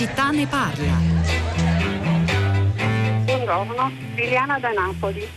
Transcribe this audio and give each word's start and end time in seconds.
città 0.00 0.30
ne 0.30 0.46
parla. 0.46 0.96
Buongiorno, 3.24 3.92
Liliana 4.14 4.58
da 4.58 4.70
Napoli. 4.70 5.28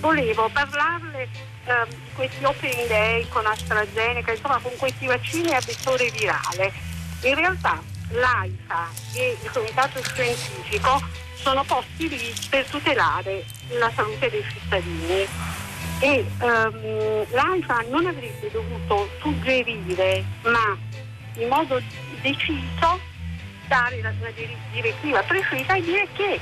Volevo 0.00 0.48
parlarle 0.50 1.22
eh, 1.24 1.86
di 1.90 1.96
questi 2.14 2.42
open 2.42 2.86
day 2.88 3.28
con 3.28 3.44
AstraZeneca, 3.44 4.32
insomma 4.32 4.58
con 4.62 4.72
questi 4.78 5.04
vaccini 5.04 5.52
a 5.52 5.60
vettore 5.60 6.10
virale. 6.12 6.72
In 7.24 7.34
realtà 7.34 7.78
l'AIFA 8.08 8.88
e 9.16 9.36
il 9.42 9.50
Comitato 9.50 10.02
Scientifico 10.02 10.98
sono 11.34 11.62
posti 11.64 12.08
lì 12.08 12.32
per 12.48 12.64
tutelare 12.70 13.44
la 13.78 13.92
salute 13.94 14.30
dei 14.30 14.44
cittadini 14.48 15.26
e 16.00 16.26
um, 16.40 17.26
l'AIFA 17.32 17.84
non 17.90 18.06
avrebbe 18.06 18.50
dovuto 18.50 19.10
suggerire 19.20 20.24
ma 20.44 20.74
in 21.34 21.48
modo 21.48 21.78
deciso 22.22 23.14
dare 23.68 24.00
la, 24.00 24.12
la 24.20 24.30
direttiva 24.72 25.22
precisa 25.22 25.74
e 25.74 25.82
dire 25.82 26.08
che 26.14 26.40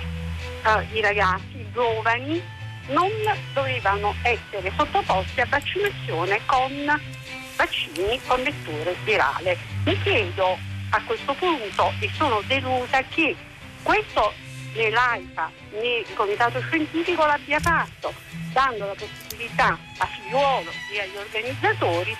uh, 0.65 0.97
i 0.97 1.01
ragazzi, 1.01 1.57
i 1.59 1.71
giovani 1.73 2.43
non 2.89 3.11
dovevano 3.53 4.15
essere 4.23 4.73
sottoposti 4.77 5.41
a 5.41 5.47
vaccinazione 5.47 6.41
con 6.47 7.01
vaccini 7.57 8.21
con 8.27 8.43
vettore 8.43 8.95
virale. 9.05 9.57
Mi 9.85 10.01
chiedo 10.03 10.59
a 10.91 11.03
questo 11.05 11.35
punto 11.35 11.93
e 12.01 12.11
sono 12.15 12.43
delusa 12.47 13.03
che 13.03 13.35
questo 13.83 14.33
né 14.75 14.91
l'AIFA 14.91 15.51
né 15.73 15.99
il 15.99 16.15
Comitato 16.15 16.61
Scientifico 16.63 17.25
l'abbia 17.25 17.61
fatto, 17.61 18.13
dando 18.53 18.87
la 18.87 18.95
possibilità 18.95 19.79
a 19.99 20.07
figliuolo 20.07 20.71
e 20.93 21.01
agli 21.01 21.17
organizzatori 21.17 22.17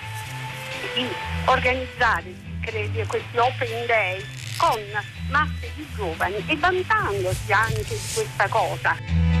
di 0.93 1.07
organizzare 1.45 2.43
questi 3.07 3.37
open 3.37 3.85
day 3.85 4.25
con 4.57 4.81
masse 5.29 5.71
di 5.75 5.87
giovani 5.95 6.43
e 6.47 6.55
vantandosi 6.57 7.51
anche 7.51 7.83
di 7.83 8.13
questa 8.13 8.47
cosa. 8.47 9.34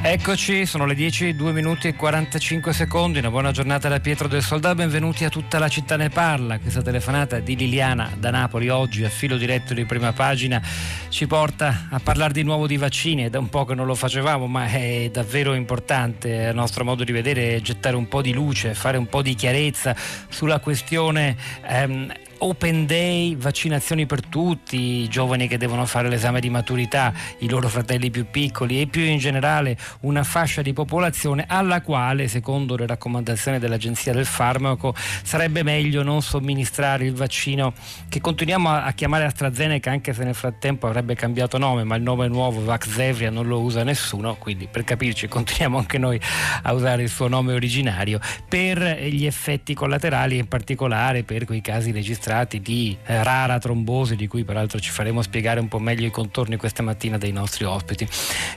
Eccoci, 0.00 0.64
sono 0.64 0.86
le 0.86 0.94
10, 0.94 1.34
2 1.34 1.52
minuti 1.52 1.88
e 1.88 1.94
45 1.96 2.72
secondi. 2.72 3.18
Una 3.18 3.30
buona 3.30 3.50
giornata 3.50 3.88
da 3.88 3.98
Pietro 3.98 4.28
del 4.28 4.42
Soldato. 4.42 4.76
Benvenuti 4.76 5.24
a 5.24 5.28
tutta 5.28 5.58
la 5.58 5.68
città 5.68 5.96
ne 5.96 6.08
parla. 6.08 6.60
Questa 6.60 6.82
telefonata 6.82 7.40
di 7.40 7.56
Liliana 7.56 8.12
da 8.16 8.30
Napoli 8.30 8.68
oggi 8.68 9.04
a 9.04 9.08
filo 9.08 9.36
diretto 9.36 9.74
di 9.74 9.84
prima 9.84 10.12
pagina 10.12 10.62
ci 11.08 11.26
porta 11.26 11.88
a 11.90 11.98
parlare 11.98 12.32
di 12.32 12.44
nuovo 12.44 12.68
di 12.68 12.76
vaccini. 12.76 13.24
È 13.24 13.28
da 13.28 13.40
un 13.40 13.48
po' 13.48 13.64
che 13.64 13.74
non 13.74 13.86
lo 13.86 13.96
facevamo, 13.96 14.46
ma 14.46 14.66
è 14.68 15.10
davvero 15.12 15.52
importante 15.54 16.46
a 16.46 16.52
nostro 16.52 16.84
modo 16.84 17.02
di 17.02 17.10
vedere 17.10 17.60
gettare 17.60 17.96
un 17.96 18.06
po' 18.06 18.22
di 18.22 18.32
luce, 18.32 18.74
fare 18.74 18.98
un 18.98 19.08
po' 19.08 19.20
di 19.20 19.34
chiarezza 19.34 19.96
sulla 20.28 20.60
questione 20.60 21.36
ehm, 21.66 22.12
Open 22.40 22.86
Day, 22.86 23.34
vaccinazioni 23.36 24.06
per 24.06 24.24
tutti, 24.24 25.02
i 25.02 25.08
giovani 25.08 25.48
che 25.48 25.58
devono 25.58 25.84
fare 25.86 26.08
l'esame 26.08 26.38
di 26.38 26.50
maturità, 26.50 27.12
i 27.38 27.48
loro 27.48 27.68
fratelli 27.68 28.10
più 28.10 28.26
piccoli 28.30 28.80
e 28.80 28.86
più 28.86 29.02
in 29.02 29.18
generale 29.18 29.76
una 30.00 30.22
fascia 30.22 30.62
di 30.62 30.72
popolazione 30.72 31.46
alla 31.48 31.80
quale, 31.80 32.28
secondo 32.28 32.76
le 32.76 32.86
raccomandazioni 32.86 33.58
dell'Agenzia 33.58 34.12
del 34.12 34.24
Farmaco, 34.24 34.94
sarebbe 34.96 35.64
meglio 35.64 36.04
non 36.04 36.22
somministrare 36.22 37.06
il 37.06 37.14
vaccino 37.14 37.72
che 38.08 38.20
continuiamo 38.20 38.70
a 38.70 38.92
chiamare 38.92 39.24
AstraZeneca 39.24 39.90
anche 39.90 40.12
se 40.12 40.22
nel 40.22 40.34
frattempo 40.34 40.86
avrebbe 40.86 41.16
cambiato 41.16 41.58
nome, 41.58 41.82
ma 41.82 41.96
il 41.96 42.02
nome 42.02 42.28
nuovo 42.28 42.62
Vaxzevria 42.62 43.30
non 43.30 43.48
lo 43.48 43.60
usa 43.60 43.82
nessuno, 43.82 44.36
quindi 44.36 44.68
per 44.70 44.84
capirci 44.84 45.26
continuiamo 45.26 45.78
anche 45.78 45.98
noi 45.98 46.20
a 46.62 46.72
usare 46.72 47.02
il 47.02 47.08
suo 47.08 47.26
nome 47.26 47.52
originario 47.52 48.20
per 48.48 49.02
gli 49.02 49.26
effetti 49.26 49.74
collaterali 49.74 50.36
in 50.38 50.46
particolare 50.46 51.24
per 51.24 51.44
quei 51.44 51.60
casi 51.60 51.90
registrati 51.90 52.26
registrati 52.28 52.60
di 52.60 52.96
eh, 53.06 53.22
rara 53.22 53.58
trombosi, 53.58 54.14
di 54.14 54.26
cui 54.26 54.44
peraltro 54.44 54.78
ci 54.78 54.90
faremo 54.90 55.22
spiegare 55.22 55.60
un 55.60 55.68
po' 55.68 55.78
meglio 55.78 56.06
i 56.06 56.10
contorni 56.10 56.56
questa 56.56 56.82
mattina 56.82 57.16
dei 57.16 57.32
nostri 57.32 57.64
ospiti. 57.64 58.06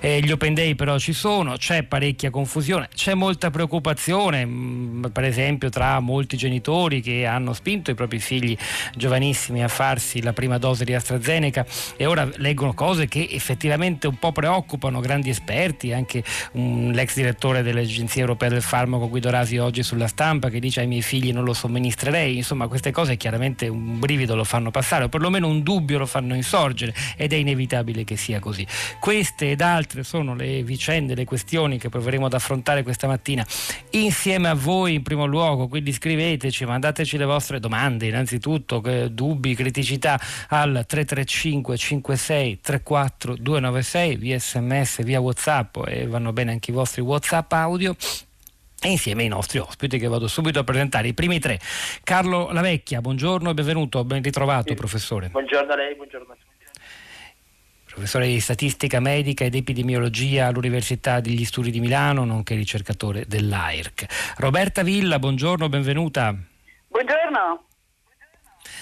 Eh, 0.01 0.19
gli 0.19 0.31
open 0.31 0.53
day 0.53 0.75
però 0.75 0.97
ci 0.97 1.13
sono, 1.13 1.55
c'è 1.55 1.83
parecchia 1.83 2.29
confusione, 2.29 2.89
c'è 2.93 3.13
molta 3.13 3.49
preoccupazione, 3.49 4.45
mh, 4.45 4.49
mm, 4.51 5.05
per 5.05 5.23
esempio 5.23 5.69
tra 5.69 5.99
molti 5.99 6.35
genitori 6.35 7.01
che 7.01 7.25
hanno 7.25 7.53
spinto 7.53 7.91
i 7.91 7.95
propri 7.95 8.19
figli 8.19 8.55
giovanissimi 8.95 9.63
a 9.63 9.67
farsi 9.67 10.21
la 10.21 10.33
prima 10.33 10.57
dose 10.57 10.83
di 10.83 10.93
AstraZeneca 10.93 11.65
e 11.95 12.05
ora 12.05 12.27
leggono 12.37 12.73
cose 12.73 13.07
che 13.07 13.27
effettivamente 13.31 14.07
un 14.07 14.17
po' 14.17 14.31
preoccupano 14.31 14.99
grandi 14.99 15.29
esperti, 15.29 15.93
anche 15.93 16.23
un, 16.53 16.91
l'ex 16.93 17.15
direttore 17.15 17.63
dell'Agenzia 17.63 18.21
Europea 18.21 18.49
del 18.49 18.61
Farmaco 18.61 19.07
Guido 19.07 19.29
Rasi 19.29 19.57
oggi 19.57 19.83
sulla 19.83 20.07
stampa 20.07 20.49
che 20.49 20.59
dice 20.59 20.81
ai 20.81 20.87
miei 20.87 21.01
figli 21.01 21.31
non 21.31 21.43
lo 21.43 21.53
somministrerei, 21.53 22.35
insomma 22.35 22.67
queste 22.67 22.91
cose 22.91 23.15
chiaramente 23.17 23.60
sicuramente 23.61 23.67
un 23.67 23.99
brivido 23.99 24.35
lo 24.35 24.43
fanno 24.43 24.71
passare 24.71 25.05
o 25.05 25.09
perlomeno 25.09 25.47
un 25.47 25.61
dubbio 25.61 25.99
lo 25.99 26.05
fanno 26.05 26.35
insorgere 26.35 26.93
ed 27.15 27.33
è 27.33 27.35
inevitabile 27.35 28.03
che 28.03 28.15
sia 28.15 28.39
così. 28.39 28.65
Queste 28.99 29.51
ed 29.51 29.61
altre 29.61 30.03
sono 30.03 30.33
le 30.33 30.63
vicende, 30.63 31.13
le 31.15 31.25
questioni 31.25 31.77
che 31.77 31.89
proveremo 31.89 32.25
ad 32.25 32.33
affrontare 32.33 32.83
questa 32.83 33.07
mattina 33.07 33.45
insieme 33.91 34.49
a 34.49 34.53
voi 34.53 34.95
in 34.95 35.03
primo 35.03 35.25
luogo, 35.25 35.67
quindi 35.67 35.91
scriveteci, 35.91 36.65
mandateci 36.65 37.17
le 37.17 37.25
vostre 37.25 37.59
domande, 37.59 38.07
innanzitutto 38.07 38.81
dubbi, 39.09 39.53
criticità 39.55 40.19
al 40.47 40.85
335 40.87 41.77
56 41.77 42.59
34 42.61 43.35
296 43.35 44.15
via 44.15 44.39
sms, 44.39 45.03
via 45.03 45.19
whatsapp 45.19 45.77
e 45.87 46.07
vanno 46.07 46.33
bene 46.33 46.51
anche 46.51 46.71
i 46.71 46.73
vostri 46.73 47.01
whatsapp 47.01 47.51
audio 47.51 47.95
e 48.81 48.89
insieme 48.89 49.21
ai 49.21 49.27
nostri 49.27 49.59
ospiti 49.59 49.99
che 49.99 50.07
vado 50.07 50.27
subito 50.27 50.59
a 50.59 50.63
presentare. 50.63 51.07
I 51.07 51.13
primi 51.13 51.39
tre. 51.39 51.59
Carlo 52.03 52.51
Lavecchia, 52.51 52.99
buongiorno 52.99 53.51
e 53.51 53.53
benvenuto, 53.53 54.03
ben 54.03 54.23
ritrovato 54.23 54.69
sì. 54.69 54.73
professore. 54.73 55.29
Buongiorno 55.29 55.71
a 55.71 55.75
lei, 55.75 55.95
buongiorno 55.95 56.31
a 56.31 56.35
tutti. 56.35 56.49
Professore 57.85 58.25
di 58.25 58.39
statistica 58.39 58.99
medica 58.99 59.43
ed 59.43 59.53
epidemiologia 59.53 60.47
all'Università 60.47 61.19
degli 61.19 61.45
Studi 61.45 61.71
di 61.71 61.79
Milano, 61.79 62.23
nonché 62.25 62.55
ricercatore 62.55 63.25
dell'AIRC. 63.27 64.35
Roberta 64.37 64.81
Villa, 64.81 65.19
buongiorno, 65.19 65.69
benvenuta. 65.69 66.35
Buongiorno 66.87 67.65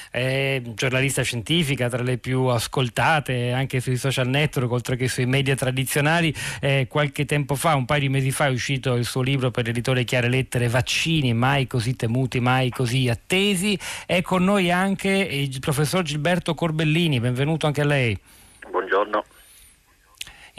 è 0.10 0.62
giornalista 0.74 1.22
scientifica 1.22 1.90
tra 1.90 2.02
le 2.02 2.18
più 2.18 2.46
ascoltate 2.46 3.52
anche 3.52 3.80
sui 3.80 3.98
social 3.98 4.28
network 4.28 4.72
oltre 4.72 4.96
che 4.96 5.08
sui 5.08 5.26
media 5.26 5.56
tradizionali. 5.56 6.34
Eh, 6.62 6.88
qualche 6.90 7.26
tempo 7.26 7.56
fa, 7.56 7.76
un 7.76 7.86
paio 7.86 8.02
di 8.02 8.10
mesi 8.10 8.32
fa, 8.32 8.48
è 8.48 8.50
uscito 8.50 8.96
il 8.96 9.06
suo 9.06 9.22
libro 9.22 9.52
per 9.52 9.66
l'editore 9.66 10.04
Chiare 10.04 10.30
Lettere 10.30 10.68
Vaccini, 10.68 11.34
mai 11.34 11.68
così 11.68 11.96
temuti, 11.96 12.40
mai 12.40 12.70
così 12.70 13.08
attesi. 13.10 13.78
È 14.06 14.22
con 14.22 14.44
noi 14.44 14.72
anche 14.72 15.10
il 15.10 15.60
professor 15.60 16.04
Gilberto 16.04 16.54
Corbellini, 16.54 17.20
benvenuto 17.20 17.68
anche 17.68 17.82
a 17.82 17.86
lei. 17.86 18.18
Buongiorno 18.70 19.24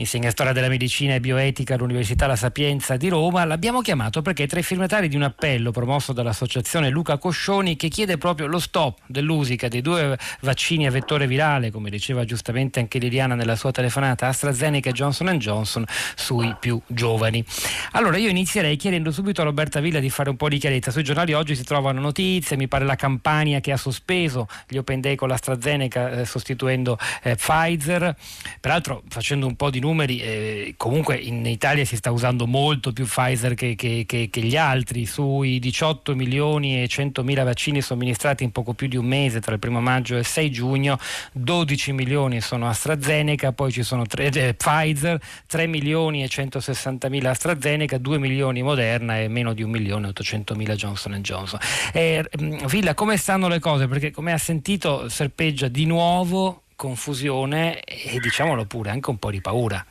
insegna 0.01 0.31
storia 0.31 0.53
della 0.53 0.69
medicina 0.69 1.15
e 1.15 1.21
bioetica 1.21 1.75
all'Università 1.75 2.27
La 2.27 2.35
Sapienza 2.35 2.97
di 2.97 3.09
Roma, 3.09 3.45
l'abbiamo 3.45 3.83
chiamato 3.83 4.23
perché 4.23 4.45
è 4.45 4.47
tra 4.47 4.59
i 4.59 4.63
firmatari 4.63 5.09
di 5.09 5.17
un 5.17 5.23
appello 5.23 5.73
promosso 5.73 6.15
dall'associazione 6.15 6.89
Luca 6.89 7.19
Coscioni 7.19 7.77
che 7.77 7.89
chiede 7.89 8.17
proprio 8.17 8.47
lo 8.47 8.59
stop 8.59 9.01
dell'usica 9.07 9.69
dei 9.69 9.83
due 9.83 10.19
vaccini 10.41 10.87
a 10.87 10.91
vettore 10.91 11.27
virale, 11.27 11.71
come 11.71 11.91
diceva 11.91 12.25
giustamente 12.25 12.81
anche 12.81 12.99
Liliana 12.99 13.35
nella 13.35 13.57
sua 13.57 13.73
telefonata, 13.73 14.27
AstraZeneca 14.27 14.89
e 14.89 14.93
Johnson 14.93 15.37
Johnson 15.37 15.85
sui 16.15 16.55
più 16.59 16.81
giovani. 16.87 17.45
Allora 17.93 18.17
io 18.17 18.31
inizierei 18.31 18.77
chiedendo 18.77 19.13
subito 19.13 19.43
a 19.43 19.45
Roberta 19.45 19.81
Villa 19.81 20.01
di 20.01 20.09
fare 20.09 20.31
un 20.31 20.37
po' 20.37 20.49
di 20.49 20.57
chiarezza. 20.57 20.91
Sui 20.91 21.05
giornali 21.05 21.35
oggi 21.35 21.55
si 21.55 21.65
trovano 21.65 22.01
notizie, 22.01 22.57
mi 22.57 22.69
pare 22.69 22.87
la 22.87 22.97
campagna 22.97 23.61
che 23.61 23.71
ha 23.71 23.77
sospeso 23.77 24.49
gli 24.67 24.79
Open 24.79 25.03
Day 25.03 25.15
con 25.15 25.29
l'AstraZeneca 25.29 26.11
eh, 26.11 26.25
sostituendo 26.25 26.99
eh, 27.23 27.37
Pfizer, 27.37 28.17
peraltro 28.61 29.03
facendo 29.11 29.47
un 29.47 29.57
po' 29.57 29.69
di 29.69 29.79
numeri 29.79 29.89
numeri, 29.91 30.21
eh, 30.21 30.75
comunque 30.77 31.17
in 31.17 31.45
Italia 31.47 31.85
si 31.85 31.97
sta 31.97 32.13
usando 32.13 32.47
molto 32.47 32.93
più 32.93 33.05
Pfizer 33.05 33.55
che, 33.55 33.75
che, 33.75 34.05
che, 34.07 34.29
che, 34.31 34.41
gli 34.41 34.57
altri, 34.57 35.05
sui 35.05 35.59
18 35.59 36.15
milioni 36.15 36.83
e 36.83 36.89
100 36.89 37.25
mila 37.25 37.43
vaccini 37.43 37.83
somministrati 37.83 38.45
in 38.45 38.53
poco 38.53 38.73
più 38.73 38.87
di 38.87 38.97
un 38.97 39.07
mese 39.07 39.41
tra 39.41 39.53
il 39.53 39.59
primo 39.59 39.81
maggio 39.81 40.15
e 40.15 40.21
il 40.21 40.27
6 40.27 40.51
giugno, 40.51 40.99
12 41.33 41.93
milioni 41.93 42.41
sono 42.41 42.69
AstraZeneca, 42.69 43.53
poi 43.53 43.73
ci 43.73 43.83
sono 43.83 44.07
tre, 44.07 44.29
eh, 44.29 44.55
Pfizer, 44.55 45.21
3 45.47 45.67
milioni 45.67 46.23
e 46.23 46.29
160 46.29 47.09
mila 47.09 47.31
AstraZeneca, 47.31 47.99
2 47.99 48.19
milioni 48.19 48.63
Moderna 48.63 49.19
e 49.19 49.29
meno 49.29 49.53
di 49.53 49.63
1 49.63 49.71
milione 49.71 50.07
e 50.07 50.11
800 50.11 50.55
mila 50.55 50.75
Johnson 50.75 51.19
Johnson. 51.21 51.59
Eh, 51.93 52.25
Villa, 52.67 52.95
come 52.95 53.17
stanno 53.17 53.49
le 53.49 53.59
cose? 53.59 53.89
Perché 53.89 54.11
come 54.11 54.33
ha 54.33 54.39
sentito 54.39 55.09
serpeggia 55.09 55.69
di 55.69 55.85
nuovo 55.85 56.63
confusione 56.81 57.83
e 57.83 58.19
diciamolo 58.21 58.65
pure 58.65 58.89
anche 58.89 59.11
un 59.11 59.19
po' 59.19 59.31
di 59.31 59.43
paura. 59.43 59.85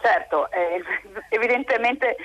Certo, 0.00 0.50
eh, 0.50 0.82
evidentemente 1.28 2.16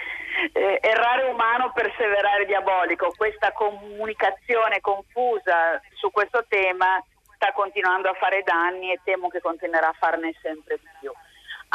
eh, 0.53 0.79
errare 0.81 1.23
umano, 1.23 1.73
perseverare 1.73 2.45
diabolico. 2.45 3.11
Questa 3.17 3.51
comunicazione 3.51 4.79
confusa 4.79 5.81
su 5.95 6.11
questo 6.11 6.45
tema 6.47 7.03
sta 7.35 7.51
continuando 7.51 8.07
a 8.07 8.13
fare 8.13 8.43
danni 8.43 8.93
e 8.93 9.01
temo 9.03 9.27
che 9.27 9.41
continuerà 9.41 9.89
a 9.89 9.95
farne 9.99 10.33
sempre 10.41 10.77
di 10.79 10.87
più. 11.01 11.11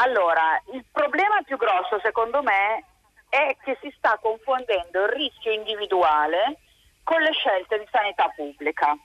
Allora, 0.00 0.58
il 0.72 0.84
problema 0.90 1.42
più 1.44 1.58
grosso 1.58 2.00
secondo 2.02 2.42
me 2.42 2.84
è 3.28 3.54
che 3.62 3.76
si 3.82 3.92
sta 3.98 4.16
confondendo 4.18 5.02
il 5.02 5.10
rischio 5.10 5.52
individuale 5.52 6.56
con 7.04 7.20
le 7.20 7.32
scelte 7.32 7.78
di 7.78 7.86
sanità 7.90 8.32
pubblica. 8.34 8.96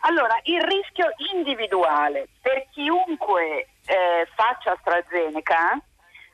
Allora, 0.00 0.38
il 0.44 0.62
rischio 0.62 1.12
individuale 1.34 2.28
per 2.40 2.66
chiunque 2.70 3.68
eh, 3.86 4.28
faccia 4.34 4.72
AstraZeneca 4.72 5.78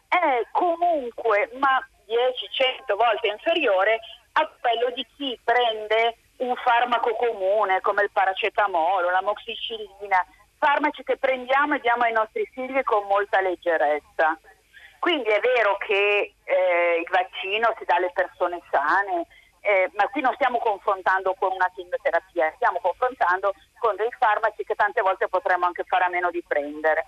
è 0.09 0.47
comunque 0.53 1.51
ma 1.55 1.85
10-100 2.07 2.95
volte 2.97 3.29
inferiore 3.29 3.99
a 4.33 4.49
quello 4.61 4.91
di 4.95 5.05
chi 5.17 5.39
prende 5.43 6.17
un 6.37 6.55
farmaco 6.57 7.15
comune 7.17 7.81
come 7.81 8.03
il 8.03 8.11
paracetamolo, 8.13 9.11
la 9.11 9.23
moxicillina, 9.23 10.25
farmaci 10.59 11.03
che 11.03 11.17
prendiamo 11.17 11.75
e 11.75 11.81
diamo 11.81 12.05
ai 12.05 12.13
nostri 12.13 12.49
figli 12.53 12.83
con 12.83 13.07
molta 13.07 13.41
leggerezza. 13.41 14.39
Quindi 14.99 15.29
è 15.29 15.41
vero 15.41 15.77
che 15.79 16.35
eh, 16.45 17.01
il 17.01 17.09
vaccino 17.11 17.75
si 17.79 17.85
dà 17.85 17.97
alle 17.97 18.11
persone 18.13 18.61
sane, 18.71 19.27
eh, 19.67 19.91
ma 19.95 20.07
qui 20.09 20.21
non 20.21 20.33
stiamo 20.35 20.59
confrontando 20.59 21.35
con 21.35 21.51
una 21.51 21.69
chemioterapia, 21.75 22.53
stiamo 22.55 22.79
confrontando 22.79 23.53
con 23.79 23.97
dei 23.97 24.11
farmaci 24.17 24.63
che 24.63 24.77
tante 24.77 25.03
volte 25.03 25.27
potremmo 25.27 25.67
anche 25.67 25.83
fare 25.85 26.05
a 26.05 26.09
meno 26.09 26.31
di 26.31 26.43
prendere. 26.47 27.07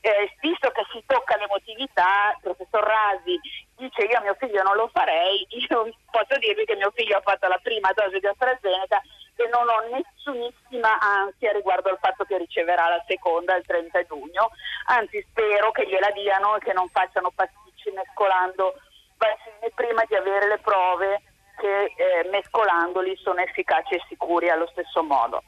Eh, 0.00 0.32
visto 0.40 0.70
che 0.70 0.86
si 0.90 1.02
tocca 1.06 1.36
l'emotività, 1.36 2.32
il 2.32 2.40
professor 2.40 2.82
Rasi 2.82 3.38
dice 3.76 4.02
io 4.04 4.18
a 4.18 4.22
mio 4.22 4.36
figlio 4.38 4.62
non 4.62 4.76
lo 4.76 4.88
farei, 4.88 5.46
io 5.68 5.90
posso 6.10 6.38
dirvi 6.38 6.64
che 6.64 6.76
mio 6.76 6.92
figlio 6.94 7.18
ha 7.18 7.22
fatto 7.22 7.46
la 7.46 7.60
prima 7.62 7.92
dose 7.92 8.18
di 8.18 8.26
AstraZeneca 8.26 9.02
e 9.36 9.48
non 9.52 9.68
ho 9.68 9.80
nessunissima 9.92 10.98
ansia 10.98 11.52
riguardo 11.52 11.90
al 11.90 11.98
fatto 12.00 12.24
che 12.24 12.38
riceverà 12.38 12.88
la 12.88 13.04
seconda 13.06 13.54
il 13.54 13.66
30 13.66 14.02
giugno, 14.04 14.50
anzi 14.86 15.24
spero 15.28 15.72
che 15.72 15.86
gliela 15.86 16.10
diano 16.10 16.56
e 16.56 16.60
che 16.60 16.72
non 16.72 16.88
facciano 16.88 17.30
pasticci 17.34 17.90
mescolando 17.90 18.74
vaccini 19.18 19.70
prima 19.74 20.02
di 20.06 20.14
avere 20.14 20.48
le 20.48 20.58
prove 20.58 21.22
che 21.58 21.92
eh, 21.96 22.28
mescolandoli 22.30 23.16
sono 23.16 23.40
efficaci 23.40 23.94
e 23.94 24.02
sicuri 24.08 24.48
allo 24.48 24.68
stesso 24.68 25.02
modo. 25.02 25.42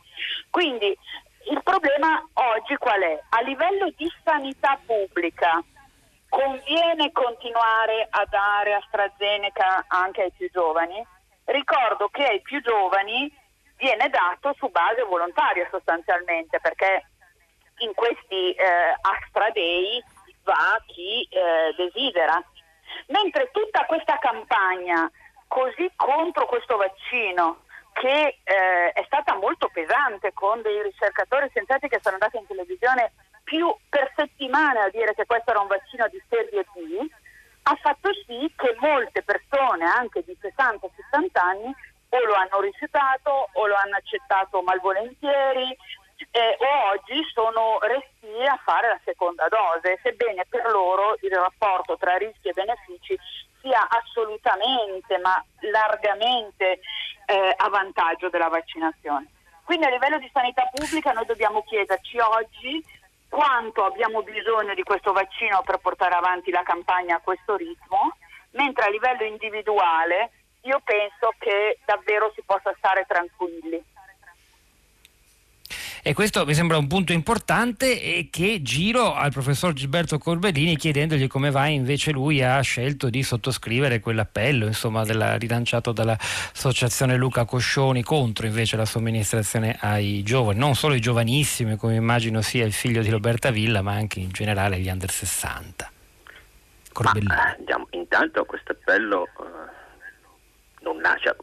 Quindi 0.50 0.96
il 1.50 1.62
problema 1.62 2.22
oggi 2.34 2.76
qual 2.76 3.00
è? 3.00 3.18
A 3.30 3.40
livello 3.40 3.90
di 3.96 4.10
sanità 4.22 4.78
pubblica 4.84 5.62
conviene 6.28 7.12
continuare 7.12 8.06
a 8.10 8.24
dare 8.28 8.74
AstraZeneca 8.74 9.84
anche 9.88 10.22
ai 10.22 10.32
più 10.32 10.50
giovani? 10.50 11.04
Ricordo 11.44 12.08
che 12.08 12.24
ai 12.24 12.40
più 12.42 12.60
giovani 12.60 13.32
viene 13.76 14.08
dato 14.10 14.54
su 14.58 14.68
base 14.68 15.02
volontaria 15.02 15.66
sostanzialmente 15.70 16.60
perché 16.60 17.06
in 17.78 17.94
questi 17.94 18.52
eh, 18.52 18.94
Astra 19.00 19.50
Day 19.50 20.02
va 20.44 20.80
chi 20.86 21.26
eh, 21.30 21.74
desidera. 21.76 22.42
Mentre 23.06 23.50
tutta 23.52 23.86
questa 23.86 24.18
campagna 24.18 25.10
così 25.50 25.90
contro 25.96 26.46
questo 26.46 26.76
vaccino 26.76 27.64
che 27.92 28.38
eh, 28.44 28.92
è 28.92 29.02
stata 29.06 29.34
molto 29.34 29.68
pesante 29.72 30.32
con 30.32 30.62
dei 30.62 30.80
ricercatori 30.80 31.48
scienziati 31.48 31.88
che 31.88 31.98
sono 32.00 32.14
andati 32.14 32.36
in 32.36 32.46
televisione 32.46 33.10
più 33.42 33.66
per 33.88 34.12
settimane 34.14 34.78
a 34.78 34.90
dire 34.90 35.12
che 35.12 35.26
questo 35.26 35.50
era 35.50 35.58
un 35.58 35.66
vaccino 35.66 36.06
di 36.06 36.22
serie 36.28 36.64
B, 36.72 37.04
ha 37.64 37.74
fatto 37.82 38.10
sì 38.24 38.52
che 38.54 38.76
molte 38.78 39.22
persone, 39.22 39.84
anche 39.86 40.22
di 40.24 40.38
60-70 40.40 41.26
anni, 41.34 41.74
o 42.10 42.24
lo 42.24 42.34
hanno 42.34 42.60
rifiutato 42.60 43.48
o 43.52 43.66
lo 43.66 43.74
hanno 43.74 43.96
accettato 43.96 44.62
malvolentieri 44.62 45.76
eh, 46.30 46.56
o 46.58 46.90
oggi 46.90 47.22
sono 47.32 47.78
resti 47.80 48.46
a 48.46 48.58
fare 48.64 48.88
la 48.88 49.00
seconda 49.04 49.48
dose, 49.48 49.98
sebbene 50.02 50.44
per 50.48 50.70
loro 50.70 51.16
il 51.22 51.32
rapporto 51.32 51.96
tra 51.96 52.16
rischi 52.16 52.48
e 52.48 52.52
benefici 52.52 53.18
sia 53.60 53.86
assolutamente, 53.88 55.18
ma 55.18 55.42
largamente 55.60 56.80
eh, 57.26 57.54
a 57.56 57.68
vantaggio 57.68 58.28
della 58.28 58.48
vaccinazione. 58.48 59.26
Quindi 59.64 59.86
a 59.86 59.90
livello 59.90 60.18
di 60.18 60.30
sanità 60.32 60.68
pubblica 60.72 61.12
noi 61.12 61.26
dobbiamo 61.26 61.62
chiederci 61.62 62.18
oggi 62.18 62.84
quanto 63.28 63.84
abbiamo 63.84 64.22
bisogno 64.22 64.74
di 64.74 64.82
questo 64.82 65.12
vaccino 65.12 65.62
per 65.62 65.78
portare 65.78 66.14
avanti 66.14 66.50
la 66.50 66.62
campagna 66.62 67.16
a 67.16 67.20
questo 67.20 67.54
ritmo, 67.56 68.16
mentre 68.52 68.86
a 68.86 68.90
livello 68.90 69.22
individuale 69.22 70.32
io 70.62 70.80
penso 70.84 71.32
che 71.38 71.78
davvero 71.84 72.32
si 72.34 72.42
possa 72.44 72.74
stare 72.76 73.04
tranquilli. 73.06 73.82
E 76.02 76.14
questo 76.14 76.46
mi 76.46 76.54
sembra 76.54 76.78
un 76.78 76.86
punto 76.86 77.12
importante 77.12 78.00
e 78.00 78.28
che 78.30 78.62
giro 78.62 79.14
al 79.14 79.30
professor 79.32 79.74
Gilberto 79.74 80.16
Corbellini 80.16 80.76
chiedendogli 80.76 81.26
come 81.26 81.50
mai 81.50 81.74
invece 81.74 82.10
lui 82.10 82.42
ha 82.42 82.58
scelto 82.62 83.10
di 83.10 83.22
sottoscrivere 83.22 84.00
quell'appello 84.00 84.64
insomma, 84.66 85.04
della, 85.04 85.36
rilanciato 85.36 85.92
dall'associazione 85.92 87.16
Luca 87.16 87.44
Coscioni 87.44 88.02
contro 88.02 88.46
invece 88.46 88.76
la 88.76 88.86
somministrazione 88.86 89.76
ai 89.78 90.22
giovani, 90.22 90.58
non 90.58 90.74
solo 90.74 90.94
ai 90.94 91.00
giovanissimi 91.00 91.76
come 91.76 91.96
immagino 91.96 92.40
sia 92.40 92.64
il 92.64 92.72
figlio 92.72 93.02
di 93.02 93.10
Roberta 93.10 93.50
Villa 93.50 93.82
ma 93.82 93.92
anche 93.92 94.20
in 94.20 94.30
generale 94.30 94.76
agli 94.76 94.88
under 94.88 95.10
60. 95.10 95.92
Corbellini. 96.92 97.26
Ma, 97.26 97.54
diciamo, 97.58 97.88
intanto 97.90 98.44
questo 98.46 98.72
appello 98.72 99.24
eh, 99.24 100.82
non, 100.82 100.96
nasce, 100.96 101.36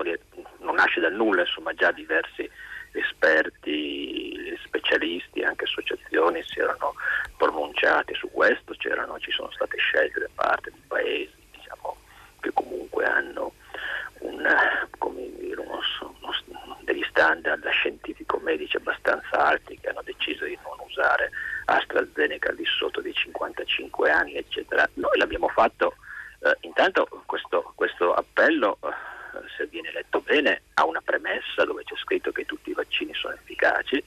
non 0.61 0.73
nasce 0.73 0.99
dal 0.99 1.13
nulla, 1.13 1.41
insomma 1.41 1.73
già 1.73 1.91
diversi 1.91 2.49
esperti, 2.99 4.57
specialisti, 4.63 5.43
anche 5.43 5.65
associazioni 5.65 6.43
si 6.43 6.59
erano 6.59 6.95
pronunciati 7.37 8.13
su 8.15 8.29
questo, 8.31 8.75
ci 8.75 8.89
sono 9.31 9.51
state 9.51 9.77
scelte 9.77 10.19
da 10.19 10.29
parte 10.33 10.71
di 10.71 10.81
paesi 10.87 11.33
diciamo, 11.51 11.97
che 12.39 12.51
comunque 12.53 13.05
hanno 13.05 13.53
un, 14.19 14.37
dire, 15.37 15.61
uno, 15.61 15.79
uno, 16.21 16.77
degli 16.81 17.03
standard 17.09 17.67
scientifico-medici 17.67 18.77
abbastanza 18.77 19.45
alti 19.45 19.77
che 19.79 19.89
hanno 19.89 20.01
deciso 20.03 20.45
di 20.45 20.57
non 20.63 20.77
usare 20.87 21.31
AstraZeneca 21.65 22.49
al 22.49 22.55
di 22.55 22.65
sotto 22.65 23.01
dei 23.01 23.13
55 23.13 24.09
anni, 24.09 24.35
eccetera. 24.35 24.87
Noi 24.93 25.17
l'abbiamo 25.17 25.47
fatto, 25.49 25.95
eh, 26.39 26.55
intanto 26.61 27.07
questo, 27.25 27.73
questo 27.75 28.13
appello 28.13 28.77
eh, 28.83 28.87
se 29.55 29.67
viene 29.67 29.91
letto 29.91 30.21
bene, 30.21 30.61
ha 30.75 30.85
una 30.85 31.01
premessa 31.01 31.65
dove 31.65 31.83
c'è 31.83 31.95
scritto 31.97 32.31
che 32.31 32.45
tutti 32.45 32.69
i 32.69 32.73
vaccini 32.73 33.13
sono 33.13 33.33
efficaci 33.33 34.03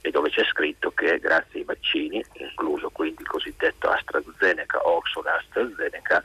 e 0.00 0.10
dove 0.10 0.30
c'è 0.30 0.44
scritto 0.44 0.90
che 0.90 1.18
grazie 1.18 1.60
ai 1.60 1.64
vaccini, 1.64 2.24
incluso 2.34 2.90
quindi 2.90 3.22
il 3.22 3.28
cosiddetto 3.28 3.88
AstraZeneca, 3.88 4.86
Oxford 4.86 5.26
AstraZeneca, 5.26 6.22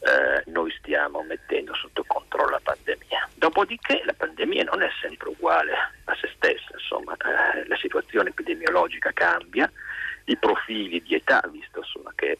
eh, 0.00 0.42
noi 0.50 0.70
stiamo 0.78 1.22
mettendo 1.22 1.74
sotto 1.74 2.04
controllo 2.06 2.50
la 2.50 2.60
pandemia. 2.62 3.28
Dopodiché 3.34 4.02
la 4.04 4.14
pandemia 4.16 4.64
non 4.64 4.82
è 4.82 4.88
sempre 5.00 5.30
uguale 5.30 5.72
a 6.04 6.16
se 6.20 6.30
stessa, 6.36 6.70
insomma, 6.74 7.16
eh, 7.16 7.66
la 7.66 7.76
situazione 7.76 8.30
epidemiologica 8.30 9.10
cambia, 9.12 9.70
i 10.28 10.36
profili 10.36 11.02
di 11.02 11.14
età, 11.14 11.42
visto 11.50 11.78
insomma, 11.80 12.12
che 12.14 12.32
eh, 12.32 12.38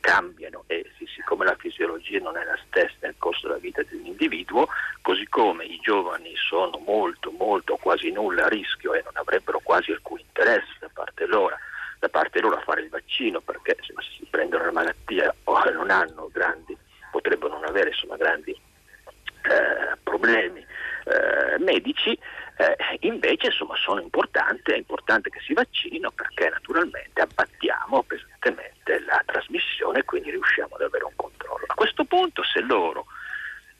cambiano 0.00 0.64
e 0.66 0.84
siccome 1.14 1.44
la 1.44 1.54
fisiologia 1.56 2.18
non 2.20 2.36
è 2.36 2.44
la 2.44 2.58
stessa 2.66 2.94
nel 3.00 3.14
corso 3.18 3.46
della 3.46 3.58
vita 3.58 3.82
di 3.82 3.94
un 3.94 4.06
individuo, 4.06 4.66
così 5.02 5.26
come 5.28 5.64
i 5.64 5.78
giovani 5.80 6.34
sono 6.36 6.78
molto, 6.84 7.30
molto, 7.30 7.76
quasi 7.76 8.10
nulla 8.10 8.46
a 8.46 8.48
rischio 8.48 8.94
e 8.94 9.02
non 9.04 9.12
avrebbero 9.16 9.60
quasi 9.62 9.92
alcun 9.92 10.18
interesse 10.18 10.76
da 10.80 10.90
parte 10.92 11.26
loro, 11.26 11.56
da 11.98 12.08
parte 12.08 12.40
loro 12.40 12.56
a 12.56 12.62
fare 12.62 12.82
il 12.82 12.88
vaccino 12.88 13.40
perché 13.40 13.76
insomma, 13.78 14.02
se 14.02 14.08
si 14.18 14.26
prendono 14.28 14.64
la 14.64 14.72
malattia 14.72 15.34
o 15.44 15.70
non 15.70 15.90
hanno 15.90 16.28
grandi, 16.32 16.76
potrebbero 17.10 17.52
non 17.52 17.64
avere 17.64 17.90
insomma, 17.90 18.16
grandi 18.16 18.50
eh, 18.50 19.96
problemi 20.02 20.64
eh, 21.04 21.58
medici, 21.58 22.18
eh, 22.62 22.98
invece 23.00 23.46
insomma, 23.46 23.76
sono 23.76 24.00
importanti, 24.00 24.72
è 24.72 24.76
importante 24.76 25.30
che 25.30 25.40
si 25.40 25.52
vaccinino 25.52 26.10
perché 26.10 26.48
naturalmente 26.48 27.20
abbattiamo 27.20 28.02
pesantemente 28.02 29.00
la 29.04 29.22
trasmissione 29.26 30.00
e 30.00 30.04
quindi 30.04 30.30
riusciamo 30.30 30.74
ad 30.74 30.82
avere 30.82 31.04
un 31.04 31.16
controllo. 31.16 31.64
A 31.66 31.74
questo 31.74 32.04
punto 32.04 32.42
se 32.42 32.60
loro 32.60 33.06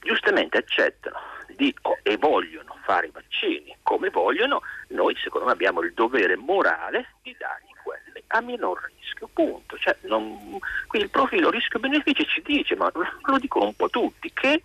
giustamente 0.01 0.59
accettano 0.59 1.19
di, 1.57 1.75
oh, 1.83 1.99
e 2.03 2.17
vogliono 2.17 2.77
fare 2.85 3.07
i 3.07 3.11
vaccini 3.13 3.77
come 3.83 4.11
vogliono, 4.11 4.63
noi 4.89 5.17
secondo 5.17 5.47
me 5.47 5.53
abbiamo 5.53 5.81
il 5.83 5.93
dovere 5.93 6.37
morale 6.37 7.15
di 7.23 7.35
dargli 7.39 7.73
quelli 7.83 8.23
a 8.29 8.41
minor 8.41 8.91
rischio, 8.99 9.29
punto. 9.33 9.77
Cioè, 9.79 9.97
non, 10.03 10.59
quindi 10.87 11.09
il 11.09 11.11
profilo 11.11 11.51
rischio-beneficio 11.51 12.25
ci 12.25 12.43
dice, 12.43 12.75
ma 12.77 12.91
lo 12.93 13.39
dicono 13.39 13.67
un 13.67 13.75
po' 13.75 13.91
tutti, 13.91 14.33
che 14.33 14.63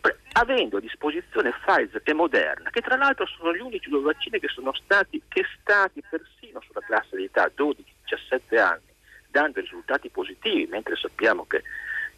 Pre- 0.00 0.18
avendo 0.34 0.76
a 0.76 0.80
disposizione 0.80 1.52
Pfizer 1.64 2.00
e 2.04 2.12
Moderna, 2.14 2.70
che 2.70 2.80
tra 2.80 2.96
l'altro 2.96 3.26
sono 3.26 3.52
gli 3.54 3.60
unici 3.60 3.90
due 3.90 4.00
vaccini 4.00 4.38
che 4.38 4.48
sono 4.48 4.72
stati 4.74 5.20
testati 5.28 6.02
persino 6.08 6.60
sulla 6.60 6.80
classe 6.86 7.16
di 7.16 7.24
età 7.24 7.50
12-17 7.56 8.58
anni, 8.58 8.92
dando 9.28 9.60
risultati 9.60 10.08
positivi, 10.08 10.66
mentre 10.66 10.94
sappiamo 10.96 11.46
che 11.46 11.62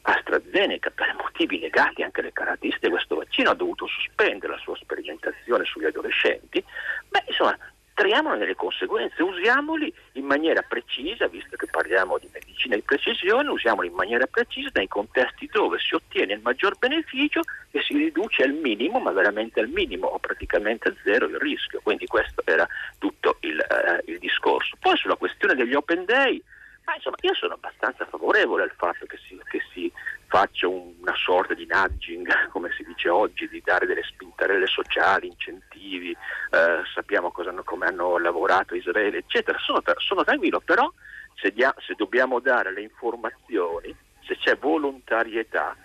AstraZeneca, 0.03 0.91
per 0.91 1.15
motivi 1.19 1.59
legati 1.59 2.03
anche 2.03 2.21
alle 2.21 2.33
caratteristiche 2.35 2.89
di 2.89 2.93
questo 2.93 3.17
vaccino, 3.17 3.51
ha 3.51 3.55
dovuto 3.55 3.87
sospendere 3.87 4.53
la 4.53 4.59
sua 4.59 4.77
sperimentazione 4.77 5.65
sugli 5.65 5.87
adolescenti, 5.87 6.63
beh, 7.09 7.25
insomma, 7.27 7.57
traiamone 7.95 8.39
delle 8.39 8.55
conseguenze, 8.57 9.23
usiamoli 9.23 9.93
in 10.13 10.25
maniera 10.25 10.63
precisa, 10.63 11.27
visto 11.29 11.57
che 11.57 11.67
parliamo 11.71 12.19
di 12.19 12.29
medicina 12.33 12.75
di 12.75 12.83
precisione, 12.83 13.49
usiamoli 13.49 13.89
in 13.89 13.95
maniera 13.95 14.27
precisa 14.27 14.71
nei 14.75 14.89
contesti 14.89 15.49
dove 15.51 15.79
si 15.79 15.95
ottiene 15.95 16.35
il 16.35 16.41
maggior 16.43 16.77
beneficio 16.77 17.41
e 17.71 17.81
si 17.83 17.97
riduce 17.97 18.43
al 18.43 18.53
minimo, 18.53 18.99
ma 18.99 19.13
veramente 19.13 19.61
al 19.61 19.69
minimo 19.69 20.09
o 20.09 20.19
praticamente 20.19 20.89
a 20.89 20.95
zero 21.03 21.27
il 21.27 21.39
rischio. 21.39 21.81
Quindi 21.83 22.07
questo 22.07 22.43
era 22.45 22.67
tutto 22.99 23.39
il, 23.41 23.57
uh, 23.57 24.11
il 24.11 24.19
discorso. 24.19 24.77
Poi 24.81 24.97
sulla 24.97 25.17
questione 25.17 25.55
degli 25.55 25.75
open 25.75 26.05
day, 26.05 26.43
ma 26.85 26.95
insomma 26.95 27.17
io 27.21 27.35
sono 27.35 27.55
abbastanza 27.55 28.05
favorevole 28.07 28.63
al 28.63 28.73
fatto 28.77 29.07
che 29.07 29.19
si, 29.27 29.41
che 29.49 29.63
si 29.73 29.91
faccia 30.27 30.69
una 30.69 31.15
sorta 31.17 31.55
di 31.55 31.67
nudging, 31.69 32.49
come 32.51 32.71
si 32.77 32.85
dice 32.85 33.09
oggi, 33.09 33.49
di 33.49 33.63
dare 33.65 33.87
delle 33.87 34.03
spintarelle 34.03 34.67
sociali, 34.67 35.29
incentivi, 35.29 36.11
eh, 36.11 36.83
sappiamo 36.93 37.33
hanno, 37.37 37.63
come 37.63 37.87
hanno 37.87 38.19
lavorato 38.19 38.75
Israele, 38.75 39.19
eccetera. 39.19 39.59
Sono, 39.59 39.83
sono 39.99 40.25
tranquillo, 40.25 40.61
però 40.61 40.91
se, 41.35 41.53
dia, 41.53 41.75
se 41.79 41.95
dobbiamo 41.97 42.41
dare 42.41 42.73
le 42.73 42.83
informazioni, 42.83 43.95
se 44.27 44.37
c'è 44.37 44.57
volontarietà, 44.57 45.77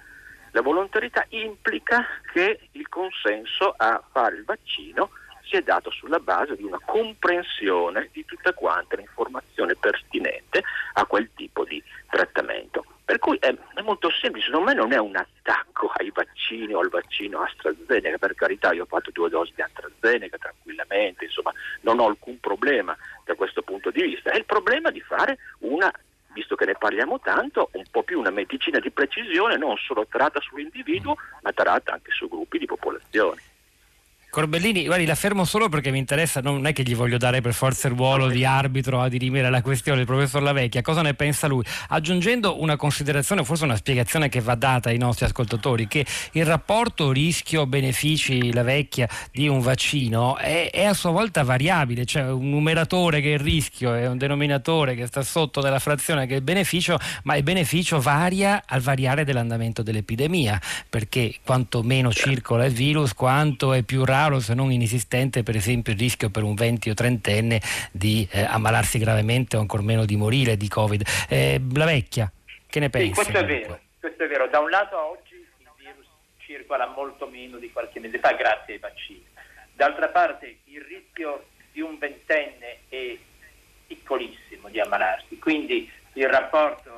la 0.51 0.61
volontarietà 0.61 1.25
implica 1.29 2.05
che 2.33 2.69
il 2.71 2.89
consenso 2.89 3.73
a 3.77 4.01
fare 4.11 4.35
il 4.35 4.45
vaccino 4.45 5.11
sia 5.49 5.61
dato 5.61 5.89
sulla 5.89 6.19
base 6.19 6.55
di 6.55 6.63
una 6.63 6.79
comprensione 6.85 8.09
di 8.11 8.23
tutta 8.23 8.53
quanta 8.53 8.95
l'informazione 8.95 9.75
pertinente 9.75 10.63
a 10.93 11.05
quel 11.05 11.29
tipo 11.35 11.65
di 11.65 11.83
trattamento. 12.07 12.85
Per 13.03 13.17
cui 13.17 13.37
è, 13.39 13.51
è, 13.73 13.81
molto 13.81 14.11
semplice, 14.11 14.45
secondo 14.45 14.67
me 14.67 14.75
non 14.75 14.93
è 14.93 14.97
un 14.97 15.15
attacco 15.15 15.91
ai 15.95 16.11
vaccini 16.13 16.73
o 16.73 16.79
al 16.79 16.89
vaccino 16.89 17.41
AstraZeneca, 17.41 18.19
per 18.19 18.35
carità 18.35 18.71
io 18.71 18.83
ho 18.83 18.85
fatto 18.85 19.09
due 19.11 19.29
dosi 19.29 19.51
di 19.55 19.63
AstraZeneca 19.63 20.37
tranquillamente, 20.37 21.25
insomma 21.25 21.51
non 21.81 21.99
ho 21.99 22.05
alcun 22.05 22.39
problema 22.39 22.95
da 23.25 23.33
questo 23.33 23.63
punto 23.63 23.89
di 23.89 24.03
vista, 24.03 24.29
è 24.29 24.37
il 24.37 24.45
problema 24.45 24.91
di 24.91 25.01
fare 25.01 25.39
una 25.59 25.91
visto 26.31 26.55
che 26.55 26.65
ne 26.65 26.75
parliamo 26.75 27.19
tanto, 27.19 27.69
un 27.73 27.83
po' 27.89 28.03
più 28.03 28.19
una 28.19 28.29
medicina 28.29 28.77
di 28.77 28.91
precisione 28.91 29.57
non 29.57 29.75
solo 29.77 30.05
tratta 30.07 30.39
sull'individuo, 30.39 31.17
ma 31.41 31.51
tratta 31.51 31.93
anche 31.93 32.11
su 32.11 32.29
gruppi 32.29 32.59
di 32.59 32.67
popolazione. 32.67 33.41
Corbellini, 34.31 34.85
guardi, 34.85 35.07
la 35.07 35.15
fermo 35.15 35.43
solo 35.43 35.69
perché 35.69 35.89
mi 35.89 35.97
interessa, 35.97 36.39
non 36.39 36.67
è 36.67 36.71
che 36.71 36.83
gli 36.83 36.93
voglio 36.93 37.17
dare 37.17 37.41
per 37.41 37.51
forza 37.51 37.87
il 37.87 37.95
ruolo 37.95 38.27
di 38.27 38.45
arbitro 38.45 39.01
a 39.01 39.09
dirimere 39.09 39.49
la 39.49 39.63
questione, 39.63 40.01
il 40.01 40.05
professor 40.05 40.43
Lavecchia, 40.43 40.83
cosa 40.83 41.01
ne 41.01 41.15
pensa 41.15 41.47
lui? 41.47 41.63
Aggiungendo 41.87 42.61
una 42.61 42.75
considerazione, 42.75 43.43
forse 43.43 43.63
una 43.63 43.75
spiegazione 43.75 44.29
che 44.29 44.39
va 44.39 44.53
data 44.53 44.89
ai 44.89 44.99
nostri 44.99 45.25
ascoltatori, 45.25 45.87
che 45.87 46.05
il 46.33 46.45
rapporto 46.45 47.11
rischio-benefici, 47.11 48.53
la 48.53 48.61
vecchia, 48.61 49.09
di 49.31 49.47
un 49.47 49.61
vaccino 49.61 50.37
è, 50.37 50.69
è, 50.69 50.85
a 50.85 50.93
sua 50.93 51.09
volta 51.09 51.41
variabile, 51.41 52.05
cioè 52.05 52.29
un 52.29 52.51
numeratore 52.51 53.21
che 53.21 53.31
è 53.31 53.33
il 53.33 53.39
rischio 53.39 53.95
e 53.95 54.05
un 54.05 54.19
denominatore 54.19 54.93
che 54.93 55.07
sta 55.07 55.23
sotto 55.23 55.59
della 55.59 55.79
frazione 55.79 56.27
che 56.27 56.35
è 56.35 56.37
il 56.37 56.43
beneficio, 56.43 56.99
ma 57.23 57.35
il 57.35 57.41
beneficio 57.41 57.99
varia 57.99 58.61
al 58.67 58.81
variare 58.81 59.25
dell'andamento 59.25 59.81
dell'epidemia, 59.81 60.61
perché 60.87 61.33
quanto 61.43 61.81
meno 61.81 62.13
circola 62.13 62.65
il 62.65 62.73
virus, 62.73 63.15
quanto 63.15 63.73
è 63.73 63.81
più 63.81 64.05
raro 64.05 64.17
raro 64.19 64.39
se 64.41 64.53
non 64.53 64.71
inesistente 64.71 65.43
per 65.43 65.55
esempio 65.55 65.93
il 65.93 65.99
rischio 65.99 66.29
per 66.29 66.43
un 66.43 66.53
20 66.53 66.89
o 66.89 66.93
30enne 66.93 67.59
di 67.91 68.27
eh, 68.31 68.43
ammalarsi 68.43 68.99
gravemente 68.99 69.55
o 69.55 69.61
ancor 69.61 69.81
meno 69.81 70.05
di 70.05 70.17
morire 70.17 70.57
di 70.57 70.67
Covid. 70.67 71.07
Eh, 71.29 71.61
la 71.73 71.85
vecchia, 71.85 72.29
che 72.67 72.79
ne 72.79 72.89
pensi? 72.89 73.07
Sì, 73.07 73.13
questo 73.13 73.37
è 73.37 73.45
vero, 73.45 73.79
questo 73.99 74.23
è 74.23 74.27
vero. 74.27 74.47
Da 74.47 74.59
un 74.59 74.69
lato 74.69 74.97
oggi 74.99 75.35
il 75.35 75.69
virus 75.77 76.05
circola 76.37 76.87
molto 76.87 77.27
meno 77.27 77.57
di 77.57 77.71
qualche 77.71 77.99
mese 77.99 78.19
fa 78.19 78.33
grazie 78.33 78.73
ai 78.73 78.79
vaccini. 78.79 79.25
D'altra 79.73 80.09
parte 80.09 80.57
il 80.65 80.81
rischio 80.81 81.45
di 81.71 81.79
un 81.79 81.97
ventenne 81.97 82.79
è 82.89 83.17
piccolissimo 83.87 84.67
di 84.67 84.81
ammalarsi, 84.81 85.39
quindi 85.39 85.89
il 86.13 86.27
rapporto 86.27 86.88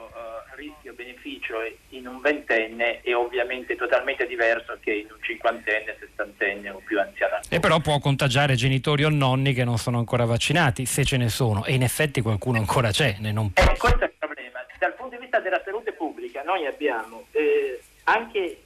rischio-beneficio 0.61 1.55
in 1.89 2.07
un 2.07 2.21
ventenne 2.21 3.01
è 3.01 3.15
ovviamente 3.15 3.75
totalmente 3.75 4.27
diverso 4.27 4.77
che 4.79 4.93
in 4.93 5.07
un 5.09 5.17
cinquantenne, 5.21 5.97
sessantenne 5.99 6.69
o 6.69 6.81
più 6.85 6.99
anziano. 6.99 7.39
E 7.49 7.59
però 7.59 7.79
può 7.79 7.99
contagiare 7.99 8.55
genitori 8.55 9.03
o 9.03 9.09
nonni 9.09 9.53
che 9.53 9.63
non 9.63 9.77
sono 9.77 9.97
ancora 9.97 10.25
vaccinati, 10.25 10.85
se 10.85 11.03
ce 11.03 11.17
ne 11.17 11.29
sono, 11.29 11.65
e 11.65 11.73
in 11.73 11.83
effetti 11.83 12.21
qualcuno 12.21 12.59
ancora 12.59 12.91
c'è. 12.91 13.17
Ne 13.19 13.31
non 13.31 13.51
eh, 13.55 13.77
questo 13.77 14.01
è 14.01 14.05
il 14.05 14.13
problema. 14.17 14.59
Dal 14.79 14.93
punto 14.93 15.15
di 15.15 15.21
vista 15.21 15.39
della 15.39 15.61
salute 15.63 15.93
pubblica 15.93 16.41
noi 16.43 16.65
abbiamo 16.65 17.25
eh, 17.31 17.79
anche 18.05 18.61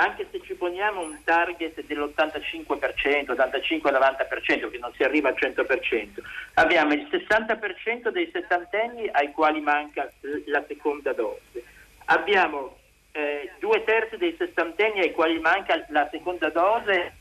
anche 0.00 0.26
se 0.30 0.40
ci 0.40 0.54
poniamo 0.54 1.02
un 1.02 1.18
target 1.24 1.84
dell'85%, 1.84 3.32
85-90%, 3.32 4.70
che 4.70 4.78
non 4.78 4.92
si 4.94 5.02
arriva 5.02 5.28
al 5.28 5.36
100%, 5.38 6.08
abbiamo 6.54 6.94
il 6.94 7.06
60% 7.10 8.08
dei 8.08 8.30
settantenni 8.32 9.08
ai 9.12 9.30
quali 9.32 9.60
manca 9.60 10.10
la 10.46 10.64
seconda 10.66 11.12
dose, 11.12 11.62
abbiamo 12.06 12.78
eh, 13.12 13.52
due 13.58 13.84
terzi 13.84 14.16
dei 14.16 14.34
sessantenni 14.38 15.00
ai 15.00 15.12
quali 15.12 15.38
manca 15.38 15.84
la 15.88 16.08
seconda 16.10 16.48
dose, 16.48 17.12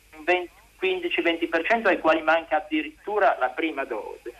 15-20% 0.81 1.87
ai 1.87 1.99
quali 1.99 2.21
manca 2.21 2.57
addirittura 2.57 3.35
la 3.39 3.49
prima 3.49 3.83
dose, 3.83 4.33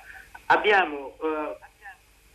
abbiamo 0.45 1.17
eh, 1.21 1.57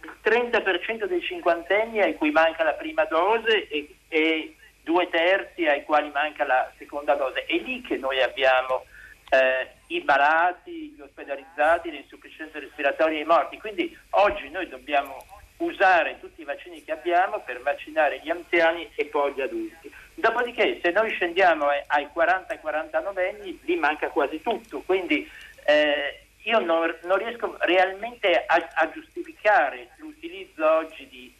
il 0.02 0.16
30% 0.22 1.06
dei 1.06 1.22
cinquantenni 1.22 2.02
ai 2.02 2.14
cui 2.14 2.30
manca 2.30 2.62
la 2.62 2.74
prima 2.74 3.04
dose 3.04 3.68
e, 3.68 3.94
e 4.08 4.54
due 4.84 5.08
terzi 5.08 5.66
ai 5.66 5.82
quali 5.82 6.10
manca 6.10 6.44
la 6.44 6.70
seconda 6.78 7.14
dose. 7.14 7.44
È 7.46 7.56
lì 7.56 7.80
che 7.80 7.96
noi 7.96 8.22
abbiamo 8.22 8.84
eh, 9.30 9.70
i 9.88 10.02
malati, 10.06 10.94
gli 10.96 11.00
ospedalizzati, 11.00 11.90
le 11.90 11.98
insufficienze 11.98 12.60
respiratorie 12.60 13.18
e 13.18 13.22
i 13.22 13.26
morti. 13.26 13.58
Quindi 13.58 13.96
oggi 14.10 14.48
noi 14.50 14.68
dobbiamo 14.68 15.24
usare 15.56 16.18
tutti 16.20 16.42
i 16.42 16.44
vaccini 16.44 16.84
che 16.84 16.92
abbiamo 16.92 17.40
per 17.40 17.60
vaccinare 17.62 18.20
gli 18.22 18.30
anziani 18.30 18.88
e 18.94 19.06
poi 19.06 19.32
gli 19.32 19.40
adulti. 19.40 19.92
Dopodiché 20.14 20.78
se 20.82 20.90
noi 20.90 21.10
scendiamo 21.10 21.66
ai 21.86 22.08
40-49 22.14 23.28
anni 23.28 23.58
lì 23.64 23.76
manca 23.76 24.08
quasi 24.08 24.40
tutto, 24.42 24.82
quindi 24.84 25.28
eh, 25.64 26.20
io 26.42 26.58
non, 26.60 26.94
non, 27.04 27.18
riesco 27.18 27.56
realmente 27.60 28.44
a, 28.46 28.70
a 28.74 28.90
giustificare 28.90 29.88
l'utilizzo 29.96 30.70
oggi 30.70 31.08
di 31.08 31.33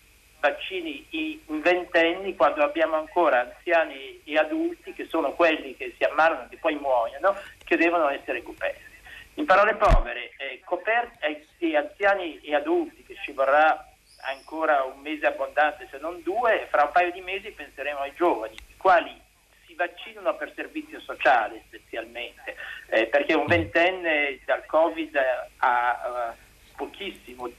vaccini 0.45 1.07
in 1.47 1.61
ventenni 1.63 2.37
quando 2.37 2.63
abbiamo 2.63 2.97
ancora 2.97 3.41
anziani 3.41 4.21
e 4.25 4.37
adulti 4.37 4.93
che 4.93 5.07
sono 5.07 5.33
quelli 5.33 5.75
che 5.75 5.95
si 5.97 6.05
ammalano 6.05 6.49
e 6.51 6.57
poi 6.59 6.75
muoiono, 6.75 7.35
che 7.65 7.77
devono 7.77 8.11
essere 8.11 8.43
coperti. 8.43 8.93
In 9.37 9.47
parole 9.47 9.75
povere, 9.75 10.33
eh, 10.37 10.61
coperti 10.63 11.71
eh, 11.71 11.77
anziani 11.77 12.41
e 12.43 12.55
adulti 12.55 13.03
che 13.05 13.17
ci 13.25 13.33
vorrà 13.33 13.89
ancora 14.27 14.83
un 14.85 15.01
mese 15.01 15.27
abbondante 15.27 15.89
se 15.91 15.97
non 15.99 16.23
due, 16.23 16.67
fra 16.71 16.85
un 16.85 16.93
paio 16.93 17.11
di 17.11 17.23
mesi 17.23 17.51
penseremo 17.51 18.01
ai 18.01 18.13
giovani, 18.15 18.55
i 18.55 18.77
quali 18.77 19.19
si 19.67 19.75
vaccinano 19.75 20.37
per 20.37 20.53
servizio 20.55 21.01
sociale 21.01 21.63
essenzialmente, 21.67 22.55
eh, 22.89 23.07
perché 23.07 23.33
un 23.33 23.47
ventenne 23.47 24.39
dal 24.45 24.65
Covid 24.67 25.19
ha 25.57 26.35
uh, 26.37 26.77
pochissimo 26.77 27.51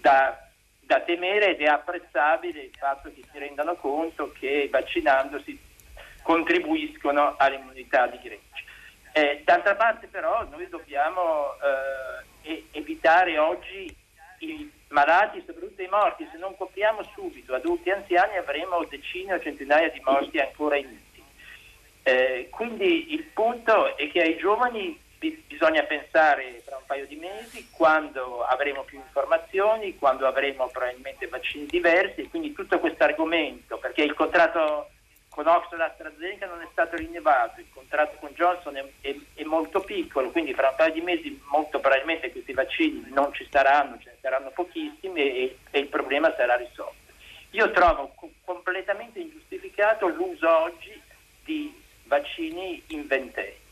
da 0.00 0.43
da 0.86 1.00
temere 1.00 1.50
ed 1.50 1.60
è 1.60 1.66
apprezzabile 1.66 2.62
il 2.62 2.74
fatto 2.76 3.10
che 3.12 3.22
si 3.30 3.38
rendano 3.38 3.74
conto 3.76 4.32
che 4.32 4.68
vaccinandosi 4.70 5.58
contribuiscono 6.22 7.34
all'immunità 7.36 8.06
di 8.06 8.18
gregge. 8.18 8.42
Eh, 9.12 9.42
d'altra 9.44 9.76
parte 9.76 10.08
però 10.08 10.44
noi 10.50 10.68
dobbiamo 10.68 11.52
eh, 12.42 12.64
evitare 12.72 13.38
oggi 13.38 13.94
i 14.38 14.70
malati, 14.88 15.42
soprattutto 15.46 15.82
i 15.82 15.88
morti, 15.88 16.28
se 16.30 16.38
non 16.38 16.56
copriamo 16.56 17.02
subito 17.14 17.54
adulti 17.54 17.88
e 17.88 17.92
anziani 17.92 18.36
avremo 18.36 18.84
decine 18.84 19.34
o 19.34 19.40
centinaia 19.40 19.90
di 19.90 20.00
morti 20.04 20.38
ancora 20.38 20.76
inutili. 20.76 21.22
Eh, 22.02 22.48
quindi 22.50 23.12
il 23.14 23.24
punto 23.32 23.96
è 23.96 24.10
che 24.10 24.20
ai 24.20 24.36
giovani 24.36 25.00
bisogna 25.18 25.82
pensare 25.84 26.62
tra 26.64 26.76
un 26.76 26.84
paio 26.86 27.06
di 27.06 27.16
mesi 27.16 27.68
quando 27.70 28.44
avremo 28.44 28.82
più 28.82 28.98
informazioni, 28.98 29.96
quando 29.96 30.26
avremo 30.26 30.68
probabilmente 30.68 31.26
vaccini 31.28 31.66
diversi 31.66 32.22
e 32.22 32.28
quindi 32.28 32.52
tutto 32.52 32.78
questo 32.78 33.04
argomento, 33.04 33.78
perché 33.78 34.02
il 34.02 34.14
contratto 34.14 34.90
con 35.34 35.48
Oxford 35.48 35.80
AstraZeneca 35.80 36.46
non 36.46 36.60
è 36.60 36.68
stato 36.70 36.94
rinnovato, 36.94 37.58
il 37.58 37.66
contratto 37.74 38.16
con 38.20 38.30
Johnson 38.34 38.76
è, 38.76 38.84
è, 39.00 39.16
è, 39.34 39.42
molto 39.42 39.80
piccolo, 39.80 40.30
quindi 40.30 40.54
fra 40.54 40.68
un 40.68 40.76
paio 40.76 40.92
di 40.92 41.00
mesi 41.00 41.42
molto 41.50 41.80
probabilmente 41.80 42.30
questi 42.30 42.52
vaccini 42.52 43.06
non 43.08 43.32
ci 43.32 43.46
saranno, 43.50 43.98
ce 43.98 44.10
ne 44.10 44.16
saranno 44.20 44.50
pochissimi 44.50 45.20
e, 45.20 45.58
e 45.72 45.78
il 45.80 45.88
problema 45.88 46.32
sarà 46.36 46.54
risolto. 46.54 47.02
Io 47.50 47.70
trovo 47.72 48.12
co- 48.14 48.30
completamente 48.44 49.18
ingiustificato 49.18 50.06
l'uso 50.06 50.48
oggi 50.48 51.00
di 51.44 51.82
vaccini 52.04 52.82
in 52.88 53.06
ventenni. 53.08 53.48
È 53.48 53.63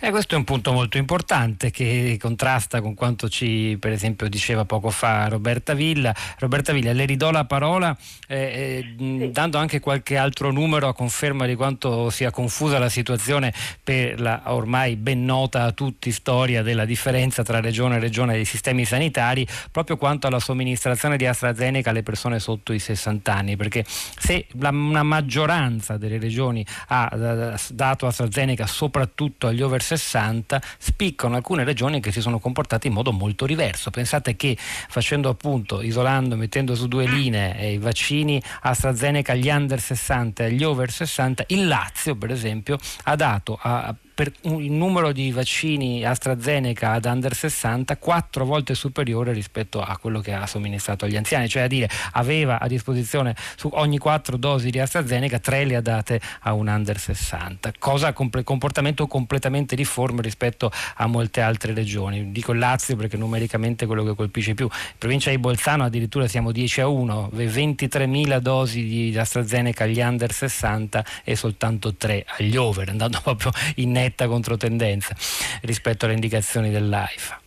Eh, 0.00 0.12
questo 0.12 0.36
è 0.36 0.38
un 0.38 0.44
punto 0.44 0.70
molto 0.70 0.96
importante 0.96 1.72
che 1.72 2.16
contrasta 2.20 2.80
con 2.80 2.94
quanto 2.94 3.28
ci 3.28 3.76
per 3.80 3.90
esempio 3.90 4.28
diceva 4.28 4.64
poco 4.64 4.90
fa 4.90 5.26
Roberta 5.26 5.74
Villa. 5.74 6.14
Roberta 6.38 6.72
Villa, 6.72 6.92
le 6.92 7.04
ridò 7.04 7.32
la 7.32 7.44
parola 7.46 7.96
eh, 8.28 8.94
eh, 8.96 9.30
dando 9.32 9.58
anche 9.58 9.80
qualche 9.80 10.16
altro 10.16 10.52
numero 10.52 10.86
a 10.86 10.94
conferma 10.94 11.46
di 11.46 11.56
quanto 11.56 12.10
sia 12.10 12.30
confusa 12.30 12.78
la 12.78 12.88
situazione 12.88 13.52
per 13.82 14.20
la 14.20 14.42
ormai 14.44 14.94
ben 14.94 15.24
nota 15.24 15.64
a 15.64 15.72
tutti 15.72 16.12
storia 16.12 16.62
della 16.62 16.84
differenza 16.84 17.42
tra 17.42 17.58
regione 17.58 17.96
e 17.96 17.98
regione 17.98 18.34
dei 18.34 18.44
sistemi 18.44 18.84
sanitari, 18.84 19.44
proprio 19.72 19.96
quanto 19.96 20.28
alla 20.28 20.38
somministrazione 20.38 21.16
di 21.16 21.26
AstraZeneca 21.26 21.90
alle 21.90 22.04
persone 22.04 22.38
sotto 22.38 22.72
i 22.72 22.78
60 22.78 23.34
anni, 23.34 23.56
perché 23.56 23.84
se 23.84 24.46
la, 24.60 24.68
una 24.68 25.02
maggioranza 25.02 25.96
delle 25.96 26.18
regioni 26.18 26.64
ha 26.86 27.56
dato 27.70 28.06
AstraZeneca 28.06 28.64
soprattutto 28.68 29.48
agli 29.48 29.60
over 29.60 29.86
60, 29.96 30.60
spiccano 30.78 31.36
alcune 31.36 31.64
regioni 31.64 32.00
che 32.00 32.12
si 32.12 32.20
sono 32.20 32.38
comportate 32.38 32.88
in 32.88 32.92
modo 32.92 33.12
molto 33.12 33.46
diverso. 33.46 33.90
Pensate 33.90 34.36
che 34.36 34.56
facendo 34.58 35.28
appunto, 35.28 35.80
isolando, 35.80 36.36
mettendo 36.36 36.74
su 36.74 36.88
due 36.88 37.06
linee 37.06 37.58
eh, 37.58 37.72
i 37.72 37.78
vaccini 37.78 38.42
AstraZeneca 38.62 39.32
agli 39.32 39.48
under 39.48 39.80
60 39.80 40.42
e 40.42 40.46
agli 40.46 40.64
over 40.64 40.90
60, 40.90 41.44
il 41.48 41.66
Lazio 41.66 42.16
per 42.16 42.30
esempio 42.30 42.78
ha 43.04 43.16
dato 43.16 43.58
a 43.60 43.94
per 44.18 44.32
il 44.42 44.72
numero 44.72 45.12
di 45.12 45.30
vaccini 45.30 46.04
AstraZeneca 46.04 46.90
ad 46.90 47.04
under 47.04 47.32
60 47.32 47.98
quattro 47.98 48.44
volte 48.44 48.74
superiore 48.74 49.32
rispetto 49.32 49.80
a 49.80 49.96
quello 49.96 50.18
che 50.18 50.32
ha 50.32 50.44
somministrato 50.44 51.04
agli 51.04 51.14
anziani, 51.14 51.48
cioè 51.48 51.62
a 51.62 51.66
dire 51.68 51.88
aveva 52.14 52.58
a 52.58 52.66
disposizione 52.66 53.36
su 53.54 53.70
ogni 53.74 53.98
quattro 53.98 54.36
dosi 54.36 54.70
di 54.70 54.80
AstraZeneca 54.80 55.38
tre 55.38 55.64
le 55.64 55.76
ha 55.76 55.80
date 55.80 56.20
a 56.40 56.52
un 56.52 56.66
under 56.66 56.98
60, 56.98 57.74
cosa 57.78 58.12
comportamento 58.12 59.06
completamente 59.06 59.76
difforme 59.76 60.20
rispetto 60.20 60.68
a 60.96 61.06
molte 61.06 61.40
altre 61.40 61.72
regioni. 61.72 62.32
Dico 62.32 62.52
Lazio 62.52 62.96
perché 62.96 63.16
numericamente 63.16 63.84
è 63.84 63.86
quello 63.86 64.02
che 64.02 64.16
colpisce 64.16 64.54
più. 64.54 64.64
In 64.64 64.98
provincia 64.98 65.30
di 65.30 65.38
Bolzano 65.38 65.84
addirittura 65.84 66.26
siamo 66.26 66.50
10 66.50 66.80
a 66.80 66.88
1, 66.88 67.30
23.000 67.36 68.38
dosi 68.38 68.82
di 68.82 69.16
AstraZeneca 69.16 69.84
agli 69.84 70.00
under 70.00 70.32
60 70.32 71.04
e 71.22 71.36
soltanto 71.36 71.94
3 71.94 72.24
agli 72.38 72.56
over, 72.56 72.88
andando 72.88 73.20
proprio 73.22 73.52
in 73.76 73.92
netto 73.92 74.06
netta 74.08 74.26
controtendenza 74.26 75.14
rispetto 75.62 76.06
alle 76.06 76.14
indicazioni 76.14 76.70
dell'AIFA. 76.70 77.40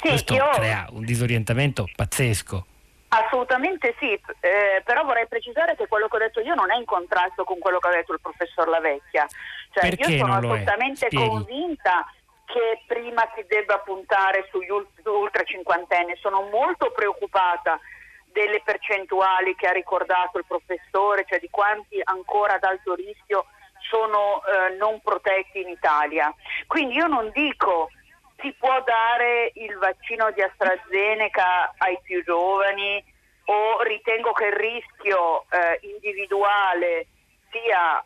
Sì, 0.00 0.08
Questo 0.08 0.34
io... 0.34 0.48
crea 0.52 0.86
un 0.90 1.04
disorientamento 1.04 1.88
pazzesco. 1.94 2.66
Assolutamente 3.12 3.94
sì, 3.98 4.12
eh, 4.12 4.82
però 4.84 5.04
vorrei 5.04 5.26
precisare 5.26 5.74
che 5.74 5.88
quello 5.88 6.06
che 6.06 6.16
ho 6.16 6.20
detto 6.20 6.40
io 6.40 6.54
non 6.54 6.70
è 6.70 6.76
in 6.76 6.84
contrasto 6.84 7.42
con 7.42 7.58
quello 7.58 7.78
che 7.80 7.88
ha 7.88 7.92
detto 7.92 8.12
il 8.12 8.20
professor 8.20 8.68
Lavecchia. 8.68 9.26
Cioè, 9.72 9.90
Perché 9.90 10.12
io 10.12 10.18
sono 10.18 10.36
assolutamente 10.36 11.08
convinta 11.12 12.06
che 12.46 12.82
prima 12.86 13.28
si 13.34 13.44
debba 13.48 13.78
puntare 13.78 14.48
sugli 14.50 14.70
ultra 14.70 15.42
cinquantenni. 15.42 16.16
Sono 16.20 16.48
molto 16.52 16.92
preoccupata 16.92 17.80
delle 18.32 18.62
percentuali 18.64 19.56
che 19.56 19.66
ha 19.66 19.72
ricordato 19.72 20.38
il 20.38 20.44
professore, 20.46 21.24
cioè 21.28 21.40
di 21.40 21.50
quanti 21.50 22.00
ancora 22.04 22.54
ad 22.54 22.62
alto 22.62 22.94
rischio 22.94 23.46
sono 23.90 24.40
eh, 24.44 24.76
non 24.76 25.00
protetti 25.00 25.60
in 25.60 25.68
Italia. 25.68 26.32
Quindi 26.66 26.94
io 26.94 27.08
non 27.08 27.30
dico 27.32 27.90
si 28.40 28.54
può 28.58 28.82
dare 28.84 29.50
il 29.54 29.76
vaccino 29.76 30.30
di 30.30 30.40
AstraZeneca 30.40 31.74
ai 31.76 31.98
più 32.02 32.24
giovani 32.24 33.04
o 33.46 33.82
ritengo 33.82 34.32
che 34.32 34.46
il 34.46 34.52
rischio 34.52 35.44
eh, 35.50 35.78
individuale 35.82 37.08
sia 37.50 38.02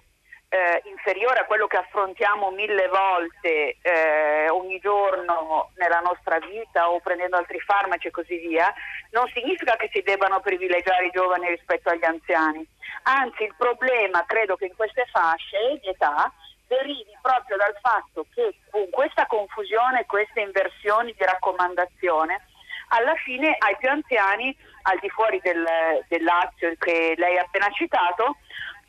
eh, 0.55 0.83
inferiore 0.89 1.41
a 1.41 1.47
quello 1.47 1.67
che 1.67 1.79
affrontiamo 1.79 2.53
mille 2.53 2.87
volte 2.87 3.77
eh, 3.83 4.49
ogni 4.51 4.79
giorno 4.79 5.73
nella 5.75 5.99
nostra 5.99 6.39
vita 6.39 6.91
o 6.91 7.01
prendendo 7.01 7.37
altri 7.37 7.59
farmaci 7.59 8.07
e 8.07 8.11
così 8.13 8.39
via, 8.39 8.73
non 9.11 9.27
significa 9.35 9.75
che 9.75 9.91
si 9.93 10.01
debbano 10.03 10.41
privilegiare 10.41 11.07
i 11.07 11.11
giovani 11.11 11.49
rispetto 11.49 11.91
agli 11.91 12.05
anziani. 12.05 12.65
Anzi, 13.03 13.43
il 13.43 13.55
problema 13.59 14.25
credo 14.27 14.55
che 14.55 14.67
in 14.67 14.77
queste 14.77 15.07
fasce 15.11 15.81
di 15.83 15.89
età 15.89 16.33
derivi 16.69 17.17
proprio 17.21 17.57
dal 17.57 17.77
fatto 17.81 18.25
che 18.33 18.55
con 18.71 18.89
questa 18.91 19.27
confusione, 19.27 20.07
queste 20.07 20.41
inversioni 20.41 21.15
di 21.19 21.25
raccomandazione, 21.25 22.47
alla 22.88 23.14
fine 23.17 23.57
ai 23.59 23.77
più 23.77 23.88
anziani, 23.88 24.57
al 24.83 24.99
di 25.01 25.09
fuori 25.09 25.40
del, 25.43 25.67
del 26.07 26.23
Lazio 26.23 26.73
che 26.79 27.14
lei 27.17 27.38
ha 27.38 27.43
appena 27.43 27.69
citato, 27.71 28.37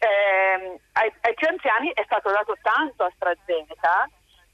eh, 0.05 0.79
ai, 0.93 1.13
ai, 1.21 1.33
più 1.33 1.47
anziani 1.47 1.91
è 1.93 2.03
stato 2.05 2.29
dato 2.29 2.55
tanto 2.61 3.03
AstraZeneca 3.03 4.09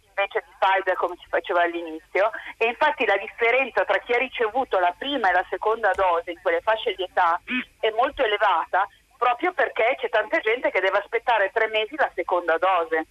invece 0.07 0.43
di 0.45 0.51
Pfizer 0.59 0.95
come 0.95 1.15
si 1.19 1.27
faceva 1.29 1.61
all'inizio 1.63 2.31
e 2.57 2.67
infatti 2.67 3.05
la 3.05 3.17
differenza 3.17 3.85
tra 3.85 3.99
chi 3.99 4.13
ha 4.13 4.17
ricevuto 4.17 4.79
la 4.79 4.93
prima 4.97 5.29
e 5.29 5.33
la 5.33 5.45
seconda 5.49 5.91
dose 5.93 6.31
in 6.31 6.41
quelle 6.41 6.61
fasce 6.61 6.93
di 6.95 7.03
età 7.03 7.39
è 7.79 7.89
molto 7.91 8.23
elevata 8.23 8.87
proprio 9.17 9.53
perché 9.53 9.95
c'è 9.99 10.09
tanta 10.09 10.39
gente 10.39 10.71
che 10.71 10.79
deve 10.79 10.97
aspettare 10.97 11.51
tre 11.53 11.67
mesi 11.67 11.95
la 11.95 12.09
seconda 12.15 12.57
dose. 12.57 13.05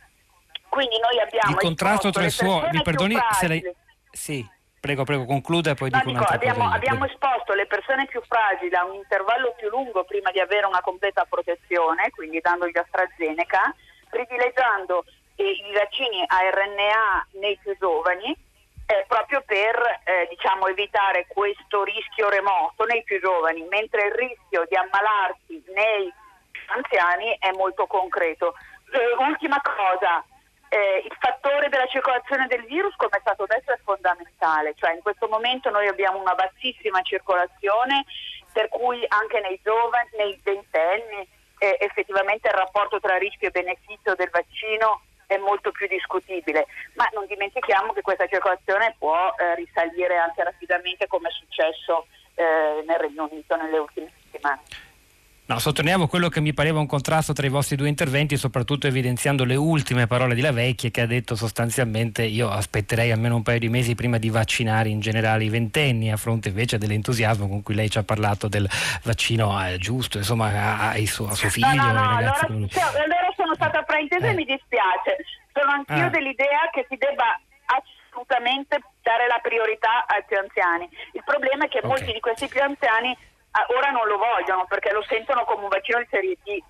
Quindi 0.69 0.99
noi 0.99 1.21
abbiamo... 1.21 1.53
Il 1.53 1.57
contrasto 1.57 2.11
tra 2.11 2.25
i 2.25 2.31
suoi... 2.31 2.69
Mi 2.73 2.83
perdoni 2.83 3.17
se 3.31 3.47
lei... 3.47 3.75
Sì. 4.11 4.59
Prego, 4.81 5.05
prego, 5.05 5.27
concluda 5.27 5.73
e 5.73 5.75
poi 5.75 5.91
no, 5.91 5.99
dico, 5.99 6.11
dico 6.11 6.25
abbiamo, 6.25 6.65
cosa. 6.65 6.75
Abbiamo 6.75 7.05
esposto 7.05 7.53
le 7.53 7.67
persone 7.67 8.07
più 8.07 8.23
fragili 8.27 8.75
a 8.75 8.87
un 8.87 8.95
intervallo 8.95 9.53
più 9.59 9.69
lungo 9.69 10.05
prima 10.05 10.31
di 10.31 10.41
avere 10.41 10.65
una 10.65 10.81
completa 10.81 11.27
protezione, 11.29 12.09
quindi 12.11 12.41
dandogli 12.41 12.79
AstraZeneca, 12.79 13.75
privilegiando 14.09 15.05
i 15.37 15.73
vaccini 15.75 16.25
a 16.27 16.49
RNA 16.49 17.27
nei 17.41 17.59
più 17.63 17.77
giovani, 17.79 18.35
eh, 18.87 19.05
proprio 19.07 19.43
per 19.45 20.01
eh, 20.05 20.27
diciamo, 20.31 20.67
evitare 20.67 21.27
questo 21.29 21.85
rischio 21.85 22.31
remoto 22.31 22.85
nei 22.85 23.03
più 23.05 23.21
giovani, 23.21 23.63
mentre 23.69 24.07
il 24.07 24.13
rischio 24.13 24.65
di 24.67 24.77
ammalarsi 24.77 25.63
nei 25.75 26.13
anziani 26.73 27.37
è 27.39 27.51
molto 27.53 27.87
concreto. 27.87 28.55
Eh, 28.93 29.23
ultima 29.23 29.61
cosa, 29.61 30.25
eh, 30.71 31.03
il 31.05 31.17
fattore 31.19 31.69
della 31.69 31.87
circolazione 31.87 32.47
del 32.47 32.65
virus, 32.65 32.95
come 32.95 33.17
è 33.17 33.21
stato 33.21 33.45
detto, 33.47 33.73
è 33.73 33.79
fondamentale, 33.83 34.75
cioè 34.77 34.95
in 34.95 35.03
questo 35.03 35.27
momento 35.27 35.69
noi 35.69 35.89
abbiamo 35.89 36.21
una 36.21 36.35
bassissima 36.35 37.03
circolazione, 37.03 38.05
per 38.53 38.69
cui 38.69 39.05
anche 39.09 39.41
nei 39.41 39.61
giovani, 39.63 40.09
nei 40.17 40.41
ventenni, 40.43 41.29
eh, 41.59 41.77
effettivamente 41.81 42.49
il 42.49 42.55
rapporto 42.55 43.01
tra 43.01 43.19
rischio 43.19 43.49
e 43.49 43.51
beneficio 43.51 44.15
del 44.15 44.31
vaccino 44.31 45.03
è 45.27 45.37
molto 45.39 45.73
più 45.73 45.89
discutibile, 45.89 46.67
ma 46.95 47.09
non 47.13 47.27
dimentichiamo 47.27 47.93
che 47.93 48.03
questa 48.03 48.27
circolazione 48.29 48.95
può 48.97 49.35
eh, 49.37 49.57
risalire 49.57 50.17
anche 50.19 50.43
rapidamente 50.45 51.09
come 51.09 51.29
è 51.29 51.33
successo 51.33 52.07
eh, 52.35 52.85
nel 52.87 52.99
Regno 52.99 53.29
Unito 53.29 53.57
nelle 53.57 53.79
ultime 53.79 54.11
settimane. 54.23 54.61
No, 55.51 55.59
sottolineavo 55.59 56.07
quello 56.07 56.29
che 56.29 56.41
mi 56.41 56.55
pareva 56.55 56.79
un 56.79 56.87
contrasto 56.87 57.33
tra 57.33 57.45
i 57.45 57.49
vostri 57.49 57.75
due 57.75 57.89
interventi, 57.89 58.37
soprattutto 58.37 58.87
evidenziando 58.87 59.43
le 59.45 59.57
ultime 59.57 60.07
parole 60.07 60.37
di 60.37 60.43
La 60.43 60.53
Vecchia 60.53 60.91
che 60.91 61.01
ha 61.01 61.07
detto 61.07 61.35
sostanzialmente 61.35 62.23
io 62.23 62.49
aspetterei 62.49 63.11
almeno 63.11 63.35
un 63.35 63.43
paio 63.43 63.59
di 63.59 63.69
mesi 63.69 63.97
prima 63.97 64.19
di 64.19 64.31
vaccinare 64.31 64.91
in 64.91 65.01
generale 65.01 65.43
i 65.43 65.49
ventenni, 65.49 66.13
a 66.13 66.17
fronte 66.17 66.51
invece 66.51 66.79
dell'entusiasmo 66.79 67.49
con 67.49 67.65
cui 67.65 67.75
lei 67.75 67.91
ci 67.91 67.99
ha 67.99 68.05
parlato 68.05 68.47
del 68.47 68.71
vaccino 69.03 69.51
eh, 69.67 69.77
giusto, 69.79 70.19
insomma, 70.19 70.53
a, 70.53 70.91
a, 70.91 71.05
suo, 71.05 71.27
a, 71.27 71.35
suo, 71.35 71.49
figlio. 71.49 71.67
No, 71.67 71.87
no, 71.87 71.93
no, 71.95 72.17
allora, 72.19 72.33
cioè, 72.39 72.53
allora, 72.53 73.33
sono 73.35 73.55
stata 73.55 73.83
fraintesa 73.85 74.29
eh. 74.29 74.31
e 74.31 74.35
mi 74.35 74.45
dispiace. 74.45 75.17
Sono 75.53 75.73
anch'io 75.73 76.07
ah. 76.07 76.11
dell'idea 76.11 76.71
che 76.71 76.87
si 76.89 76.95
debba 76.97 77.27
assolutamente 77.67 78.79
dare 79.03 79.27
la 79.27 79.41
priorità 79.43 80.07
ai 80.07 80.23
più 80.29 80.39
anziani. 80.39 80.89
Il 81.11 81.25
problema 81.25 81.65
è 81.65 81.69
che 81.69 81.79
okay. 81.79 81.91
molti 81.91 82.13
di 82.13 82.21
questi 82.21 82.47
più 82.47 82.63
anziani 82.63 83.17
ora 83.77 83.91
non 83.91 84.07
lo 84.07 84.17
vogliono 84.17 84.67
perché 84.67 84.93
lo 84.93 85.03
sentono 85.03 85.45
come 85.45 85.65
un 85.65 85.69
vaccino 85.69 85.99
di 85.99 86.07
serie 86.11 86.37
D. 86.43 86.63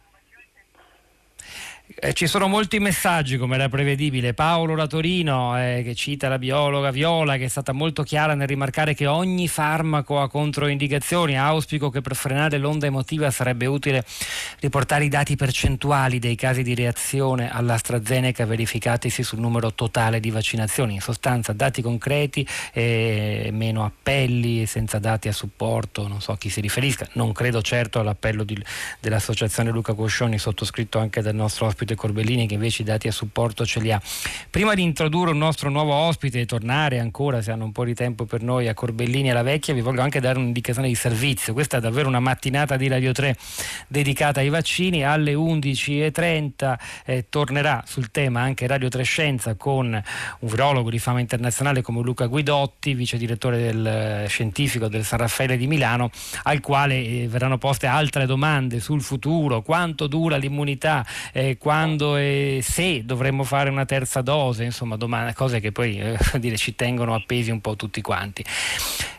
Eh, 1.92 2.12
ci 2.12 2.28
sono 2.28 2.46
molti 2.46 2.78
messaggi 2.78 3.36
come 3.36 3.56
era 3.56 3.68
prevedibile. 3.68 4.32
Paolo 4.32 4.76
da 4.76 4.86
Torino 4.86 5.58
eh, 5.58 5.82
che 5.82 5.96
cita 5.96 6.28
la 6.28 6.38
biologa 6.38 6.92
Viola 6.92 7.36
che 7.36 7.46
è 7.46 7.48
stata 7.48 7.72
molto 7.72 8.04
chiara 8.04 8.34
nel 8.34 8.46
rimarcare 8.46 8.94
che 8.94 9.06
ogni 9.06 9.48
farmaco 9.48 10.20
ha 10.20 10.28
controindicazioni. 10.28 11.36
Auspico 11.36 11.90
che 11.90 12.00
per 12.00 12.14
frenare 12.14 12.58
l'onda 12.58 12.86
emotiva 12.86 13.28
sarebbe 13.32 13.66
utile 13.66 14.04
riportare 14.60 15.04
i 15.04 15.08
dati 15.08 15.34
percentuali 15.34 16.20
dei 16.20 16.36
casi 16.36 16.62
di 16.62 16.76
reazione 16.76 17.50
all'AstraZeneca 17.50 18.46
verificatisi 18.46 19.24
sul 19.24 19.40
numero 19.40 19.72
totale 19.72 20.20
di 20.20 20.30
vaccinazioni. 20.30 20.94
In 20.94 21.00
sostanza 21.00 21.52
dati 21.52 21.82
concreti 21.82 22.46
e 22.72 23.50
meno 23.52 23.84
appelli 23.84 24.64
senza 24.66 25.00
dati 25.00 25.26
a 25.26 25.32
supporto. 25.32 26.06
Non 26.06 26.20
so 26.20 26.30
a 26.30 26.38
chi 26.38 26.50
si 26.50 26.60
riferisca. 26.60 27.08
Non 27.14 27.32
credo 27.32 27.62
certo 27.62 27.98
all'appello 27.98 28.44
di, 28.44 28.56
dell'associazione 29.00 29.70
Luca 29.70 29.94
Coscioni 29.94 30.38
sottoscritto 30.38 31.00
anche 31.00 31.20
dal 31.20 31.34
nostro 31.34 31.66
ospite 31.66 31.78
ospite 31.80 31.94
Corbellini 31.94 32.46
che 32.46 32.54
invece 32.54 32.82
i 32.82 32.84
dati 32.84 33.08
a 33.08 33.12
supporto 33.12 33.64
ce 33.64 33.80
li 33.80 33.90
ha. 33.90 34.00
Prima 34.50 34.74
di 34.74 34.82
introdurre 34.82 35.30
un 35.30 35.38
nostro 35.38 35.70
nuovo 35.70 35.94
ospite 35.94 36.40
e 36.40 36.46
tornare 36.46 36.98
ancora, 36.98 37.40
se 37.40 37.50
hanno 37.50 37.64
un 37.64 37.72
po' 37.72 37.84
di 37.84 37.94
tempo 37.94 38.24
per 38.26 38.42
noi, 38.42 38.68
a 38.68 38.74
Corbellini 38.74 39.28
e 39.28 39.30
alla 39.30 39.42
vecchia, 39.42 39.72
vi 39.72 39.80
voglio 39.80 40.02
anche 40.02 40.20
dare 40.20 40.38
un'indicazione 40.38 40.88
di 40.88 40.94
servizio. 40.94 41.52
Questa 41.52 41.78
è 41.78 41.80
davvero 41.80 42.08
una 42.08 42.20
mattinata 42.20 42.76
di 42.76 42.88
Radio 42.88 43.12
3 43.12 43.36
dedicata 43.88 44.40
ai 44.40 44.50
vaccini. 44.50 45.04
Alle 45.04 45.32
11.30 45.32 46.78
eh, 47.06 47.26
tornerà 47.28 47.82
sul 47.86 48.10
tema 48.10 48.40
anche 48.40 48.66
Radio 48.66 48.88
3 48.88 49.02
Scienza 49.02 49.54
con 49.54 49.86
un 49.86 50.48
virologo 50.48 50.90
di 50.90 50.98
fama 50.98 51.20
internazionale 51.20 51.80
come 51.80 52.02
Luca 52.02 52.26
Guidotti, 52.26 52.94
vice 52.94 53.16
direttore 53.16 53.58
del 53.58 53.86
eh, 53.86 54.26
scientifico 54.28 54.88
del 54.88 55.04
San 55.04 55.20
Raffaele 55.20 55.56
di 55.56 55.66
Milano, 55.66 56.10
al 56.44 56.60
quale 56.60 56.96
eh, 56.96 57.28
verranno 57.28 57.58
poste 57.58 57.86
altre 57.86 58.26
domande 58.26 58.80
sul 58.80 59.00
futuro, 59.00 59.62
quanto 59.62 60.06
dura 60.06 60.36
l'immunità, 60.36 61.06
eh, 61.32 61.56
quando 61.70 62.16
e 62.16 62.58
se 62.64 63.04
dovremmo 63.04 63.44
fare 63.44 63.70
una 63.70 63.84
terza 63.84 64.22
dose, 64.22 64.64
insomma 64.64 64.96
domande, 64.96 65.34
cose 65.34 65.60
che 65.60 65.70
poi 65.70 66.00
eh, 66.00 66.18
dire, 66.40 66.56
ci 66.56 66.74
tengono 66.74 67.14
appesi 67.14 67.52
un 67.52 67.60
po' 67.60 67.76
tutti 67.76 68.00
quanti. 68.00 68.44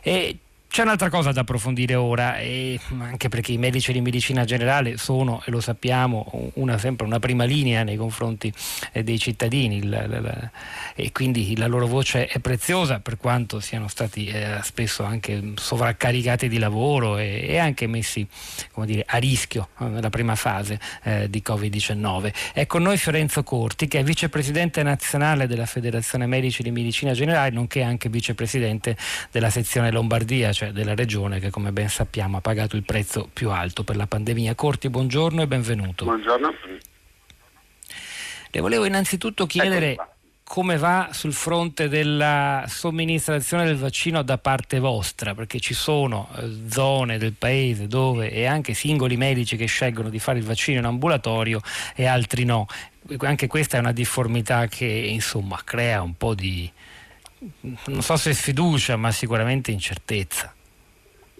E 0.01 0.37
c'è 0.71 0.83
un'altra 0.83 1.09
cosa 1.09 1.33
da 1.33 1.41
approfondire 1.41 1.95
ora, 1.95 2.37
anche 2.99 3.27
perché 3.27 3.51
i 3.51 3.57
medici 3.57 3.91
di 3.91 3.99
medicina 3.99 4.45
generale 4.45 4.95
sono, 4.95 5.43
e 5.45 5.51
lo 5.51 5.59
sappiamo, 5.59 6.49
una, 6.53 6.77
sempre 6.77 7.05
una 7.05 7.19
prima 7.19 7.43
linea 7.43 7.83
nei 7.83 7.97
confronti 7.97 8.53
eh, 8.93 9.03
dei 9.03 9.19
cittadini 9.19 9.85
la, 9.85 10.07
la, 10.07 10.21
la, 10.21 10.51
e 10.95 11.11
quindi 11.11 11.57
la 11.57 11.67
loro 11.67 11.87
voce 11.87 12.25
è 12.25 12.39
preziosa 12.39 13.01
per 13.01 13.17
quanto 13.17 13.59
siano 13.59 13.89
stati 13.89 14.27
eh, 14.27 14.59
spesso 14.63 15.03
anche 15.03 15.51
sovraccaricati 15.55 16.47
di 16.47 16.57
lavoro 16.57 17.17
e, 17.17 17.47
e 17.49 17.57
anche 17.57 17.85
messi 17.87 18.25
dire, 18.85 19.03
a 19.05 19.17
rischio 19.17 19.71
eh, 19.77 19.83
nella 19.83 20.09
prima 20.09 20.35
fase 20.35 20.79
eh, 21.03 21.29
di 21.29 21.43
Covid-19. 21.45 22.33
È 22.53 22.65
con 22.65 22.81
noi 22.81 22.95
Fiorenzo 22.95 23.43
Corti 23.43 23.89
che 23.89 23.99
è 23.99 24.03
vicepresidente 24.03 24.83
nazionale 24.83 25.47
della 25.47 25.65
Federazione 25.65 26.27
Medici 26.27 26.63
di 26.63 26.71
Medicina 26.71 27.11
Generale 27.11 27.49
nonché 27.49 27.81
anche 27.81 28.07
vicepresidente 28.07 28.95
della 29.31 29.49
sezione 29.49 29.91
Lombardia 29.91 30.53
cioè 30.61 30.71
della 30.71 30.93
regione 30.93 31.39
che 31.39 31.49
come 31.49 31.71
ben 31.71 31.89
sappiamo 31.89 32.37
ha 32.37 32.41
pagato 32.41 32.75
il 32.75 32.83
prezzo 32.83 33.27
più 33.33 33.49
alto 33.49 33.83
per 33.83 33.95
la 33.95 34.05
pandemia. 34.05 34.53
Corti, 34.53 34.89
buongiorno 34.89 35.41
e 35.41 35.47
benvenuto. 35.47 36.05
Buongiorno. 36.05 36.53
Le 38.51 38.59
volevo 38.59 38.85
innanzitutto 38.85 39.47
chiedere 39.47 39.95
come 40.43 40.77
va 40.77 41.09
sul 41.13 41.33
fronte 41.33 41.89
della 41.89 42.65
somministrazione 42.67 43.65
del 43.65 43.77
vaccino 43.77 44.21
da 44.21 44.37
parte 44.37 44.77
vostra, 44.77 45.33
perché 45.33 45.59
ci 45.59 45.73
sono 45.73 46.29
eh, 46.35 46.47
zone 46.69 47.17
del 47.17 47.33
paese 47.33 47.87
dove 47.87 48.29
e 48.29 48.45
anche 48.45 48.75
singoli 48.75 49.17
medici 49.17 49.57
che 49.57 49.65
scelgono 49.65 50.09
di 50.09 50.19
fare 50.19 50.37
il 50.37 50.45
vaccino 50.45 50.77
in 50.77 50.85
ambulatorio 50.85 51.59
e 51.95 52.05
altri 52.05 52.43
no. 52.43 52.67
Anche 53.17 53.47
questa 53.47 53.77
è 53.77 53.79
una 53.79 53.93
difformità 53.93 54.67
che 54.67 54.85
insomma 54.85 55.59
crea 55.63 56.03
un 56.03 56.15
po' 56.15 56.35
di, 56.35 56.71
non 57.61 58.01
so 58.01 58.15
se 58.17 58.33
sfiducia, 58.33 58.95
ma 58.97 59.11
sicuramente 59.11 59.71
incertezza. 59.71 60.53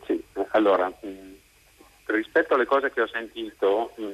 Sì, 0.06 0.22
allora, 0.52 0.92
mm, 1.06 1.34
rispetto 2.06 2.56
alle 2.56 2.66
cose 2.66 2.92
che 2.92 3.02
ho 3.02 3.08
sentito, 3.08 3.94
mm, 4.00 4.12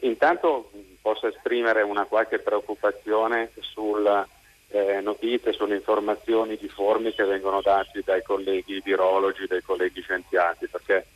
intanto 0.00 0.70
posso 1.00 1.26
esprimere 1.26 1.82
una 1.82 2.04
qualche 2.04 2.38
preoccupazione 2.38 3.50
sulle 3.60 4.26
eh, 4.68 5.00
notizie, 5.00 5.52
sulle 5.52 5.76
informazioni 5.76 6.56
difformi 6.56 7.12
che 7.12 7.24
vengono 7.24 7.60
date 7.60 8.02
dai 8.04 8.22
colleghi 8.22 8.80
virologi, 8.82 9.46
dai 9.46 9.62
colleghi 9.62 10.00
scienziati, 10.00 10.66
perché 10.68 11.06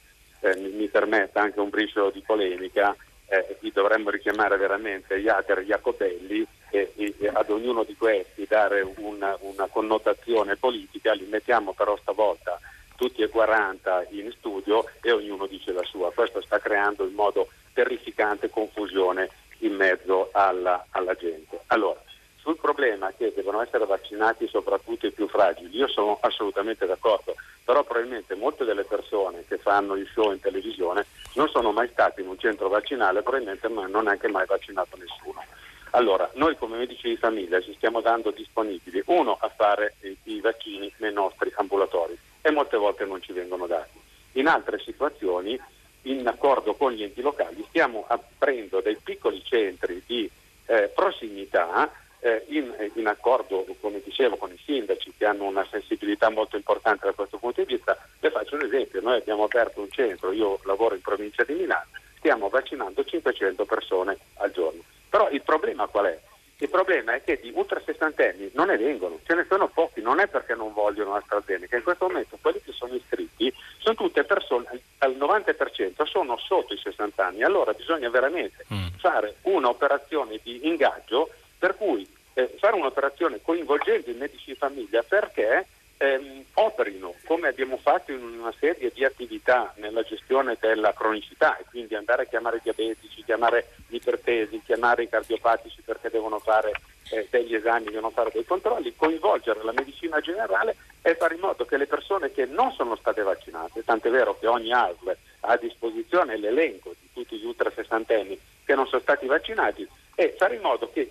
eh, 0.40 0.56
mi 0.56 0.88
permetta 0.88 1.40
anche 1.40 1.60
un 1.60 1.70
briciolo 1.70 2.10
di 2.10 2.20
polemica, 2.20 2.94
eh, 3.28 3.56
qui 3.58 3.72
dovremmo 3.72 4.10
richiamare 4.10 4.56
veramente 4.56 5.16
Iater 5.16 5.60
Jacobelli 5.62 6.46
e, 6.70 6.92
e, 6.96 7.14
ad 7.32 7.50
ognuno 7.50 7.84
di 7.84 7.96
questi 7.96 8.46
dare 8.48 8.86
una, 8.96 9.36
una, 9.40 9.66
connotazione 9.66 10.56
politica, 10.56 11.12
li 11.12 11.26
mettiamo 11.26 11.72
però 11.72 11.96
stavolta 11.96 12.58
tutti 12.96 13.22
e 13.22 13.28
40 13.28 14.06
in 14.10 14.32
studio 14.32 14.84
e 15.02 15.12
ognuno 15.12 15.46
dice 15.46 15.72
la 15.72 15.84
sua. 15.84 16.12
Questo 16.12 16.40
sta 16.42 16.58
creando 16.58 17.04
in 17.04 17.14
modo 17.14 17.48
terrificante 17.72 18.48
confusione 18.48 19.28
in 19.58 19.74
mezzo 19.74 20.30
alla, 20.32 20.86
alla 20.90 21.14
gente. 21.14 21.60
Allora, 21.68 22.00
sul 22.46 22.58
problema 22.60 23.12
che 23.16 23.32
devono 23.34 23.60
essere 23.60 23.86
vaccinati 23.86 24.46
soprattutto 24.46 25.04
i 25.08 25.10
più 25.10 25.26
fragili, 25.26 25.76
io 25.76 25.88
sono 25.88 26.16
assolutamente 26.20 26.86
d'accordo, 26.86 27.34
però 27.64 27.82
probabilmente 27.82 28.36
molte 28.36 28.64
delle 28.64 28.84
persone 28.84 29.44
che 29.48 29.58
fanno 29.58 29.96
il 29.96 30.08
show 30.14 30.30
in 30.30 30.38
televisione 30.38 31.06
non 31.34 31.48
sono 31.48 31.72
mai 31.72 31.88
stati 31.88 32.20
in 32.20 32.28
un 32.28 32.38
centro 32.38 32.68
vaccinale, 32.68 33.22
probabilmente 33.22 33.66
non 33.66 33.86
hanno 33.86 34.00
neanche 34.00 34.28
mai 34.28 34.46
vaccinato 34.46 34.96
nessuno. 34.96 35.42
Allora, 35.90 36.30
noi 36.34 36.56
come 36.56 36.76
medici 36.76 37.08
di 37.08 37.16
famiglia 37.16 37.60
ci 37.60 37.74
stiamo 37.74 38.00
dando 38.00 38.30
disponibili, 38.30 39.02
uno, 39.06 39.36
a 39.40 39.48
fare 39.48 39.96
i 40.22 40.38
vaccini 40.40 40.92
nei 40.98 41.12
nostri 41.12 41.52
ambulatori 41.56 42.16
e 42.42 42.50
molte 42.52 42.76
volte 42.76 43.04
non 43.06 43.20
ci 43.20 43.32
vengono 43.32 43.66
dati. 43.66 43.98
In 44.34 44.46
altre 44.46 44.78
situazioni, 44.78 45.60
in 46.02 46.24
accordo 46.28 46.74
con 46.74 46.92
gli 46.92 47.02
enti 47.02 47.22
locali, 47.22 47.64
stiamo 47.70 48.04
aprendo 48.06 48.80
dei 48.80 48.98
piccoli 49.02 49.42
centri 49.42 50.00
di 50.06 50.30
eh, 50.66 50.92
prossimità 50.94 51.90
eh, 52.26 52.44
in, 52.48 52.74
in, 52.94 53.06
accordo, 53.06 53.64
come 53.80 54.00
dicevo, 54.02 54.36
con 54.36 54.50
i 54.50 54.60
sindaci 54.64 55.12
che 55.16 55.24
hanno 55.24 55.44
una 55.44 55.64
sensibilità 55.70 56.28
molto 56.28 56.56
importante 56.56 57.06
da 57.06 57.12
questo 57.12 57.38
punto 57.38 57.62
di 57.62 57.74
vista. 57.74 57.96
Le 58.18 58.30
faccio 58.30 58.56
un 58.56 58.64
esempio, 58.64 59.00
noi 59.00 59.18
abbiamo 59.18 59.44
aperto 59.44 59.80
un 59.80 59.90
centro, 59.90 60.32
io 60.32 60.58
lavoro 60.64 60.96
in 60.96 61.00
provincia 61.02 61.44
di 61.44 61.54
Milano, 61.54 61.86
stiamo 62.18 62.48
vaccinando 62.48 63.04
500 63.04 63.64
persone 63.64 64.18
al 64.38 64.50
giorno. 64.50 64.82
Però 65.08 65.30
il 65.30 65.42
problema 65.42 65.86
qual 65.86 66.06
è? 66.06 66.20
Il 66.58 66.70
problema 66.70 67.14
è 67.14 67.22
che 67.22 67.38
di 67.40 67.52
ultra 67.54 67.80
sessantenni 67.84 68.50
non 68.54 68.68
ne 68.68 68.78
vengono, 68.78 69.20
ce 69.24 69.34
ne 69.34 69.44
sono 69.48 69.68
pochi, 69.68 70.00
non 70.00 70.20
è 70.20 70.26
perché 70.26 70.54
non 70.54 70.72
vogliono 70.72 71.14
AstraZeneca, 71.14 71.76
in 71.76 71.82
questo 71.82 72.06
momento 72.06 72.38
quelli 72.40 72.60
che 72.62 72.72
sono 72.72 72.94
iscritti 72.94 73.52
sono 73.78 73.94
tutte 73.94 74.24
persone, 74.24 74.66
al 74.98 75.14
90% 75.14 76.06
sono 76.06 76.38
sotto 76.38 76.72
i 76.72 76.78
60 76.78 77.24
anni, 77.24 77.42
allora 77.42 77.72
bisogna 77.74 78.08
veramente 78.08 78.64
mm. 78.72 78.86
fare 78.96 79.36
un'operazione 79.42 80.40
di 80.42 80.66
ingaggio 80.66 81.28
per 81.58 81.76
cui 81.76 82.06
eh, 82.36 82.54
fare 82.58 82.76
un'operazione 82.76 83.40
coinvolgendo 83.40 84.10
i 84.10 84.14
medici 84.14 84.50
di 84.50 84.56
famiglia 84.56 85.02
perché 85.02 85.66
ehm, 85.96 86.44
operino 86.52 87.14
come 87.24 87.48
abbiamo 87.48 87.78
fatto 87.78 88.12
in 88.12 88.22
una 88.22 88.52
serie 88.58 88.90
di 88.92 89.04
attività 89.04 89.72
nella 89.76 90.02
gestione 90.02 90.58
della 90.60 90.92
cronicità 90.92 91.56
e 91.56 91.64
quindi 91.70 91.94
andare 91.94 92.24
a 92.24 92.26
chiamare 92.26 92.58
i 92.58 92.60
diabetici, 92.62 93.24
chiamare 93.24 93.68
gli 93.88 93.94
ipertesi, 93.94 94.60
chiamare 94.66 95.04
i 95.04 95.08
cardiopatici 95.08 95.80
perché 95.82 96.10
devono 96.10 96.38
fare 96.38 96.72
eh, 97.10 97.26
degli 97.30 97.54
esami, 97.54 97.86
devono 97.86 98.10
fare 98.10 98.30
dei 98.30 98.44
controlli, 98.44 98.94
coinvolgere 98.94 99.64
la 99.64 99.72
medicina 99.72 100.20
generale 100.20 100.76
e 101.00 101.14
fare 101.14 101.36
in 101.36 101.40
modo 101.40 101.64
che 101.64 101.78
le 101.78 101.86
persone 101.86 102.32
che 102.32 102.44
non 102.44 102.70
sono 102.72 102.96
state 102.96 103.22
vaccinate, 103.22 103.82
tant'è 103.82 104.10
vero 104.10 104.38
che 104.38 104.46
ogni 104.46 104.74
ASL 104.74 105.16
ha 105.40 105.52
a 105.52 105.56
disposizione 105.56 106.36
l'elenco 106.36 106.94
di 107.00 107.08
tutti 107.14 107.38
gli 107.38 107.46
ultra 107.46 107.72
sessantenni 107.74 108.38
che 108.62 108.74
non 108.74 108.86
sono 108.86 109.00
stati 109.00 109.24
vaccinati 109.24 109.88
e 110.14 110.34
fare 110.36 110.56
in 110.56 110.60
modo 110.60 110.90
che 110.92 111.10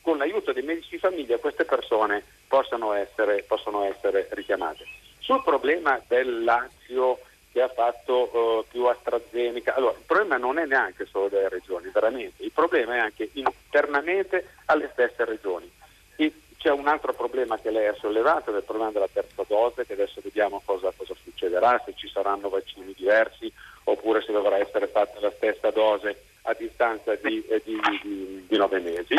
con 0.00 0.18
l'aiuto 0.18 0.52
dei 0.52 0.62
medici 0.62 0.90
di 0.90 0.98
famiglia 0.98 1.38
queste 1.38 1.64
persone 1.64 2.22
possano 2.46 2.92
essere, 2.92 3.44
possono 3.46 3.84
essere 3.84 4.28
richiamate. 4.30 4.84
Sul 5.18 5.42
problema 5.42 6.00
del 6.06 6.44
Lazio 6.44 7.20
che 7.52 7.62
ha 7.62 7.68
fatto 7.68 8.36
uh, 8.36 8.64
più 8.70 8.84
AstraZeneca, 8.84 9.74
allora 9.74 9.92
il 9.92 10.04
problema 10.06 10.36
non 10.36 10.58
è 10.58 10.66
neanche 10.66 11.06
solo 11.06 11.28
delle 11.28 11.48
regioni, 11.48 11.90
veramente, 11.92 12.42
il 12.42 12.52
problema 12.52 12.94
è 12.94 12.98
anche 12.98 13.30
internamente 13.32 14.54
alle 14.66 14.88
stesse 14.92 15.24
regioni. 15.24 15.70
E 16.16 16.32
c'è 16.58 16.70
un 16.70 16.88
altro 16.88 17.12
problema 17.12 17.58
che 17.58 17.70
lei 17.70 17.86
ha 17.86 17.94
sollevato, 17.94 18.52
è 18.52 18.56
il 18.56 18.62
problema 18.64 18.90
della 18.90 19.08
terza 19.10 19.44
dose, 19.46 19.86
che 19.86 19.94
adesso 19.94 20.20
vediamo 20.22 20.60
cosa, 20.64 20.92
cosa 20.96 21.14
succederà, 21.22 21.80
se 21.84 21.94
ci 21.96 22.08
saranno 22.08 22.48
vaccini 22.48 22.94
diversi 22.96 23.50
oppure 23.84 24.22
se 24.22 24.32
dovrà 24.32 24.58
essere 24.58 24.86
fatta 24.86 25.18
la 25.20 25.32
stessa 25.36 25.70
dose 25.70 26.22
a 26.42 26.54
distanza 26.54 27.14
di, 27.14 27.44
eh, 27.46 27.62
di, 27.64 27.78
di, 28.02 28.44
di 28.46 28.56
nove 28.56 28.80
mesi. 28.80 29.14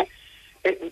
E 0.61 0.91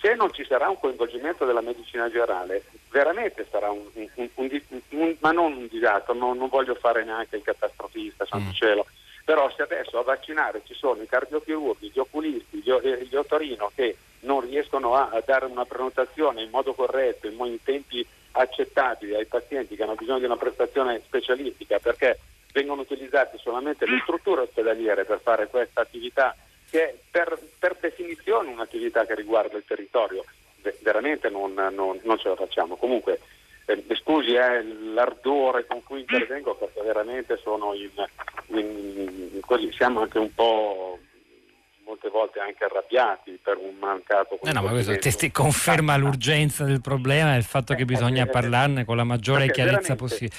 se 0.00 0.14
non 0.14 0.32
ci 0.32 0.44
sarà 0.44 0.68
un 0.68 0.78
coinvolgimento 0.78 1.44
della 1.44 1.60
medicina 1.60 2.08
generale, 2.10 2.64
veramente 2.90 3.46
sarà 3.50 3.70
un, 3.70 3.84
un, 3.92 4.28
un, 4.34 4.62
un 4.90 5.16
ma 5.20 5.32
non 5.32 5.56
un 5.56 5.66
disastro, 5.66 6.14
non, 6.14 6.38
non, 6.38 6.48
voglio 6.48 6.74
fare 6.74 7.04
neanche 7.04 7.36
il 7.36 7.42
catastrofista, 7.42 8.24
santo 8.26 8.50
mm. 8.50 8.54
cielo, 8.54 8.86
però 9.24 9.52
se 9.54 9.62
adesso 9.62 9.98
a 9.98 10.02
vaccinare 10.02 10.62
ci 10.64 10.74
sono 10.74 11.02
i 11.02 11.06
cardiochirurghi, 11.06 11.90
gli 11.92 11.98
oculisti, 11.98 12.58
gli, 12.58 12.70
eh, 12.70 13.06
gli 13.08 13.16
otorino 13.16 13.70
che 13.74 13.96
non 14.20 14.40
riescono 14.40 14.94
a, 14.94 15.10
a, 15.12 15.22
dare 15.24 15.46
una 15.46 15.64
prenotazione 15.64 16.42
in 16.42 16.50
modo 16.50 16.74
corretto, 16.74 17.26
in, 17.26 17.36
in 17.44 17.62
tempi 17.62 18.06
accettabili 18.32 19.14
ai 19.14 19.26
pazienti 19.26 19.74
che 19.74 19.82
hanno 19.82 19.94
bisogno 19.94 20.20
di 20.20 20.24
una 20.24 20.36
prestazione 20.36 21.00
specialistica 21.04 21.78
perché 21.78 22.18
vengono 22.52 22.82
utilizzate 22.82 23.38
solamente 23.38 23.86
le 23.86 23.98
strutture 24.02 24.42
ospedaliere 24.42 25.04
per 25.04 25.20
fare 25.20 25.48
questa 25.48 25.80
attività 25.80 26.34
che 26.70 26.84
è 26.84 26.94
per, 27.10 27.38
per 27.58 27.76
definizione 27.80 28.50
un'attività 28.50 29.06
che 29.06 29.14
riguarda 29.14 29.56
il 29.56 29.64
territorio, 29.66 30.24
veramente 30.80 31.28
non, 31.28 31.54
non, 31.54 31.98
non 32.02 32.18
ce 32.18 32.28
la 32.28 32.36
facciamo. 32.36 32.76
Comunque, 32.76 33.20
eh, 33.66 33.84
scusi 33.96 34.34
eh, 34.34 34.62
l'ardore 34.94 35.66
con 35.66 35.82
cui 35.82 36.00
intervengo 36.00 36.54
perché 36.54 36.80
veramente 36.82 37.38
sono 37.42 37.74
in, 37.74 37.90
in, 38.56 39.40
così, 39.40 39.70
siamo 39.72 40.00
anche 40.00 40.18
un 40.18 40.32
po' 40.34 40.98
molte 41.84 42.08
volte 42.10 42.38
anche 42.40 42.64
arrabbiati 42.64 43.38
per 43.42 43.56
un 43.56 43.74
mancato 43.78 44.38
No, 44.42 44.52
no, 44.52 44.62
ma 44.62 44.70
questo 44.70 44.96
testi- 44.98 45.30
conferma 45.30 45.96
l'urgenza 45.96 46.64
del 46.64 46.82
problema 46.82 47.34
e 47.34 47.38
il 47.38 47.44
fatto 47.44 47.74
che 47.74 47.86
bisogna 47.86 48.26
parlarne 48.26 48.84
con 48.84 48.96
la 48.96 49.04
maggiore 49.04 49.50
chiarezza 49.50 49.96
possibile. 49.96 50.36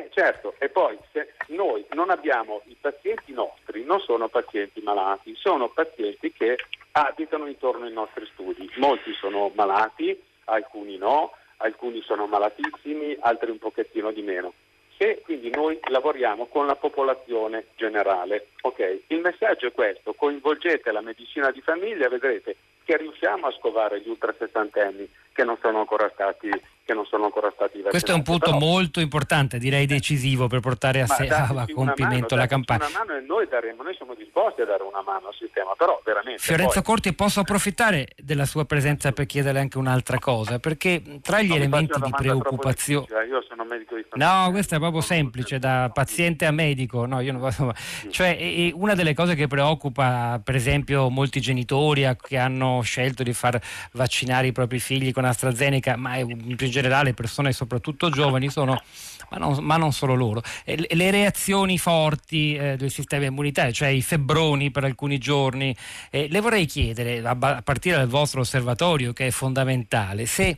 Eh, 0.00 0.08
certo, 0.14 0.54
e 0.58 0.70
poi 0.70 0.98
se 1.12 1.34
noi 1.48 1.84
non 1.90 2.08
abbiamo 2.08 2.62
i 2.66 2.76
pazienti 2.80 3.32
nostri, 3.32 3.84
non 3.84 4.00
sono 4.00 4.28
pazienti 4.28 4.80
malati, 4.80 5.34
sono 5.36 5.68
pazienti 5.68 6.32
che 6.32 6.56
abitano 6.92 7.46
intorno 7.46 7.84
ai 7.84 7.92
nostri 7.92 8.26
studi. 8.32 8.70
Molti 8.76 9.12
sono 9.12 9.52
malati, 9.54 10.18
alcuni 10.44 10.96
no, 10.96 11.32
alcuni 11.58 12.00
sono 12.00 12.26
malatissimi, 12.26 13.14
altri 13.20 13.50
un 13.50 13.58
pochettino 13.58 14.10
di 14.10 14.22
meno. 14.22 14.54
Se 14.96 15.20
quindi 15.22 15.50
noi 15.50 15.78
lavoriamo 15.90 16.46
con 16.46 16.66
la 16.66 16.76
popolazione 16.76 17.66
generale, 17.76 18.48
ok? 18.62 19.02
Il 19.08 19.20
messaggio 19.20 19.66
è 19.66 19.72
questo, 19.72 20.14
coinvolgete 20.14 20.92
la 20.92 21.02
medicina 21.02 21.50
di 21.50 21.60
famiglia, 21.60 22.08
vedrete 22.08 22.56
che 22.84 22.96
riusciamo 22.96 23.46
a 23.46 23.52
scovare 23.52 24.00
gli 24.00 24.08
ultra 24.08 24.34
sessantenni 24.38 25.08
che 25.32 25.44
non 25.44 25.58
sono 25.60 25.80
ancora 25.80 26.10
stati 26.12 26.50
che 26.90 26.94
non 26.94 27.06
sono 27.06 27.24
ancora 27.24 27.50
stati 27.54 27.80
vaccinati. 27.80 27.90
Questo 27.90 28.10
è 28.10 28.14
un 28.14 28.22
punto 28.22 28.50
Però, 28.50 28.58
molto 28.58 29.00
importante, 29.00 29.58
direi 29.58 29.86
decisivo 29.86 30.48
per 30.48 30.60
portare 30.60 31.02
a, 31.02 31.06
se- 31.06 31.28
a 31.30 31.66
compimento 31.72 32.34
mano, 32.34 32.42
la 32.42 32.46
campagna. 32.46 32.86
Una 32.86 32.98
mano 32.98 33.16
e 33.16 33.20
noi 33.20 33.46
daremo, 33.48 33.82
noi 33.82 33.94
siamo 33.94 34.14
disposti 34.14 34.62
a 34.62 34.64
dare 34.66 34.82
una 34.82 35.02
mano 35.02 35.28
al 35.28 35.34
sistema, 35.34 35.74
però 35.76 36.00
veramente 36.04 36.42
Fiorenzo 36.42 36.74
poi, 36.74 36.82
Corti, 36.82 37.14
posso 37.14 37.40
approfittare 37.40 38.08
della 38.16 38.44
sua 38.44 38.64
presenza 38.64 39.12
per 39.12 39.26
chiederle 39.26 39.60
anche 39.60 39.78
un'altra 39.78 40.18
cosa, 40.18 40.58
perché 40.58 41.02
tra 41.22 41.40
gli 41.40 41.50
mi 41.50 41.56
elementi 41.56 42.00
di 42.00 42.10
preoccupazione... 42.10 43.06
Io 43.28 43.44
sono 43.46 43.64
medico 43.64 43.94
di 43.94 44.04
famiglia. 44.08 44.44
No, 44.44 44.50
questo 44.50 44.74
è 44.74 44.78
proprio 44.78 45.00
semplice, 45.00 45.58
da 45.58 45.90
paziente 45.92 46.46
a 46.46 46.50
medico. 46.50 47.06
No, 47.06 47.20
io 47.20 47.32
non 47.32 47.40
vado- 47.40 47.72
Cioè, 48.10 48.72
una 48.74 48.94
delle 48.94 49.14
cose 49.14 49.34
che 49.34 49.46
preoccupa, 49.46 50.40
per 50.42 50.56
esempio, 50.56 51.08
molti 51.08 51.40
genitori 51.40 52.08
che 52.20 52.36
hanno 52.36 52.80
scelto 52.82 53.22
di 53.22 53.32
far 53.32 53.60
vaccinare 53.92 54.48
i 54.48 54.52
propri 54.52 54.80
figli 54.80 55.12
con 55.12 55.24
AstraZeneca, 55.24 55.96
ma 55.96 56.16
in 56.16 56.56
più 56.56 56.68
generale 56.80 57.14
persone 57.14 57.52
soprattutto 57.52 58.10
giovani, 58.10 58.48
sono, 58.48 58.80
ma 59.30 59.36
non, 59.38 59.62
ma 59.62 59.76
non 59.76 59.92
solo 59.92 60.14
loro, 60.14 60.42
eh, 60.64 60.86
le- 60.90 61.10
reazioni 61.10 61.78
forti 61.78 62.54
eh, 62.54 62.76
del 62.76 62.90
sistema 62.90 63.26
immunitario, 63.26 63.72
cioè 63.72 63.88
i 63.88 64.02
febbroni 64.02 64.70
per 64.70 64.84
alcuni 64.84 65.18
giorni. 65.18 65.76
Eh, 66.10 66.28
le 66.30 66.40
vorrei 66.40 66.66
chiedere, 66.66 67.22
a 67.22 67.62
partire 67.62 67.96
dal 67.96 68.08
vostro 68.08 68.40
osservatorio, 68.40 69.12
che 69.12 69.26
è 69.26 69.30
fondamentale, 69.30 70.26
se 70.26 70.56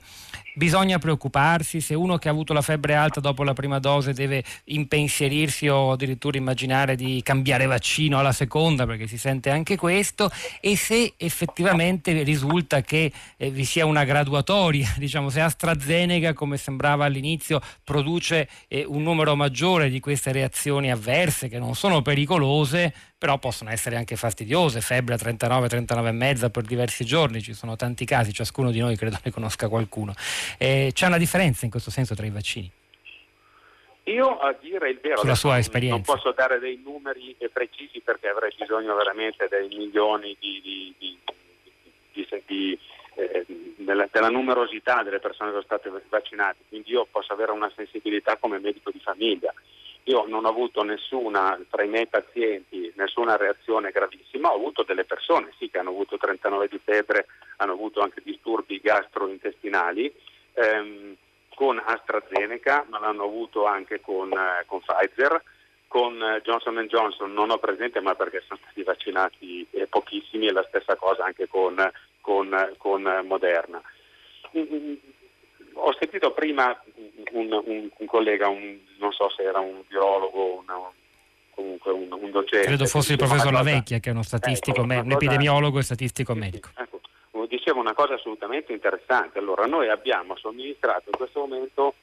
Bisogna 0.55 0.99
preoccuparsi 0.99 1.81
se 1.81 1.95
uno 1.95 2.19
che 2.19 2.29
ha 2.29 2.31
avuto 2.31 2.53
la 2.53 2.61
febbre 2.61 2.95
alta 2.95 3.21
dopo 3.21 3.43
la 3.43 3.55
prima 3.55 3.79
dose 3.79 4.13
deve 4.13 4.45
impensierirsi 4.65 5.67
o 5.69 5.93
addirittura 5.93 6.37
immaginare 6.37 6.95
di 6.95 7.23
cambiare 7.23 7.65
vaccino 7.65 8.19
alla 8.19 8.33
seconda 8.33 8.85
perché 8.85 9.07
si 9.07 9.17
sente 9.17 9.49
anche 9.49 9.77
questo 9.77 10.31
e 10.61 10.77
se 10.77 11.15
effettivamente 11.17 12.23
risulta 12.23 12.83
che 12.83 13.11
eh, 13.39 13.51
vi 13.51 13.65
sia 13.65 13.87
una 13.87 14.05
graduatoria, 14.05 14.93
diciamo 14.99 15.31
se 15.31 15.41
AstraZeneca 15.41 16.35
come 16.35 16.59
sembrava 16.59 17.07
all'inizio 17.07 17.59
produce 17.83 18.47
eh, 18.69 18.85
un 18.87 19.03
numero 19.03 19.35
maggiore 19.35 19.89
di 19.89 20.01
queste 20.01 20.33
reazioni 20.33 20.91
avverse 20.91 21.49
che 21.49 21.59
non 21.59 21.75
sono 21.75 22.03
pericolose 22.03 22.93
però 23.23 23.39
possono 23.39 23.71
essere 23.71 23.95
anche 23.95 24.17
fastidiose, 24.17 24.81
febbre 24.81 25.15
a 25.15 25.17
39, 25.17 25.69
39 25.69 26.09
e 26.09 26.13
mezza 26.13 26.51
per 26.51 26.65
diversi 26.65 27.05
giorni, 27.05 27.41
ci 27.41 27.53
sono 27.55 27.77
tanti 27.77 28.05
casi, 28.05 28.33
ciascuno 28.33 28.73
di 28.73 28.81
noi 28.81 28.97
credo 28.97 29.17
ne 29.23 29.31
conosca 29.31 29.69
qualcuno. 29.69 30.13
Eh, 30.59 30.91
c'è 30.93 31.07
una 31.07 31.19
differenza 31.19 31.65
in 31.65 31.71
questo 31.71 31.93
senso 31.93 32.17
tra 32.17 32.27
i 32.27 32.31
vaccini? 32.31 32.69
Io 34.07 34.41
a 34.41 34.53
dire 34.61 34.91
il 34.91 34.99
vero, 35.01 35.19
Sulla 35.19 35.37
sua 35.37 35.51
non- 35.51 35.61
esperienza. 35.61 35.95
non 35.95 36.17
posso 36.17 36.33
dare 36.33 36.59
dei 36.59 36.83
numeri 36.85 37.37
precisi 37.53 38.01
perché 38.01 38.27
avrei 38.27 38.53
bisogno 38.59 38.93
veramente 38.97 39.47
dei 39.49 39.69
milioni 39.69 40.37
di, 40.41 40.61
di- 40.61 40.95
di- 40.99 41.19
di- 42.13 42.43
di- 42.45 42.79
eh, 43.15 43.47
della, 43.77 44.09
della 44.11 44.31
numerosità 44.31 45.05
delle 45.05 45.21
persone 45.21 45.51
che 45.53 45.63
sono 45.63 45.79
state 45.79 46.05
vaccinate, 46.09 46.57
quindi 46.69 46.91
io 46.91 47.07
posso 47.09 47.33
avere 47.33 47.53
una 47.53 47.71
sensibilità 47.77 48.37
come 48.37 48.59
medico 48.59 48.91
di 48.91 48.99
famiglia. 48.99 49.55
Io 50.05 50.25
non 50.27 50.45
ho 50.45 50.49
avuto 50.49 50.83
nessuna, 50.83 51.59
tra 51.71 51.85
i 51.85 51.89
miei 51.89 52.09
pazienti, 52.09 52.93
nessuna 52.97 53.37
reazione 53.37 53.91
gravissima, 53.93 54.51
ho 54.51 54.57
avuto 54.57 54.83
delle 54.83 55.05
persone 55.05 55.53
sì 55.59 55.71
che 55.71 55.79
hanno 55.79 55.91
avuto 55.91 56.17
39 56.17 56.69
di 56.69 56.81
febbre, 56.83 57.27
hanno 57.59 57.73
avuto 57.73 58.01
anche 58.01 58.21
disturbi 58.25 58.81
gastrointestinali, 58.81 60.13
ehm, 60.55 61.17
con 61.55 61.81
AstraZeneca, 61.85 62.87
ma 62.89 62.99
l'hanno 62.99 63.25
avuto 63.25 63.67
anche 63.67 64.01
con, 64.01 64.33
eh, 64.33 64.65
con 64.67 64.81
Pfizer, 64.81 65.41
con 65.87 66.21
eh, 66.21 66.41
Johnson 66.43 66.85
Johnson 66.89 67.33
non 67.33 67.51
ho 67.51 67.59
presente, 67.59 68.01
ma 68.01 68.15
perché 68.15 68.43
sono 68.47 68.59
stati 68.63 68.83
vaccinati 68.83 69.67
eh, 69.71 69.87
pochissimi, 69.87 70.49
e 70.49 70.53
la 70.53 70.65
stessa 70.67 70.97
cosa 70.97 71.25
anche 71.25 71.47
con, 71.47 71.77
con, 72.21 72.75
con, 72.79 73.03
Moderna. 73.25 73.81
Ho 75.75 75.95
sentito 75.99 76.33
prima 76.33 76.79
un, 77.33 77.53
un- 77.65 77.91
un 77.97 78.07
collega, 78.07 78.49
un- 78.49 78.79
non 78.99 79.13
so 79.13 79.29
se 79.31 79.43
era 79.43 79.61
un 79.61 79.83
virologo, 79.89 80.55
un, 80.59 80.65
comunque 81.51 81.93
un, 81.93 82.09
un 82.11 82.31
docente. 82.31 82.67
Credo 82.67 82.87
fosse 82.87 83.13
il 83.13 83.19
professor 83.19 83.49
una 83.49 83.59
Lavecchia 83.63 83.99
che 83.99 84.11
è 84.11 84.13
uno 84.13 84.23
statistico, 84.23 84.79
Ecco, 84.79 84.87
me- 84.87 84.95
una 84.97 85.05
un 85.05 85.13
epidemiologo 85.13 85.79
e 85.79 85.83
statistico 85.83 86.33
sì, 86.35 86.39
sì, 86.39 86.45
medico. 86.45 86.69
ecco, 86.77 87.01
diceva 87.49 87.81
una 87.81 87.93
cosa 87.95 88.15
assolutamente 88.15 88.73
interessante. 88.73 89.39
Allora, 89.39 89.67
noi 89.67 89.89
abbiamo 89.89 90.37
somministrato 90.37 91.05
in 91.11 91.17
questo 91.17 91.41
momento, 91.41 91.95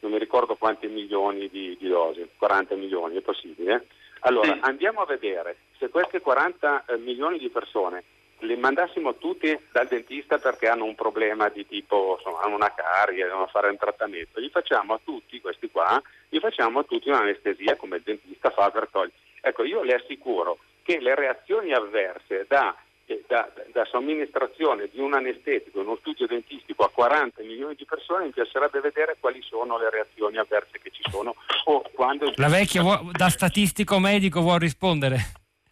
non 0.00 0.12
mi 0.12 0.18
ricordo 0.18 0.56
quanti 0.56 0.86
milioni 0.88 1.48
di, 1.48 1.76
di 1.78 1.88
dosi, 1.88 2.26
40 2.36 2.74
milioni, 2.74 3.16
è 3.16 3.20
possibile? 3.20 3.86
Allora, 4.20 4.52
Sì. 4.54 4.58
andiamo 4.62 5.00
a 5.00 5.06
vedere 5.06 5.56
se 5.78 5.88
queste 5.88 6.20
40 6.20 6.84
eh, 6.86 6.96
milioni 6.96 7.38
di 7.38 7.48
persone 7.50 8.02
le 8.40 8.56
mandassimo 8.56 9.16
tutti 9.16 9.58
dal 9.72 9.86
dentista 9.88 10.38
perché 10.38 10.68
hanno 10.68 10.84
un 10.84 10.94
problema 10.94 11.48
di 11.48 11.66
tipo, 11.66 12.16
insomma, 12.18 12.42
hanno 12.42 12.56
una 12.56 12.72
carie, 12.74 13.24
devono 13.24 13.46
fare 13.46 13.68
un 13.70 13.76
trattamento, 13.78 14.40
gli 14.40 14.50
facciamo 14.50 14.94
a 14.94 15.00
tutti 15.02 15.40
questi 15.40 15.70
qua, 15.70 16.00
gli 16.28 16.38
facciamo 16.38 16.80
a 16.80 16.84
tutti 16.84 17.08
un'anestesia 17.08 17.76
come 17.76 17.96
il 17.96 18.02
dentista 18.04 18.50
fa 18.50 18.70
per 18.70 18.88
togliere. 18.90 19.14
Ecco, 19.40 19.64
io 19.64 19.82
le 19.82 19.94
assicuro 19.94 20.58
che 20.82 21.00
le 21.00 21.14
reazioni 21.14 21.72
avverse 21.72 22.44
da, 22.48 22.76
eh, 23.06 23.24
da- 23.26 23.50
da 23.72 23.84
somministrazione 23.86 24.88
di 24.92 25.00
un 25.00 25.14
anestetico 25.14 25.80
in 25.80 25.86
uno 25.86 25.96
studio 25.96 26.26
dentistico 26.26 26.84
a 26.84 26.90
40 26.90 27.42
milioni 27.42 27.74
di 27.74 27.84
persone 27.84 28.24
mi 28.24 28.30
piacerebbe 28.32 28.80
vedere 28.80 29.16
quali 29.18 29.40
sono 29.42 29.78
le 29.78 29.90
reazioni 29.90 30.36
avverse 30.36 30.78
che 30.80 30.90
ci 30.90 31.02
sono 31.10 31.34
o 31.64 31.82
quando... 31.92 32.32
La 32.36 32.48
vecchia 32.48 32.82
vuo- 32.82 33.08
da 33.12 33.28
statistico 33.28 33.98
medico 33.98 34.40
vuol 34.40 34.58
rispondere? 34.60 35.16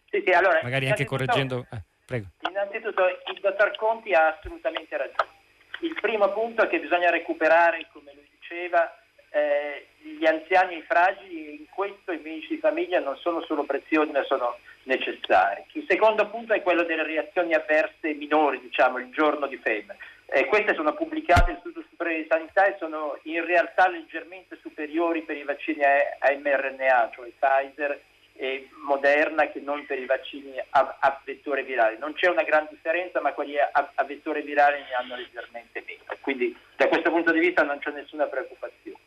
Sì, 0.09 0.21
sì, 0.25 0.31
allora, 0.31 0.59
Magari 0.63 0.87
anche 0.87 1.05
correggendo... 1.05 1.65
eh, 1.71 1.83
prego. 2.05 2.25
Innanzitutto 2.49 3.05
il 3.07 3.39
dottor 3.41 3.75
Conti 3.75 4.13
ha 4.13 4.37
assolutamente 4.37 4.95
ragione. 4.97 5.33
Il 5.81 5.97
primo 5.99 6.31
punto 6.31 6.63
è 6.63 6.67
che 6.67 6.79
bisogna 6.79 7.09
recuperare, 7.09 7.87
come 7.91 8.13
lui 8.13 8.27
diceva, 8.39 8.95
eh, 9.29 9.87
gli 9.99 10.25
anziani 10.25 10.75
e 10.75 10.77
i 10.77 10.85
fragili 10.87 11.47
e 11.47 11.51
in 11.51 11.65
questo 11.69 12.13
i 12.13 12.21
medici 12.23 12.55
di 12.55 12.59
famiglia 12.59 12.99
non 12.99 13.17
sono 13.17 13.41
solo 13.41 13.63
preziosi 13.63 14.11
ma 14.11 14.23
sono 14.23 14.57
necessari. 14.83 15.63
Il 15.73 15.85
secondo 15.89 16.29
punto 16.29 16.53
è 16.53 16.61
quello 16.61 16.83
delle 16.83 17.03
reazioni 17.03 17.53
avverse 17.53 18.13
minori, 18.13 18.61
diciamo, 18.61 18.99
il 18.99 19.11
giorno 19.11 19.47
di 19.47 19.57
febbre. 19.57 19.97
Eh, 20.27 20.45
queste 20.45 20.73
sono 20.73 20.93
pubblicate 20.93 21.51
nell'Istituto 21.51 21.85
Superiore 21.89 22.21
di 22.21 22.27
Sanità 22.29 22.65
e 22.65 22.77
sono 22.79 23.19
in 23.23 23.45
realtà 23.45 23.89
leggermente 23.89 24.57
superiori 24.61 25.21
per 25.21 25.37
i 25.37 25.43
vaccini 25.43 25.83
a 25.83 26.31
mRNA, 26.37 27.11
cioè 27.13 27.29
Pfizer 27.37 27.99
e 28.37 28.69
Moderna, 28.83 29.49
che 29.49 29.59
non 29.59 29.85
per 29.85 29.97
i 29.97 30.05
vaccini 30.05 30.57
a, 30.57 30.97
a 30.99 31.21
vettore 31.23 31.63
virale. 31.63 31.97
Non 31.97 32.13
c'è 32.13 32.27
una 32.27 32.43
gran 32.43 32.67
differenza, 32.69 33.21
ma 33.21 33.33
quelli 33.33 33.57
a, 33.59 33.71
a 33.71 34.03
vettore 34.03 34.41
virale 34.41 34.79
ne 34.79 34.93
hanno 34.93 35.15
leggermente 35.15 35.83
meno. 35.85 36.03
Quindi 36.21 36.55
da 36.75 36.87
questo 36.87 37.11
punto 37.11 37.31
di 37.31 37.39
vista 37.39 37.63
non 37.63 37.79
c'è 37.79 37.91
nessuna 37.91 38.25
preoccupazione. 38.25 38.99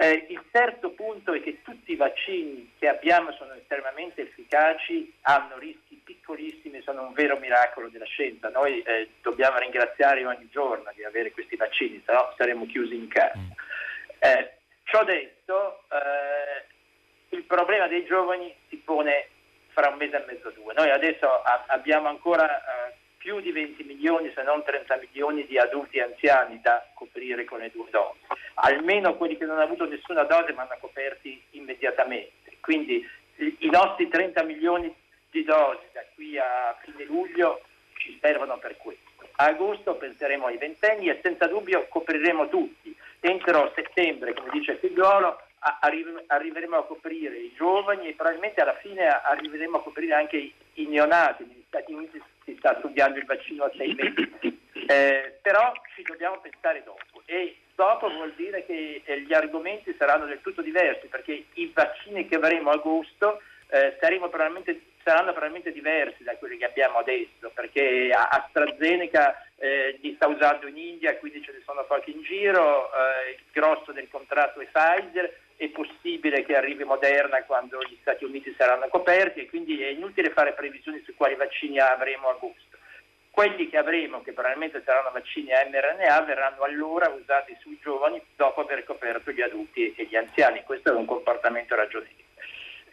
Eh, 0.00 0.26
il 0.28 0.44
terzo 0.52 0.90
punto 0.90 1.32
è 1.32 1.42
che 1.42 1.60
tutti 1.62 1.90
i 1.90 1.96
vaccini 1.96 2.72
che 2.78 2.86
abbiamo 2.86 3.32
sono 3.32 3.54
estremamente 3.54 4.22
efficaci, 4.22 5.12
hanno 5.22 5.58
rischi 5.58 6.00
piccolissimi, 6.04 6.80
sono 6.82 7.02
un 7.02 7.12
vero 7.14 7.36
miracolo 7.38 7.88
della 7.88 8.04
scienza. 8.04 8.48
Noi 8.48 8.80
eh, 8.82 9.08
dobbiamo 9.22 9.58
ringraziare 9.58 10.24
ogni 10.24 10.48
giorno 10.52 10.92
di 10.94 11.02
avere 11.02 11.32
questi 11.32 11.56
vaccini, 11.56 12.00
se 12.06 12.12
no 12.12 12.32
saremmo 12.36 12.66
chiusi 12.66 12.94
in 12.94 13.08
casa. 13.08 13.40
Eh, 14.20 14.52
ciò 14.84 15.02
detto, 15.02 15.82
eh, 15.90 16.67
il 17.30 17.42
problema 17.44 17.86
dei 17.88 18.04
giovani 18.04 18.54
si 18.68 18.76
pone 18.76 19.28
fra 19.68 19.88
un 19.88 19.96
mese 19.96 20.22
e 20.22 20.24
mezzo 20.26 20.50
due. 20.50 20.74
Noi 20.74 20.90
adesso 20.90 21.26
a- 21.26 21.64
abbiamo 21.68 22.08
ancora 22.08 22.58
eh, 22.58 22.94
più 23.18 23.40
di 23.40 23.52
20 23.52 23.84
milioni, 23.84 24.32
se 24.34 24.42
non 24.42 24.62
30 24.62 24.96
milioni 24.96 25.46
di 25.46 25.58
adulti 25.58 26.00
anziani 26.00 26.60
da 26.60 26.86
coprire 26.94 27.44
con 27.44 27.58
le 27.58 27.70
due 27.70 27.88
dosi. 27.90 28.18
Almeno 28.54 29.14
quelli 29.16 29.36
che 29.36 29.44
non 29.44 29.56
hanno 29.56 29.64
avuto 29.64 29.86
nessuna 29.86 30.24
dose 30.24 30.52
vanno 30.52 30.76
coperti 30.80 31.40
immediatamente. 31.50 32.56
Quindi 32.60 33.06
i, 33.36 33.56
i 33.60 33.70
nostri 33.70 34.08
30 34.08 34.42
milioni 34.44 34.94
di 35.30 35.44
dosi 35.44 35.84
da 35.92 36.02
qui 36.14 36.38
a 36.38 36.76
fine 36.80 37.04
luglio 37.04 37.60
ci 37.98 38.18
servono 38.20 38.58
per 38.58 38.76
questo. 38.76 39.06
A 39.36 39.46
agosto 39.46 39.94
penseremo 39.94 40.46
ai 40.46 40.56
ventenni 40.56 41.08
e 41.08 41.20
senza 41.22 41.46
dubbio 41.46 41.86
copriremo 41.88 42.48
tutti. 42.48 42.96
Entro 43.20 43.72
settembre, 43.74 44.32
come 44.34 44.50
dice 44.50 44.76
Figliolo, 44.76 45.40
arri- 45.80 46.24
arriveremo 46.26 46.76
a 46.76 46.86
coprire 46.86 47.36
i 47.36 47.52
giovani 47.54 48.08
e 48.08 48.14
probabilmente 48.14 48.60
alla 48.60 48.76
fine 48.76 49.06
arriveremo 49.06 49.76
a 49.76 49.82
coprire 49.82 50.14
anche 50.14 50.36
i, 50.36 50.52
i 50.74 50.86
neonati. 50.86 51.44
Negli 51.44 51.64
Stati 51.66 51.92
Uniti 51.92 52.22
si 52.44 52.56
sta 52.58 52.76
studiando 52.78 53.18
il 53.18 53.26
vaccino 53.26 53.64
a 53.64 53.72
sei 53.76 53.94
mesi, 53.94 54.60
eh, 54.88 55.38
però 55.42 55.72
ci 55.94 56.02
dobbiamo 56.02 56.38
pensare 56.40 56.82
dopo 56.82 57.22
e 57.26 57.56
dopo 57.74 58.08
vuol 58.08 58.32
dire 58.36 58.64
che 58.64 59.02
eh, 59.04 59.20
gli 59.20 59.34
argomenti 59.34 59.94
saranno 59.98 60.26
del 60.26 60.40
tutto 60.40 60.62
diversi 60.62 61.06
perché 61.06 61.44
i 61.52 61.70
vaccini 61.74 62.26
che 62.26 62.36
avremo 62.36 62.70
a 62.70 62.74
agosto 62.74 63.40
eh, 63.68 63.96
probabilmente, 64.00 64.80
saranno 65.04 65.32
probabilmente 65.32 65.72
diversi 65.72 66.22
da 66.22 66.34
quelli 66.36 66.56
che 66.56 66.64
abbiamo 66.64 66.98
adesso 66.98 67.50
perché 67.54 68.10
AstraZeneca 68.10 69.46
eh, 69.56 69.98
li 70.00 70.14
sta 70.14 70.26
usando 70.26 70.66
in 70.66 70.76
India, 70.76 71.16
quindi 71.16 71.42
ce 71.42 71.52
ne 71.52 71.62
sono 71.64 71.84
pochi 71.84 72.12
in 72.12 72.22
giro, 72.22 72.86
eh, 72.86 73.32
il 73.32 73.42
grosso 73.52 73.92
del 73.92 74.08
contratto 74.08 74.60
è 74.60 74.66
Pfizer, 74.66 75.36
è 75.58 75.68
possibile 75.70 76.44
che 76.44 76.56
arrivi 76.56 76.84
Moderna 76.84 77.42
quando 77.42 77.82
gli 77.82 77.98
Stati 78.00 78.24
Uniti 78.24 78.54
saranno 78.56 78.86
coperti 78.88 79.40
e 79.40 79.48
quindi 79.48 79.82
è 79.82 79.88
inutile 79.88 80.30
fare 80.30 80.52
previsioni 80.52 81.02
su 81.04 81.16
quali 81.16 81.34
vaccini 81.34 81.80
avremo 81.80 82.28
a 82.28 82.30
agosto. 82.30 82.76
Quelli 83.28 83.68
che 83.68 83.76
avremo, 83.76 84.22
che 84.22 84.32
probabilmente 84.32 84.82
saranno 84.84 85.10
vaccini 85.12 85.52
a 85.52 85.66
mRNA, 85.68 86.20
verranno 86.22 86.62
allora 86.62 87.08
usati 87.08 87.56
sui 87.60 87.76
giovani 87.82 88.22
dopo 88.36 88.60
aver 88.60 88.84
coperto 88.84 89.32
gli 89.32 89.42
adulti 89.42 89.92
e 89.96 90.04
gli 90.04 90.14
anziani. 90.14 90.62
Questo 90.62 90.90
è 90.90 90.94
un 90.94 91.06
comportamento 91.06 91.74
ragionevole. 91.74 92.26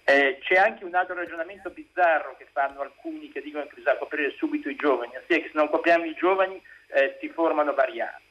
Eh, 0.04 0.39
c'è 0.41 0.56
anche 0.56 0.86
un 0.86 0.95
altro 0.95 1.15
ragionamento 1.15 1.69
bizzarro 1.69 2.36
che 2.38 2.47
fanno 2.51 2.82
alcuni 2.82 3.32
che 3.32 3.41
dicono 3.41 3.65
che 3.67 3.75
bisogna 3.75 3.97
coprire 3.97 4.34
subito 4.38 4.69
i 4.69 4.75
giovani, 4.75 5.15
ossia 5.17 5.38
che 5.38 5.49
se 5.51 5.51
non 5.54 5.69
copriamo 5.69 6.06
i 6.06 6.13
giovani 6.13 6.60
eh, 6.88 7.17
si 7.19 7.30
formano 7.30 7.73
varianti. 7.73 8.24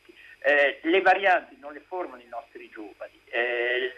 Eh, 0.47 0.81
le 0.83 1.01
varianti 1.01 1.57
non 1.59 1.73
le 1.73 1.81
formano 1.81 2.21
i 2.21 2.29
nostri 2.29 2.69
giovani, 2.69 3.19
eh, 3.31 3.95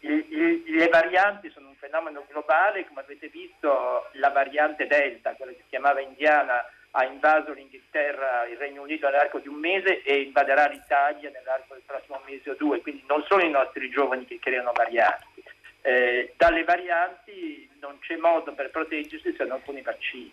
le 0.00 0.88
varianti 0.88 1.48
sono 1.50 1.68
un 1.68 1.76
fenomeno 1.76 2.26
globale, 2.28 2.84
come 2.88 3.02
avete 3.02 3.28
visto 3.28 4.08
la 4.14 4.30
variante 4.30 4.88
Delta, 4.88 5.34
quella 5.34 5.52
che 5.52 5.58
si 5.58 5.68
chiamava 5.68 6.00
indiana, 6.00 6.60
ha 6.90 7.04
invaso 7.04 7.52
l'Inghilterra, 7.52 8.46
il 8.46 8.56
Regno 8.56 8.82
Unito 8.82 9.08
nell'arco 9.08 9.38
di 9.38 9.46
un 9.46 9.60
mese 9.60 10.02
e 10.02 10.22
invaderà 10.22 10.66
l'Italia 10.66 11.30
nell'arco 11.30 11.74
del 11.74 11.84
prossimo 11.86 12.20
mese 12.26 12.50
o 12.50 12.54
due, 12.54 12.80
quindi 12.80 13.04
non 13.06 13.22
sono 13.28 13.42
i 13.42 13.50
nostri 13.50 13.88
giovani 13.88 14.24
che 14.24 14.40
creano 14.40 14.72
varianti. 14.74 15.44
Eh, 15.82 16.34
dalle 16.36 16.64
varianti 16.64 17.70
non 17.78 17.96
c'è 18.00 18.16
modo 18.16 18.52
per 18.54 18.70
proteggersi 18.70 19.32
se 19.36 19.44
non 19.44 19.62
con 19.62 19.76
i 19.76 19.82
vaccini. 19.82 20.32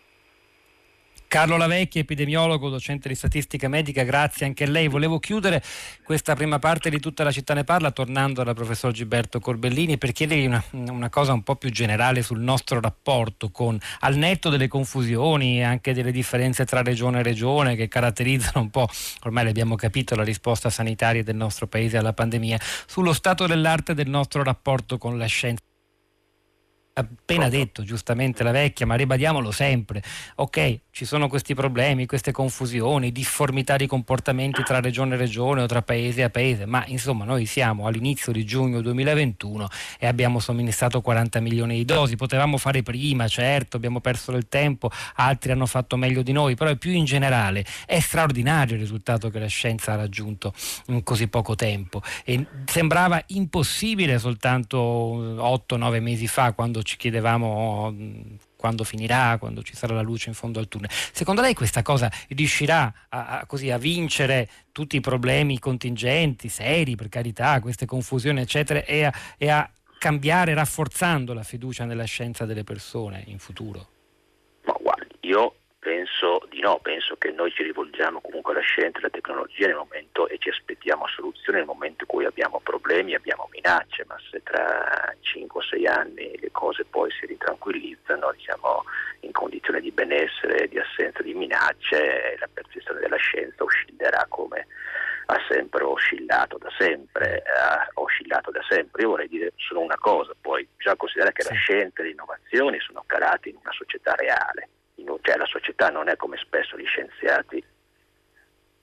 Carlo 1.34 1.58
Lavecchi, 1.58 1.98
epidemiologo, 1.98 2.70
docente 2.70 3.10
di 3.10 3.16
statistica 3.16 3.68
medica, 3.68 4.04
grazie 4.04 4.46
anche 4.46 4.66
a 4.66 4.70
lei. 4.70 4.88
Volevo 4.88 5.18
chiudere 5.18 5.64
questa 6.04 6.36
prima 6.36 6.60
parte 6.60 6.92
di 6.92 7.00
tutta 7.00 7.24
la 7.24 7.32
città 7.32 7.56
ne 7.56 7.64
parla 7.64 7.90
tornando 7.90 8.42
al 8.42 8.54
professor 8.54 8.92
Gilberto 8.92 9.40
Corbellini 9.40 9.98
per 9.98 10.12
chiedergli 10.12 10.46
una, 10.46 10.64
una, 10.74 11.10
cosa 11.10 11.34
un 11.34 11.42
po' 11.42 11.56
più 11.56 11.72
generale 11.72 12.22
sul 12.22 12.40
nostro 12.40 12.80
rapporto 12.80 13.50
con, 13.50 13.80
al 14.02 14.16
netto 14.16 14.52
delle 14.52 14.68
confusioni 14.68 15.58
e 15.58 15.64
anche 15.64 15.96
delle 15.96 16.12
differenze 16.12 16.66
tra 16.66 16.84
regione 16.84 17.22
e 17.22 17.24
regione 17.24 17.76
che 17.76 17.88
caratterizzano 17.88 18.62
un 18.62 18.70
po', 18.70 18.88
ormai 19.24 19.46
l'abbiamo 19.46 19.74
capito, 19.74 20.14
la 20.14 20.24
risposta 20.24 20.70
sanitaria 20.70 21.24
del 21.24 21.36
nostro 21.36 21.66
paese 21.66 21.98
alla 21.98 22.14
pandemia, 22.14 22.60
sullo 22.86 23.12
stato 23.12 23.48
dell'arte 23.48 23.96
del 23.96 24.08
nostro 24.08 24.44
rapporto 24.44 25.00
con 25.00 25.18
la 25.18 25.26
scienza 25.26 25.64
appena 26.96 27.50
detto 27.50 27.84
giustamente 27.84 28.44
la 28.44 28.52
vecchia, 28.52 28.86
ma 28.86 28.96
ribadiamolo 28.96 29.50
sempre, 29.52 30.04
ok, 30.36 30.80
ci 30.92 31.06
sono 31.06 31.28
questi 31.28 31.56
problemi, 31.56 32.06
queste 32.06 32.32
confusioni, 32.32 33.12
difformità 33.12 33.78
di 33.78 33.88
comportamenti 33.88 34.62
tra 34.62 34.80
regione 34.80 35.16
e 35.16 35.18
regione 35.18 35.64
o 35.64 35.66
tra 35.66 35.82
paese 35.82 36.22
a 36.22 36.30
paese, 36.30 36.68
ma 36.68 36.84
insomma 36.86 37.26
noi 37.26 37.48
siamo 37.48 37.88
all'inizio 37.88 38.32
di 38.32 38.46
giugno 38.46 38.80
2021 38.82 39.68
e 39.98 40.06
abbiamo 40.06 40.40
somministrato 40.40 41.02
40 41.02 41.40
milioni 41.40 41.78
di 41.78 41.86
dosi, 41.86 42.16
potevamo 42.16 42.58
fare 42.58 42.84
prima, 42.84 43.28
certo, 43.28 43.78
abbiamo 43.78 44.00
perso 44.00 44.32
del 44.32 44.48
tempo, 44.48 44.92
altri 45.16 45.52
hanno 45.52 45.66
fatto 45.66 45.98
meglio 45.98 46.22
di 46.22 46.32
noi, 46.32 46.54
però 46.54 46.76
più 46.76 46.92
in 46.92 47.06
generale 47.06 47.66
è 47.88 48.00
straordinario 48.00 48.76
il 48.76 48.82
risultato 48.82 49.32
che 49.32 49.40
la 49.40 49.48
scienza 49.48 49.94
ha 49.94 49.96
raggiunto 49.96 50.54
in 50.88 51.02
così 51.02 51.28
poco 51.28 51.56
tempo. 51.56 52.04
E 52.24 52.46
sembrava 52.66 53.20
impossibile 53.28 54.20
soltanto 54.20 54.78
8-9 54.78 56.02
mesi 56.02 56.28
fa 56.28 56.52
quando 56.52 56.82
ci 56.84 56.98
chiedevamo 56.98 57.96
quando 58.56 58.84
finirà, 58.84 59.38
quando 59.40 59.64
ci 59.64 59.76
sarà 59.76 59.96
la 59.96 60.02
luce 60.02 60.30
in 60.30 60.36
fondo 60.36 60.60
al 60.60 60.68
tunnel. 60.68 60.90
Secondo 60.90 61.42
lei 61.42 61.54
questa 61.54 61.82
cosa 61.82 62.12
riuscirà 62.30 62.94
a, 63.10 63.40
a, 63.40 63.46
così, 63.46 63.72
a 63.72 63.78
vincere 63.78 64.50
tutti 64.72 64.96
i 64.96 65.02
problemi 65.02 65.60
contingenti, 65.60 66.50
seri 66.50 66.96
per 66.96 67.10
carità, 67.10 67.60
queste 67.60 67.86
confusioni 67.86 68.42
eccetera 68.42 68.84
e 68.84 69.04
a, 69.04 69.14
e 69.38 69.50
a 69.50 69.70
cambiare 69.98 70.54
rafforzando 70.54 71.34
la 71.34 71.44
fiducia 71.44 71.86
nella 71.86 72.06
scienza 72.06 72.46
delle 72.46 72.64
persone 72.64 73.24
in 73.28 73.40
futuro? 73.40 73.88
Ma 74.66 74.76
guardi, 74.80 75.16
io 75.22 75.56
Penso 75.84 76.48
di 76.50 76.53
no, 76.64 76.80
penso 76.82 77.18
che 77.18 77.30
noi 77.32 77.52
ci 77.52 77.62
rivolgiamo 77.62 78.22
comunque 78.22 78.54
alla 78.54 78.62
scienza 78.62 78.98
e 78.98 79.02
alla 79.02 79.10
tecnologia 79.10 79.68
nel 79.68 79.76
momento 79.76 80.30
e 80.30 80.38
ci 80.38 80.48
aspettiamo 80.48 81.06
soluzioni 81.08 81.58
nel 81.58 81.68
momento 81.68 82.06
in 82.06 82.08
cui 82.08 82.24
abbiamo 82.24 82.62
problemi, 82.64 83.14
abbiamo 83.14 83.50
minacce, 83.52 84.06
ma 84.08 84.16
se 84.32 84.42
tra 84.44 85.14
5-6 85.22 85.88
anni 85.90 86.40
le 86.40 86.52
cose 86.52 86.86
poi 86.86 87.12
si 87.12 87.26
ritranquillizzano, 87.26 88.32
diciamo 88.32 88.86
in 89.22 89.34
condizione 89.34 89.82
di 89.82 89.92
benessere, 89.92 90.70
di 90.70 90.80
assenza 90.80 91.22
di 91.22 91.34
minacce, 91.34 92.38
la 92.40 92.48
percezione 92.52 93.02
della 93.02 93.18
scienza 93.18 93.62
oscillerà 93.62 94.26
come 94.30 94.66
ha 95.26 95.40
sempre 95.50 95.84
oscillato 95.84 96.58
da 96.58 96.70
sempre, 96.78 97.44
ha 97.44 97.90
oscillato 97.96 98.52
da 98.52 98.64
sempre. 98.70 99.02
Io 99.02 99.10
vorrei 99.10 99.28
dire 99.28 99.52
solo 99.58 99.82
una 99.82 99.98
cosa, 99.98 100.34
poi 100.40 100.66
bisogna 100.78 100.96
considerare 100.96 101.34
che 101.34 101.44
la 101.44 101.56
scienza 101.56 102.02
e 102.02 102.06
le 102.06 102.12
innovazioni 102.12 102.80
sono 102.80 103.04
calate 103.06 103.50
in 103.50 103.58
una 103.62 103.72
società 103.74 104.16
reale 104.16 104.70
cioè 105.24 105.38
la 105.38 105.46
società 105.46 105.90
non 105.90 106.10
è 106.10 106.18
come 106.18 106.38
spesso 106.38 106.78
gli 106.78 106.86
scienziati 106.86 107.64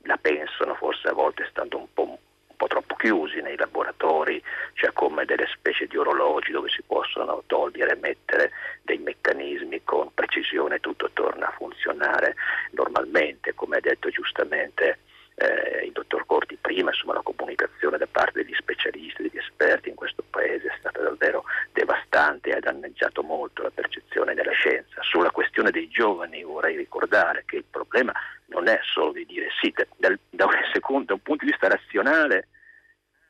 la 0.04 0.16
pensano, 0.16 0.74
forse 0.74 1.08
a 1.08 1.12
volte 1.12 1.46
stando 1.50 1.76
un 1.76 1.92
po', 1.92 2.02
un 2.08 2.56
po', 2.56 2.66
troppo 2.66 2.94
chiusi 2.94 3.42
nei 3.42 3.56
laboratori, 3.56 4.42
cioè 4.72 4.90
come 4.92 5.26
delle 5.26 5.46
specie 5.52 5.86
di 5.86 5.98
orologi 5.98 6.50
dove 6.50 6.70
si 6.70 6.82
possono 6.82 7.42
togliere 7.46 7.92
e 7.92 7.96
mettere 7.96 8.52
dei 8.82 8.96
meccanismi 8.96 9.82
con 9.84 10.12
precisione 10.14 10.80
tutto 10.80 11.10
torna 11.12 11.48
a 11.48 11.54
funzionare 11.56 12.34
normalmente, 12.70 13.54
come 13.54 13.76
ha 13.76 13.80
detto 13.80 14.08
giustamente 14.08 15.00
eh, 15.40 15.86
il 15.86 15.92
dottor 15.92 16.26
Corti 16.26 16.58
prima, 16.60 16.90
insomma 16.90 17.14
la 17.14 17.22
comunicazione 17.22 17.96
da 17.96 18.06
parte 18.06 18.42
degli 18.42 18.54
specialisti, 18.54 19.22
degli 19.22 19.38
esperti 19.38 19.88
in 19.88 19.94
questo 19.94 20.22
paese 20.28 20.68
è 20.68 20.76
stata 20.78 21.00
davvero 21.00 21.44
devastante 21.72 22.50
e 22.50 22.56
ha 22.56 22.60
danneggiato 22.60 23.22
molto 23.22 23.62
la 23.62 23.70
percezione 23.70 24.34
della 24.34 24.52
scienza. 24.52 25.02
Sulla 25.02 25.30
questione 25.30 25.70
dei 25.70 25.88
giovani 25.88 26.42
vorrei 26.42 26.76
ricordare 26.76 27.44
che 27.46 27.56
il 27.56 27.64
problema 27.68 28.12
non 28.46 28.68
è 28.68 28.78
solo 28.82 29.12
di 29.12 29.24
dire 29.24 29.48
sì, 29.60 29.72
da, 29.96 30.14
da, 30.28 30.44
un, 30.44 30.52
secondo, 30.72 31.06
da 31.06 31.14
un 31.14 31.22
punto 31.22 31.44
di 31.44 31.50
vista 31.50 31.68
razionale 31.68 32.48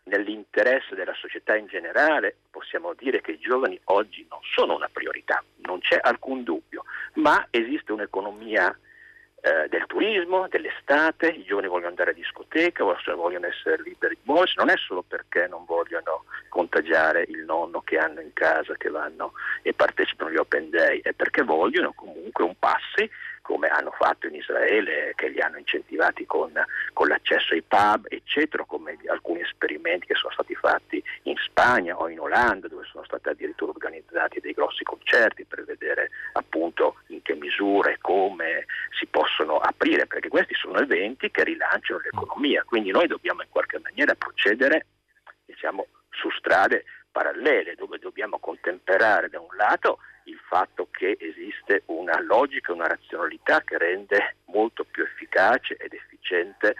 nell'interesse 0.04 0.96
della 0.96 1.14
società 1.14 1.56
in 1.56 1.66
generale 1.66 2.34
possiamo 2.50 2.94
dire 2.94 3.20
che 3.20 3.32
i 3.32 3.38
giovani 3.38 3.78
oggi 3.84 4.26
non 4.28 4.40
sono 4.42 4.74
una 4.74 4.88
priorità, 4.90 5.42
non 5.62 5.78
c'è 5.78 5.98
alcun 6.00 6.42
dubbio, 6.42 6.84
ma 7.14 7.46
esiste 7.50 7.92
un'economia 7.92 8.76
eh, 9.42 9.68
del 9.68 9.86
turismo, 9.86 10.48
dell'estate, 10.48 11.28
i 11.28 11.44
giovani 11.44 11.68
vogliono 11.68 11.88
andare 11.88 12.10
a 12.10 12.14
discoteca, 12.14 12.84
vogliono 12.84 13.46
essere 13.46 13.82
liberi 13.82 14.14
di 14.14 14.20
muoversi, 14.24 14.54
non 14.56 14.70
è 14.70 14.76
solo 14.76 15.02
perché 15.02 15.46
non 15.48 15.64
vogliono 15.64 16.24
contagiare 16.48 17.24
il 17.28 17.44
nonno 17.44 17.80
che 17.80 17.96
hanno 17.98 18.20
in 18.20 18.32
casa, 18.32 18.74
che 18.76 18.90
vanno 18.90 19.32
e 19.62 19.72
partecipano 19.72 20.30
agli 20.30 20.36
Open 20.36 20.70
Day, 20.70 21.00
è 21.02 21.12
perché 21.12 21.42
vogliono 21.42 21.92
comunque 21.92 22.44
un 22.44 22.54
passi 22.58 23.08
come 23.50 23.66
hanno 23.66 23.90
fatto 23.90 24.28
in 24.28 24.36
Israele, 24.36 25.12
che 25.16 25.28
li 25.28 25.40
hanno 25.40 25.58
incentivati 25.58 26.24
con, 26.24 26.52
con 26.92 27.08
l'accesso 27.08 27.52
ai 27.52 27.62
pub, 27.62 28.06
eccetera, 28.08 28.64
come 28.64 28.96
alcuni 29.08 29.40
esperimenti 29.40 30.06
che 30.06 30.14
sono 30.14 30.32
stati 30.32 30.54
fatti 30.54 31.02
in 31.24 31.34
Spagna 31.36 31.98
o 31.98 32.08
in 32.08 32.20
Olanda, 32.20 32.68
dove 32.68 32.84
sono 32.84 33.02
stati 33.02 33.28
addirittura 33.28 33.72
organizzati 33.72 34.38
dei 34.38 34.52
grossi 34.52 34.84
concerti 34.84 35.44
per 35.46 35.64
vedere 35.64 36.10
appunto 36.34 36.98
in 37.08 37.22
che 37.22 37.34
misura 37.34 37.90
e 37.90 37.98
come 38.00 38.66
si 38.96 39.06
possono 39.06 39.58
aprire, 39.58 40.06
perché 40.06 40.28
questi 40.28 40.54
sono 40.54 40.78
eventi 40.78 41.32
che 41.32 41.42
rilanciano 41.42 41.98
l'economia, 42.04 42.62
quindi 42.62 42.92
noi 42.92 43.08
dobbiamo 43.08 43.42
in 43.42 43.48
qualche 43.50 43.80
maniera 43.82 44.14
procedere 44.14 44.86
diciamo, 45.44 45.88
su 46.10 46.30
strade 46.30 46.84
parallele 47.10 47.74
dove 47.74 47.98
dobbiamo 47.98 48.38
contemperare 48.38 49.28
da 49.28 49.40
un 49.40 49.54
lato 49.56 49.98
il 50.24 50.38
fatto 50.48 50.88
che 50.90 51.16
esiste 51.18 51.82
una 51.86 52.20
logica, 52.20 52.72
una 52.72 52.86
razionalità 52.86 53.62
che 53.62 53.78
rende 53.78 54.36
molto 54.46 54.84
più 54.84 55.02
efficace 55.02 55.76
ed 55.76 55.92
efficiente 55.92 56.74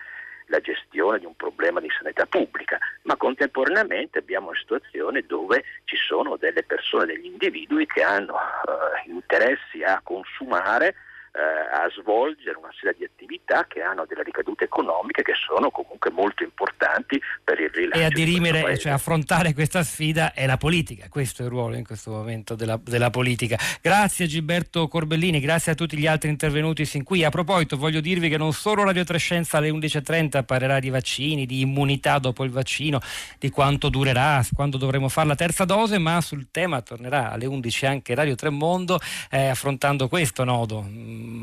la 0.47 0.61
gestione 0.61 1.19
di 1.19 1.27
un 1.27 1.37
problema 1.37 1.81
di 1.81 1.89
sanità 1.97 2.27
pubblica, 2.27 2.79
ma 3.03 3.17
contemporaneamente 3.17 4.19
abbiamo 4.19 4.49
una 4.49 4.59
situazione 4.59 5.23
dove 5.23 5.65
ci 5.85 5.97
sono 5.97 6.37
delle 6.37 6.65
persone, 6.65 7.07
degli 7.07 7.27
individui 7.27 7.87
che 7.87 8.03
hanno 8.03 8.35
eh, 8.35 9.09
interessi 9.09 9.83
a 9.83 10.01
consumare 10.03 10.95
a 11.39 11.89
svolgere 11.91 12.57
una 12.59 12.73
serie 12.79 12.95
di 12.99 13.05
attività 13.05 13.65
che 13.69 13.83
hanno 13.83 14.05
delle 14.05 14.23
ricadute 14.23 14.65
economiche 14.65 15.23
che 15.23 15.35
sono 15.35 15.71
comunque 15.71 16.11
molto 16.11 16.43
importanti 16.43 17.21
per 17.45 17.61
il 17.61 17.71
rilancio. 17.71 17.99
E 18.01 18.05
a 18.05 18.09
dirimere, 18.09 18.79
cioè 18.79 18.93
affrontare 18.93 19.55
questa 19.55 19.83
sfida 19.83 20.33
è 20.33 20.47
la 20.47 20.57
politica, 20.57 21.07
questo 21.09 21.43
è 21.43 21.45
il 21.45 21.51
ruolo 21.51 21.77
in 21.77 21.85
questo 21.85 22.11
momento 22.11 22.55
della, 22.55 22.79
della 22.83 23.11
politica. 23.11 23.57
Grazie 23.81 24.27
Gilberto 24.27 24.89
Corbellini, 24.89 25.41
grazie 25.41 25.73
a 25.73 25.75
tutti 25.75 25.97
gli 25.97 26.07
altri 26.07 26.31
intervenuti 26.31 26.85
sin 26.85 27.05
qui. 27.05 27.25
A 27.25 27.31
proposito, 27.31 27.77
voglio 27.77 28.01
dirvi 28.01 28.29
che 28.29 28.37
non 28.37 28.53
solo 28.53 28.83
Radio 28.83 29.05
Trescenza 29.05 29.59
alle 29.59 29.71
11.30 29.71 30.45
parlerà 30.45 30.81
di 30.81 30.91
vaccini, 30.91 31.47
di 31.47 31.61
immunità 31.61 32.19
dopo 32.19 32.45
il 32.45 32.51
vaccino, 32.51 33.01
di 33.39 33.51
quanto 33.51 33.89
durerà, 33.89 34.45
quando 34.53 34.77
dovremo 34.79 35.09
fare 35.09 35.29
la 35.29 35.37
terza 35.37 35.65
dose, 35.65 35.99
ma 35.99 36.21
sul 36.21 36.49
tema 36.51 36.83
tornerà 36.83 37.31
alle 37.31 37.47
11 37.47 37.87
anche 37.87 38.15
Radio 38.15 38.35
Tremondo 38.35 38.99
eh, 39.31 39.47
affrontando 39.47 40.09
questo 40.09 40.45
nodo 40.45 40.85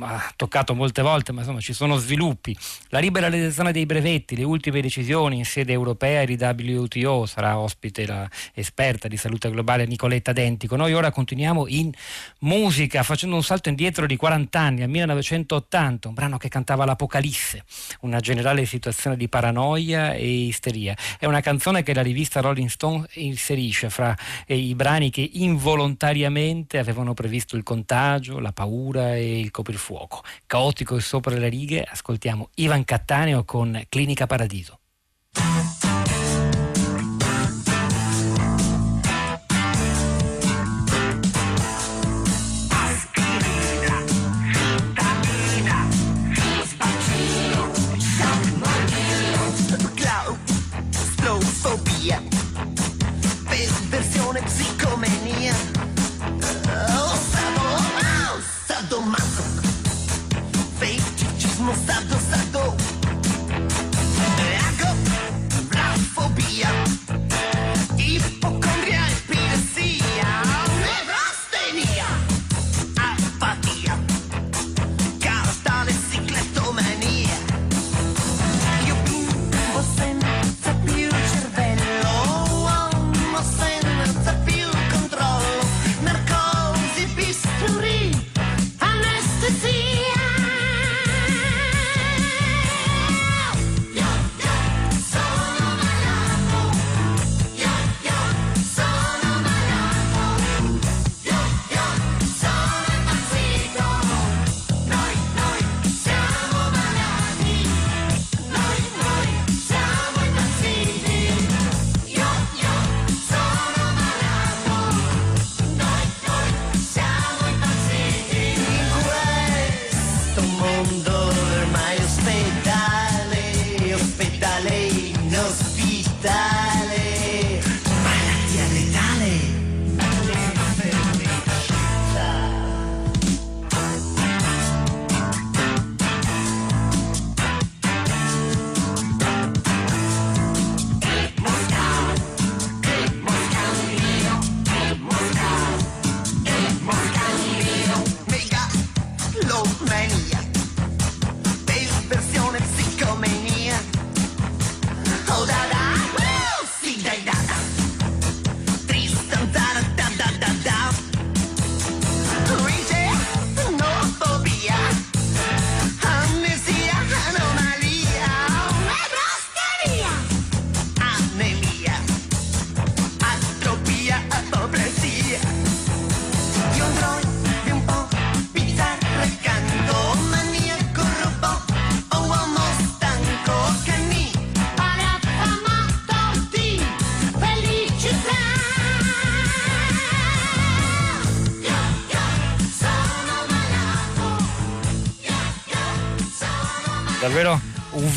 ha 0.02 0.32
toccato 0.36 0.74
molte 0.74 1.02
volte, 1.02 1.32
ma 1.32 1.42
insomma 1.42 1.60
ci 1.60 1.74
sono 1.74 1.98
sviluppi. 1.98 2.56
La 2.90 3.00
liberalizzazione 3.00 3.72
dei 3.72 3.86
brevetti, 3.86 4.36
le 4.36 4.44
ultime 4.44 4.82
decisioni 4.82 5.38
in 5.38 5.46
sede 5.46 5.74
europea 5.74 6.22
e 6.22 6.26
di 6.26 6.36
WTO, 6.36 7.26
sarà 7.26 7.58
ospite 7.60 8.06
la 8.06 8.30
esperta 8.54 9.08
di 9.08 9.18
salute 9.18 9.50
globale 9.50 9.86
Nicoletta 9.86 10.34
Dentico. 10.34 10.76
Noi 10.76 10.94
ora 10.94 11.12
continuiamo 11.12 11.68
in 11.68 11.92
musica 12.40 13.04
facendo 13.04 13.36
un 13.36 13.44
salto 13.44 13.70
indietro 13.70 14.06
di 14.06 14.16
40 14.16 14.60
anni, 14.60 14.84
al 14.84 14.90
1980, 14.90 16.08
un 16.08 16.14
brano 16.14 16.38
che 16.38 16.50
cantava 16.50 16.86
l'Apocalisse, 16.86 17.64
una 18.02 18.20
generale 18.20 18.66
situazione 18.66 19.18
di 19.18 19.28
paranoia 19.28 20.14
e 20.14 20.28
isteria. 20.28 20.96
È 21.20 21.26
una 21.26 21.42
canzone 21.42 21.84
che 21.84 21.94
la 21.94 22.02
rivista 22.02 22.42
Rolling 22.42 22.70
Stone 22.70 23.06
inserisce 23.14 23.90
fra 23.90 24.16
i 24.48 24.76
brani 24.76 25.10
che 25.10 25.30
involontariamente 25.34 26.78
avevano 26.78 27.14
previsto 27.14 27.56
il 27.56 27.64
contagio, 27.64 28.40
la 28.40 28.52
paura 28.52 29.16
e 29.16 29.40
il 29.40 29.52
coprire 29.68 29.78
fuoco. 29.78 30.24
Caotico 30.46 30.96
e 30.96 31.02
sopra 31.02 31.36
le 31.36 31.50
righe, 31.50 31.84
ascoltiamo 31.84 32.50
Ivan 32.56 32.86
Cattaneo 32.86 33.44
con 33.44 33.84
Clinica 33.90 34.26
Paradiso. 34.26 34.80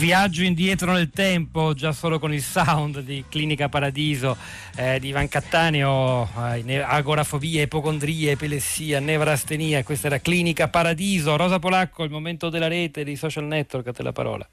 Viaggio 0.01 0.43
indietro 0.45 0.93
nel 0.93 1.11
tempo 1.11 1.75
già 1.75 1.93
solo 1.93 2.19
con 2.19 2.33
il 2.33 2.43
sound 2.43 3.01
di 3.01 3.23
Clinica 3.29 3.69
Paradiso 3.69 4.35
eh, 4.77 4.99
di 4.99 5.09
Ivan 5.09 5.29
Cattaneo, 5.29 6.27
eh, 6.65 6.79
agorafobia, 6.79 7.61
ipocondria, 7.61 8.31
epilessia, 8.31 8.99
nevrastenia, 8.99 9.85
questa 9.85 10.07
era 10.07 10.19
Clinica 10.19 10.69
Paradiso. 10.69 11.37
Rosa 11.37 11.59
Polacco, 11.59 12.03
il 12.03 12.11
momento 12.11 12.49
della 12.49 12.67
rete, 12.67 13.05
dei 13.05 13.17
social 13.17 13.45
network, 13.45 13.89
a 13.89 13.93
te 13.93 14.03
la 14.03 14.13
parola. 14.13 14.49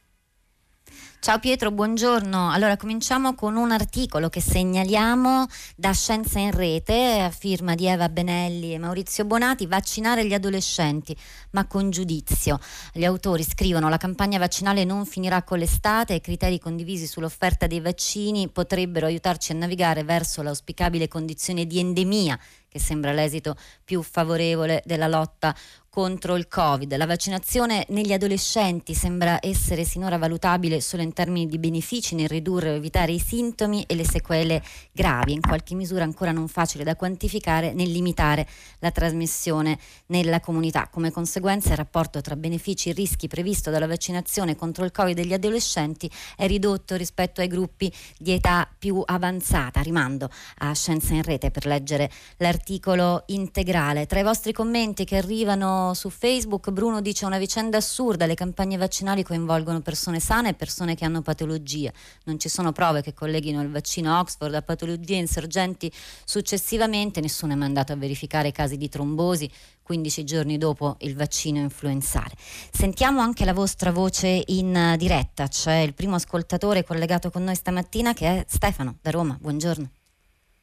Ciao 1.19 1.39
Pietro, 1.39 1.71
buongiorno. 1.71 2.51
Allora 2.51 2.77
cominciamo 2.77 3.33
con 3.33 3.57
un 3.57 3.71
articolo 3.71 4.29
che 4.29 4.39
segnaliamo 4.39 5.47
da 5.75 5.91
Scienza 5.91 6.39
in 6.39 6.51
Rete, 6.51 7.19
a 7.19 7.31
firma 7.31 7.75
di 7.75 7.85
Eva 7.85 8.07
Benelli 8.07 8.73
e 8.73 8.77
Maurizio 8.77 9.25
Bonati, 9.25 9.65
vaccinare 9.65 10.25
gli 10.25 10.33
adolescenti, 10.33 11.17
ma 11.51 11.65
con 11.65 11.89
giudizio. 11.89 12.59
Gli 12.93 13.03
autori 13.03 13.43
scrivono 13.43 13.89
la 13.89 13.97
campagna 13.97 14.37
vaccinale 14.37 14.85
non 14.85 15.05
finirà 15.05 15.43
con 15.43 15.57
l'estate 15.57 16.13
e 16.13 16.17
i 16.17 16.21
criteri 16.21 16.59
condivisi 16.59 17.07
sull'offerta 17.07 17.67
dei 17.67 17.81
vaccini 17.81 18.47
potrebbero 18.47 19.07
aiutarci 19.07 19.51
a 19.51 19.55
navigare 19.55 20.03
verso 20.03 20.43
l'auspicabile 20.43 21.09
condizione 21.09 21.65
di 21.65 21.79
endemia 21.79 22.39
che 22.69 22.79
sembra 22.79 23.11
l'esito 23.11 23.55
più 23.83 24.03
favorevole 24.03 24.83
della 24.85 25.07
lotta 25.07 25.55
contro 25.97 26.35
il 26.35 26.47
Covid. 26.47 26.95
La 26.95 27.07
vaccinazione 27.07 27.83
negli 27.89 28.13
adolescenti 28.13 28.93
sembra 28.93 29.39
essere 29.41 29.83
sinora 29.83 30.19
valutabile 30.19 30.79
solo 30.79 31.01
in 31.01 31.11
termini 31.11 31.47
di 31.47 31.57
benefici 31.57 32.13
nel 32.13 32.27
ridurre 32.27 32.69
o 32.69 32.73
evitare 32.73 33.13
i 33.13 33.19
sintomi 33.19 33.83
e 33.87 33.95
le 33.95 34.05
sequele 34.05 34.61
gravi, 34.91 35.33
in 35.33 35.41
qualche 35.41 35.73
misura 35.73 36.03
ancora 36.03 36.31
non 36.31 36.47
facile 36.49 36.83
da 36.83 36.95
quantificare 36.95 37.73
nel 37.73 37.89
limitare 37.89 38.47
la 38.77 38.91
trasmissione 38.91 39.79
nella 40.09 40.39
comunità. 40.39 40.87
Come 40.87 41.09
conseguenza 41.09 41.71
il 41.71 41.77
rapporto 41.77 42.21
tra 42.21 42.35
benefici 42.35 42.89
e 42.89 42.93
rischi 42.93 43.27
previsto 43.27 43.71
dalla 43.71 43.87
vaccinazione 43.87 44.55
contro 44.55 44.85
il 44.85 44.91
Covid 44.91 45.15
degli 45.15 45.33
adolescenti 45.33 46.07
è 46.35 46.45
ridotto 46.45 46.95
rispetto 46.95 47.41
ai 47.41 47.47
gruppi 47.47 47.91
di 48.19 48.33
età 48.33 48.69
più 48.77 49.01
avanzata. 49.03 49.81
Rimando 49.81 50.29
a 50.59 50.75
Scienza 50.75 51.15
in 51.15 51.23
Rete 51.23 51.49
per 51.49 51.65
leggere 51.65 52.11
l'articolo 52.37 53.23
integrale. 53.25 54.05
Tra 54.05 54.19
i 54.19 54.23
vostri 54.23 54.53
commenti 54.53 55.03
che 55.03 55.17
arrivano 55.17 55.85
su 55.93 56.09
Facebook, 56.09 56.71
Bruno 56.71 57.01
dice 57.01 57.25
una 57.25 57.37
vicenda 57.37 57.77
assurda, 57.77 58.25
le 58.25 58.35
campagne 58.35 58.77
vaccinali 58.77 59.23
coinvolgono 59.23 59.81
persone 59.81 60.19
sane 60.19 60.49
e 60.49 60.53
persone 60.53 60.95
che 60.95 61.05
hanno 61.05 61.21
patologie, 61.21 61.93
non 62.25 62.39
ci 62.39 62.49
sono 62.49 62.71
prove 62.71 63.01
che 63.01 63.13
colleghino 63.13 63.61
il 63.61 63.69
vaccino 63.69 64.19
Oxford 64.19 64.53
a 64.53 64.61
patologie 64.61 65.15
insorgenti 65.15 65.91
successivamente, 66.25 67.21
nessuno 67.21 67.53
è 67.53 67.55
mandato 67.55 67.93
a 67.93 67.95
verificare 67.95 68.51
casi 68.51 68.77
di 68.77 68.89
trombosi, 68.89 69.49
15 69.83 70.23
giorni 70.23 70.57
dopo 70.57 70.97
il 70.99 71.15
vaccino 71.15 71.59
influenzale. 71.59 72.33
Sentiamo 72.37 73.21
anche 73.21 73.45
la 73.45 73.53
vostra 73.53 73.91
voce 73.91 74.43
in 74.47 74.95
diretta, 74.97 75.47
c'è 75.47 75.77
il 75.77 75.93
primo 75.93 76.15
ascoltatore 76.15 76.83
collegato 76.83 77.29
con 77.31 77.43
noi 77.43 77.55
stamattina 77.55 78.13
che 78.13 78.27
è 78.27 78.45
Stefano 78.47 78.97
da 79.01 79.11
Roma, 79.11 79.37
buongiorno. 79.39 79.89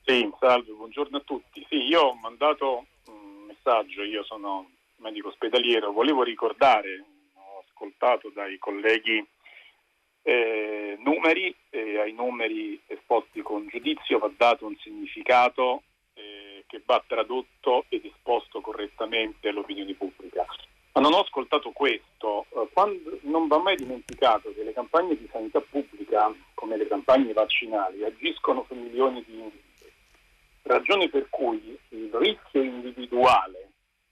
Sì, 0.04 0.30
salve, 0.38 0.70
buongiorno 0.72 1.16
a 1.16 1.22
tutti. 1.24 1.64
Sì, 1.70 1.76
io 1.76 2.02
ho 2.02 2.14
mandato 2.20 2.84
un 3.06 3.46
messaggio, 3.46 4.02
io 4.02 4.22
sono 4.24 4.68
medico 5.04 5.28
ospedaliero, 5.28 5.92
volevo 5.92 6.22
ricordare, 6.22 7.04
ho 7.34 7.62
ascoltato 7.68 8.30
dai 8.30 8.56
colleghi 8.56 9.22
eh, 10.22 10.96
numeri 11.00 11.54
e 11.68 11.98
ai 11.98 12.12
numeri 12.12 12.80
esposti 12.86 13.42
con 13.42 13.68
giudizio 13.68 14.18
va 14.18 14.30
dato 14.34 14.64
un 14.64 14.74
significato 14.78 15.82
eh, 16.14 16.64
che 16.66 16.80
va 16.86 17.04
tradotto 17.06 17.84
ed 17.90 18.06
esposto 18.06 18.62
correttamente 18.62 19.48
all'opinione 19.48 19.92
pubblica. 19.92 20.46
Ma 20.94 21.02
non 21.02 21.12
ho 21.12 21.20
ascoltato 21.20 21.70
questo, 21.72 22.46
eh, 22.54 22.68
quando, 22.72 23.18
non 23.24 23.46
va 23.46 23.58
mai 23.58 23.76
dimenticato 23.76 24.54
che 24.54 24.62
le 24.62 24.72
campagne 24.72 25.18
di 25.18 25.28
sanità 25.30 25.60
pubblica, 25.60 26.34
come 26.54 26.78
le 26.78 26.88
campagne 26.88 27.34
vaccinali, 27.34 28.04
agiscono 28.04 28.64
su 28.66 28.74
milioni 28.74 29.22
di 29.26 29.34
individui 29.34 29.64
ragione 30.64 31.08
per 31.08 31.28
cui 31.28 31.78
il 31.90 32.10
rischio 32.12 32.62
individuale, 32.62 33.63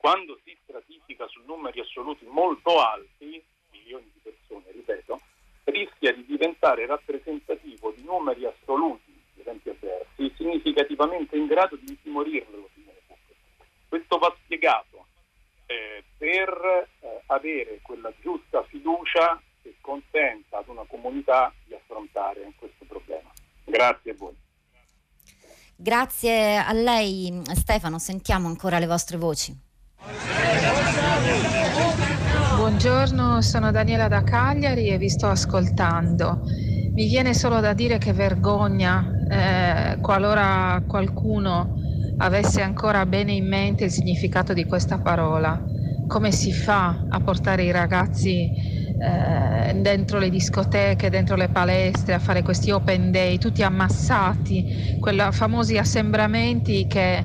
quando 0.02 0.36
si 0.42 0.58
stratifica 0.64 1.28
su 1.28 1.42
numeri 1.46 1.78
assoluti 1.78 2.26
molto 2.26 2.80
alti, 2.80 3.40
milioni 3.70 4.10
di 4.12 4.18
persone, 4.20 4.64
ripeto, 4.72 5.20
rischia 5.62 6.12
di 6.12 6.26
diventare 6.26 6.86
rappresentativo 6.86 7.92
di 7.92 8.02
numeri 8.02 8.44
assoluti, 8.44 9.12
di 9.32 9.42
eventi 9.42 9.68
avversi, 9.68 10.34
significativamente 10.36 11.36
in 11.36 11.46
grado 11.46 11.76
di 11.76 11.90
intimorire 11.90 12.44
l'opinione 12.50 12.98
pubblica. 13.06 13.64
Questo 13.88 14.18
va 14.18 14.36
spiegato 14.42 15.06
eh, 15.66 16.02
per 16.18 16.88
eh, 16.98 17.22
avere 17.26 17.78
quella 17.80 18.12
giusta 18.20 18.64
fiducia 18.64 19.40
che 19.62 19.76
consenta 19.80 20.58
ad 20.58 20.66
una 20.66 20.84
comunità 20.88 21.54
di 21.64 21.74
affrontare 21.74 22.52
questo 22.56 22.84
problema. 22.86 23.30
Grazie 23.62 24.10
a 24.10 24.14
voi. 24.18 24.34
Grazie 25.76 26.56
a 26.56 26.72
lei 26.72 27.40
Stefano, 27.54 28.00
sentiamo 28.00 28.48
ancora 28.48 28.80
le 28.80 28.86
vostre 28.86 29.16
voci. 29.16 29.70
Buongiorno, 32.72 33.42
sono 33.42 33.70
Daniela 33.70 34.08
da 34.08 34.22
Cagliari 34.22 34.88
e 34.88 34.96
vi 34.96 35.10
sto 35.10 35.26
ascoltando. 35.26 36.40
Mi 36.94 37.06
viene 37.06 37.34
solo 37.34 37.60
da 37.60 37.74
dire 37.74 37.98
che 37.98 38.14
vergogna 38.14 39.12
eh, 39.28 39.98
qualora 40.00 40.82
qualcuno 40.86 41.74
avesse 42.16 42.62
ancora 42.62 43.04
bene 43.04 43.32
in 43.32 43.46
mente 43.46 43.84
il 43.84 43.90
significato 43.90 44.54
di 44.54 44.64
questa 44.64 44.96
parola. 44.96 45.62
Come 46.08 46.32
si 46.32 46.50
fa 46.50 47.08
a 47.10 47.20
portare 47.20 47.64
i 47.64 47.70
ragazzi 47.70 48.48
eh, 48.50 49.74
dentro 49.74 50.18
le 50.18 50.30
discoteche, 50.30 51.10
dentro 51.10 51.36
le 51.36 51.48
palestre, 51.50 52.14
a 52.14 52.18
fare 52.18 52.40
questi 52.42 52.70
open 52.70 53.10
day, 53.10 53.36
tutti 53.36 53.62
ammassati, 53.62 54.64
quei 54.98 55.18
famosi 55.30 55.76
assembramenti 55.76 56.86
che 56.86 57.22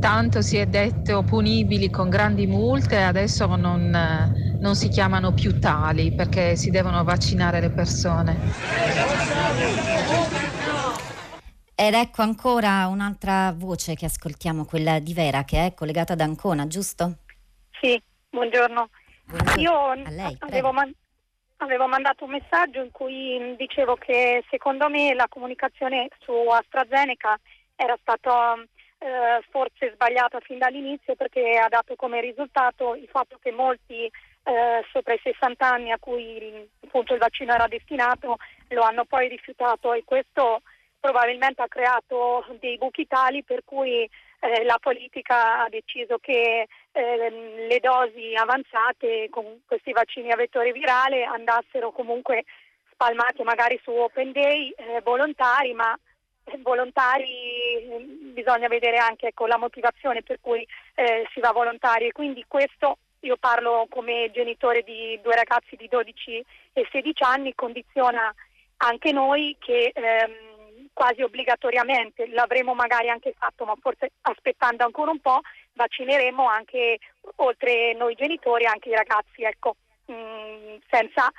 tanto 0.00 0.42
si 0.42 0.56
è 0.56 0.66
detto 0.66 1.22
punibili 1.22 1.88
con 1.88 2.08
grandi 2.08 2.48
multe, 2.48 2.96
adesso 2.96 3.46
non, 3.54 3.96
non 4.60 4.74
si 4.74 4.88
chiamano 4.88 5.32
più 5.32 5.58
tali 5.58 6.10
perché 6.12 6.56
si 6.56 6.70
devono 6.70 7.02
vaccinare 7.04 7.60
le 7.60 7.70
persone. 7.70 8.36
Ed 11.74 11.94
ecco 11.94 12.22
ancora 12.22 12.86
un'altra 12.88 13.52
voce 13.56 13.94
che 13.94 14.06
ascoltiamo, 14.06 14.64
quella 14.64 14.98
di 14.98 15.14
Vera, 15.14 15.44
che 15.44 15.66
è 15.66 15.74
collegata 15.74 16.14
ad 16.14 16.20
Ancona, 16.20 16.66
giusto? 16.66 17.18
Sì, 17.80 18.00
buongiorno. 18.30 18.88
buongiorno. 19.26 19.62
Io 19.62 20.10
lei, 20.10 20.36
avevo, 20.40 20.72
man- 20.72 20.92
avevo 21.58 21.86
mandato 21.86 22.24
un 22.24 22.30
messaggio 22.30 22.82
in 22.82 22.90
cui 22.90 23.54
dicevo 23.56 23.94
che 23.94 24.44
secondo 24.50 24.88
me 24.88 25.14
la 25.14 25.26
comunicazione 25.28 26.08
su 26.18 26.32
AstraZeneca 26.32 27.38
era 27.76 27.96
stata 28.00 28.56
eh, 28.98 29.40
forse 29.50 29.92
sbagliata 29.94 30.40
fin 30.40 30.58
dall'inizio 30.58 31.14
perché 31.14 31.56
ha 31.58 31.68
dato 31.68 31.94
come 31.94 32.20
risultato 32.20 32.96
il 32.96 33.08
fatto 33.08 33.38
che 33.40 33.52
molti 33.52 34.10
eh, 34.48 34.84
sopra 34.90 35.12
i 35.12 35.20
60 35.22 35.66
anni 35.66 35.90
a 35.90 35.98
cui 35.98 36.68
appunto, 36.82 37.12
il 37.12 37.20
vaccino 37.20 37.52
era 37.52 37.66
destinato 37.68 38.36
lo 38.68 38.82
hanno 38.82 39.04
poi 39.04 39.28
rifiutato 39.28 39.92
e 39.92 40.04
questo 40.04 40.62
probabilmente 40.98 41.62
ha 41.62 41.68
creato 41.68 42.44
dei 42.58 42.78
buchi 42.78 43.06
tali 43.06 43.44
per 43.44 43.62
cui 43.64 44.08
eh, 44.40 44.64
la 44.64 44.78
politica 44.80 45.64
ha 45.64 45.68
deciso 45.68 46.18
che 46.18 46.66
eh, 46.92 47.66
le 47.68 47.78
dosi 47.80 48.34
avanzate 48.34 49.28
con 49.30 49.60
questi 49.66 49.92
vaccini 49.92 50.30
a 50.30 50.36
vettore 50.36 50.72
virale 50.72 51.24
andassero 51.24 51.92
comunque 51.92 52.44
spalmate 52.92 53.44
magari 53.44 53.78
su 53.82 53.90
Open 53.90 54.32
Day 54.32 54.70
eh, 54.70 55.00
volontari, 55.02 55.72
ma 55.72 55.96
eh, 56.44 56.58
volontari 56.58 57.86
mm, 57.86 58.32
bisogna 58.32 58.66
vedere 58.66 58.96
anche 58.96 59.28
ecco, 59.28 59.46
la 59.46 59.56
motivazione 59.56 60.22
per 60.22 60.38
cui 60.40 60.66
eh, 60.94 61.28
si 61.32 61.40
va 61.40 61.52
volontari. 61.52 62.06
E 62.06 62.12
quindi 62.12 62.44
questo 62.48 62.98
io 63.20 63.36
parlo 63.36 63.86
come 63.90 64.30
genitore 64.32 64.82
di 64.82 65.18
due 65.22 65.34
ragazzi 65.34 65.76
di 65.76 65.88
12 65.88 66.44
e 66.72 66.88
16 66.90 67.22
anni, 67.24 67.54
condiziona 67.54 68.32
anche 68.78 69.12
noi 69.12 69.56
che 69.58 69.92
ehm, 69.94 70.88
quasi 70.92 71.22
obbligatoriamente, 71.22 72.26
l'avremo 72.28 72.74
magari 72.74 73.08
anche 73.08 73.32
fatto, 73.38 73.64
ma 73.64 73.74
forse 73.80 74.10
aspettando 74.22 74.84
ancora 74.84 75.12
un 75.12 75.20
po', 75.20 75.40
vaccineremo 75.74 76.46
anche, 76.46 76.98
oltre 77.36 77.94
noi 77.94 78.14
genitori, 78.16 78.66
anche 78.66 78.88
i 78.88 78.96
ragazzi, 78.96 79.42
ecco, 79.42 79.76
mh, 80.06 80.12
mm, 80.12 80.76
senza, 80.90 81.30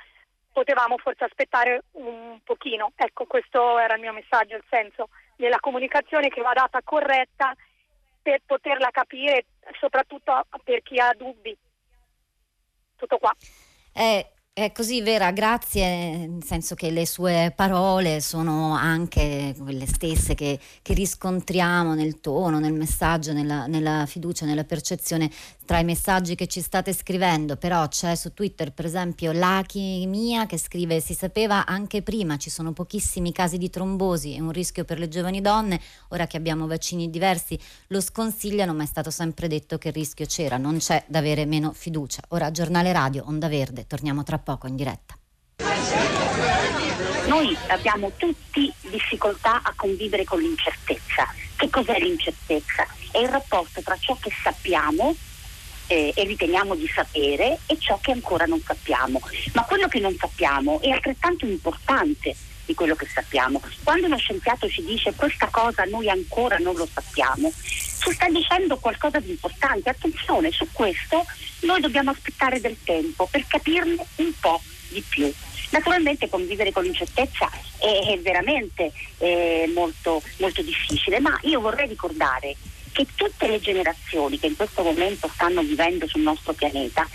potevamo 0.50 0.96
forse 0.96 1.24
aspettare 1.24 1.82
un 1.92 2.38
pochino. 2.42 2.92
Ecco, 2.96 3.26
questo 3.26 3.78
era 3.78 3.94
il 3.94 4.00
mio 4.00 4.14
messaggio, 4.14 4.56
il 4.56 4.64
senso 4.68 5.10
della 5.36 5.60
comunicazione 5.60 6.28
che 6.28 6.40
va 6.40 6.52
data 6.54 6.80
corretta 6.82 7.54
per 8.22 8.40
poterla 8.46 8.88
capire, 8.90 9.44
soprattutto 9.78 10.46
per 10.64 10.82
chi 10.82 10.98
ha 10.98 11.14
dubbi. 11.16 11.56
Tutto 13.00 13.16
qua. 13.16 13.34
Eh, 13.94 14.26
è 14.52 14.72
così 14.72 15.00
Vera, 15.00 15.30
grazie, 15.30 16.26
nel 16.26 16.44
senso 16.44 16.74
che 16.74 16.90
le 16.90 17.06
sue 17.06 17.50
parole 17.56 18.20
sono 18.20 18.74
anche 18.74 19.54
quelle 19.58 19.86
stesse 19.86 20.34
che, 20.34 20.60
che 20.82 20.92
riscontriamo 20.92 21.94
nel 21.94 22.20
tono, 22.20 22.58
nel 22.58 22.74
messaggio, 22.74 23.32
nella, 23.32 23.66
nella, 23.66 24.04
fiducia, 24.04 24.44
nella 24.44 24.64
percezione 24.64 25.30
tra 25.70 25.78
i 25.78 25.84
messaggi 25.84 26.34
che 26.34 26.48
ci 26.48 26.62
state 26.62 26.92
scrivendo, 26.92 27.54
però 27.54 27.86
c'è 27.86 28.16
su 28.16 28.34
Twitter 28.34 28.72
per 28.72 28.86
esempio 28.86 29.30
Laki 29.30 30.04
Mia 30.08 30.44
che 30.46 30.58
scrive 30.58 30.98
si 30.98 31.14
sapeva 31.14 31.64
anche 31.64 32.02
prima, 32.02 32.38
ci 32.38 32.50
sono 32.50 32.72
pochissimi 32.72 33.30
casi 33.30 33.56
di 33.56 33.70
trombosi 33.70 34.34
e 34.34 34.40
un 34.40 34.50
rischio 34.50 34.84
per 34.84 34.98
le 34.98 35.06
giovani 35.06 35.40
donne, 35.40 35.80
ora 36.08 36.26
che 36.26 36.36
abbiamo 36.36 36.66
vaccini 36.66 37.08
diversi 37.08 37.56
lo 37.86 38.00
sconsigliano, 38.00 38.74
ma 38.74 38.82
è 38.82 38.86
stato 38.86 39.12
sempre 39.12 39.46
detto 39.46 39.78
che 39.78 39.88
il 39.88 39.94
rischio 39.94 40.26
c'era, 40.26 40.56
non 40.56 40.78
c'è 40.78 41.04
da 41.06 41.20
avere 41.20 41.46
meno 41.46 41.72
fiducia. 41.72 42.22
Ora 42.30 42.50
giornale 42.50 42.90
radio, 42.90 43.22
Onda 43.28 43.46
Verde, 43.46 43.86
torniamo 43.86 44.24
tra 44.24 44.40
poco 44.40 44.66
in 44.66 44.74
diretta. 44.74 45.14
Noi 47.28 47.56
abbiamo 47.68 48.10
tutti 48.16 48.72
difficoltà 48.90 49.62
a 49.62 49.72
convivere 49.76 50.24
con 50.24 50.40
l'incertezza. 50.40 51.32
Che 51.54 51.70
cos'è 51.70 51.96
l'incertezza? 52.00 52.84
È 53.12 53.18
il 53.18 53.28
rapporto 53.28 53.80
tra 53.82 53.96
ciò 53.96 54.16
che 54.20 54.32
sappiamo 54.42 55.14
eh, 55.90 56.12
e 56.14 56.24
riteniamo 56.24 56.76
di 56.76 56.86
sapere 56.86 57.58
e 57.66 57.76
ciò 57.78 57.98
che 58.00 58.12
ancora 58.12 58.44
non 58.44 58.62
sappiamo. 58.64 59.20
Ma 59.54 59.64
quello 59.64 59.88
che 59.88 59.98
non 59.98 60.14
sappiamo 60.16 60.80
è 60.80 60.88
altrettanto 60.90 61.46
importante 61.46 62.36
di 62.64 62.74
quello 62.74 62.94
che 62.94 63.08
sappiamo. 63.12 63.60
Quando 63.82 64.06
uno 64.06 64.16
scienziato 64.16 64.68
ci 64.68 64.84
dice 64.84 65.12
questa 65.16 65.48
cosa 65.48 65.82
noi 65.84 66.08
ancora 66.08 66.58
non 66.58 66.76
lo 66.76 66.86
sappiamo, 66.90 67.52
ci 67.52 68.12
sta 68.12 68.28
dicendo 68.28 68.76
qualcosa 68.76 69.18
di 69.18 69.30
importante. 69.30 69.90
Attenzione, 69.90 70.52
su 70.52 70.68
questo 70.70 71.26
noi 71.62 71.80
dobbiamo 71.80 72.12
aspettare 72.12 72.60
del 72.60 72.76
tempo 72.84 73.26
per 73.28 73.44
capirne 73.48 73.96
un 74.16 74.32
po' 74.38 74.62
di 74.90 75.02
più. 75.08 75.32
Naturalmente 75.70 76.28
convivere 76.28 76.70
con 76.70 76.84
l'incertezza 76.84 77.50
è, 77.78 78.12
è 78.12 78.18
veramente 78.20 78.92
eh, 79.18 79.68
molto, 79.74 80.22
molto 80.38 80.62
difficile, 80.62 81.18
ma 81.18 81.36
io 81.42 81.60
vorrei 81.60 81.88
ricordare 81.88 82.54
che 82.92 83.06
tutte 83.14 83.46
le 83.46 83.60
generazioni 83.60 84.38
che 84.38 84.46
in 84.46 84.56
questo 84.56 84.82
momento 84.82 85.28
stanno 85.32 85.62
vivendo 85.62 86.06
sul 86.06 86.22
nostro 86.22 86.52
pianeta 86.52 87.08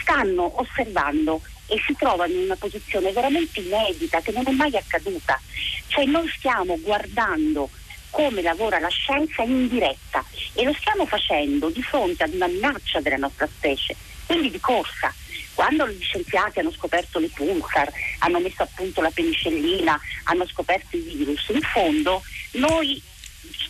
stanno 0.00 0.60
osservando 0.60 1.40
e 1.66 1.80
si 1.86 1.94
trovano 1.96 2.32
in 2.32 2.40
una 2.40 2.56
posizione 2.56 3.12
veramente 3.12 3.60
inedita 3.60 4.20
che 4.20 4.32
non 4.32 4.44
è 4.46 4.50
mai 4.50 4.76
accaduta. 4.76 5.40
Cioè 5.86 6.04
noi 6.04 6.28
stiamo 6.36 6.78
guardando 6.80 7.70
come 8.10 8.42
lavora 8.42 8.78
la 8.78 8.88
scienza 8.88 9.42
in 9.42 9.66
diretta 9.68 10.24
e 10.52 10.62
lo 10.64 10.74
stiamo 10.74 11.06
facendo 11.06 11.70
di 11.70 11.82
fronte 11.82 12.22
ad 12.22 12.34
una 12.34 12.46
minaccia 12.46 13.00
della 13.00 13.16
nostra 13.16 13.46
specie 13.46 13.96
quindi 14.26 14.50
di 14.50 14.60
corsa. 14.60 15.12
Quando 15.54 15.86
gli 15.88 16.02
scienziati 16.02 16.58
hanno 16.58 16.72
scoperto 16.72 17.18
le 17.20 17.28
pulsar, 17.28 17.90
hanno 18.18 18.40
messo 18.40 18.62
a 18.62 18.68
punto 18.74 19.00
la 19.00 19.10
penicillina, 19.10 19.98
hanno 20.24 20.46
scoperto 20.48 20.96
i 20.96 21.00
virus, 21.00 21.48
in 21.50 21.60
fondo 21.60 22.22
noi 22.52 23.00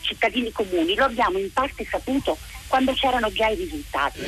cittadini 0.00 0.52
comuni 0.52 0.94
lo 0.94 1.04
abbiamo 1.04 1.38
in 1.38 1.52
parte 1.52 1.86
saputo 1.88 2.36
quando 2.68 2.92
c'erano 2.92 3.30
già 3.32 3.48
i 3.48 3.54
risultati. 3.54 4.20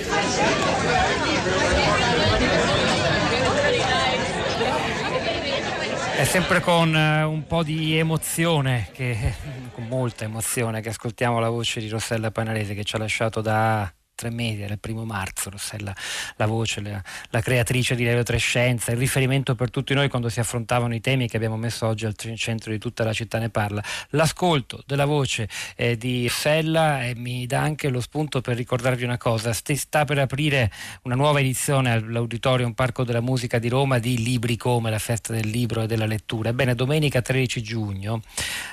È 6.16 6.24
sempre 6.24 6.60
con 6.60 6.94
uh, 6.94 7.30
un 7.30 7.46
po' 7.46 7.62
di 7.62 7.98
emozione, 7.98 8.88
che, 8.92 9.34
con 9.72 9.86
molta 9.86 10.24
emozione, 10.24 10.80
che 10.80 10.88
ascoltiamo 10.88 11.38
la 11.38 11.50
voce 11.50 11.80
di 11.80 11.88
Rossella 11.88 12.30
Panarese 12.30 12.74
che 12.74 12.84
ci 12.84 12.96
ha 12.96 12.98
lasciato 12.98 13.40
da 13.42 13.92
tre 14.16 14.30
mesi, 14.30 14.62
il 14.62 14.78
primo 14.80 15.04
marzo, 15.04 15.50
Rossella, 15.50 15.94
la 16.36 16.46
voce, 16.46 16.80
la, 16.80 17.00
la 17.28 17.40
creatrice 17.42 17.94
di 17.94 18.06
Radio 18.06 18.22
Trescenza, 18.22 18.90
il 18.90 18.96
riferimento 18.96 19.54
per 19.54 19.70
tutti 19.70 19.92
noi 19.92 20.08
quando 20.08 20.30
si 20.30 20.40
affrontavano 20.40 20.94
i 20.94 21.00
temi 21.00 21.28
che 21.28 21.36
abbiamo 21.36 21.58
messo 21.58 21.86
oggi 21.86 22.06
al 22.06 22.16
centro 22.16 22.72
di 22.72 22.78
tutta 22.78 23.04
la 23.04 23.12
città 23.12 23.38
ne 23.38 23.50
parla. 23.50 23.82
L'ascolto 24.10 24.82
della 24.86 25.04
voce 25.04 25.48
eh, 25.76 25.98
di 25.98 26.26
Rossella 26.26 27.04
eh, 27.04 27.14
mi 27.14 27.46
dà 27.46 27.60
anche 27.60 27.90
lo 27.90 28.00
spunto 28.00 28.40
per 28.40 28.56
ricordarvi 28.56 29.04
una 29.04 29.18
cosa, 29.18 29.52
sta 29.52 30.06
per 30.06 30.18
aprire 30.18 30.72
una 31.02 31.14
nuova 31.14 31.40
edizione 31.40 31.92
all'Auditorium 31.92 32.72
Parco 32.72 33.04
della 33.04 33.20
Musica 33.20 33.58
di 33.58 33.68
Roma 33.68 33.98
di 33.98 34.16
Libri 34.22 34.56
come 34.56 34.88
la 34.88 34.98
festa 34.98 35.34
del 35.34 35.46
libro 35.46 35.82
e 35.82 35.86
della 35.86 36.06
lettura. 36.06 36.48
Ebbene, 36.48 36.74
domenica 36.74 37.20
13 37.20 37.62
giugno 37.62 38.22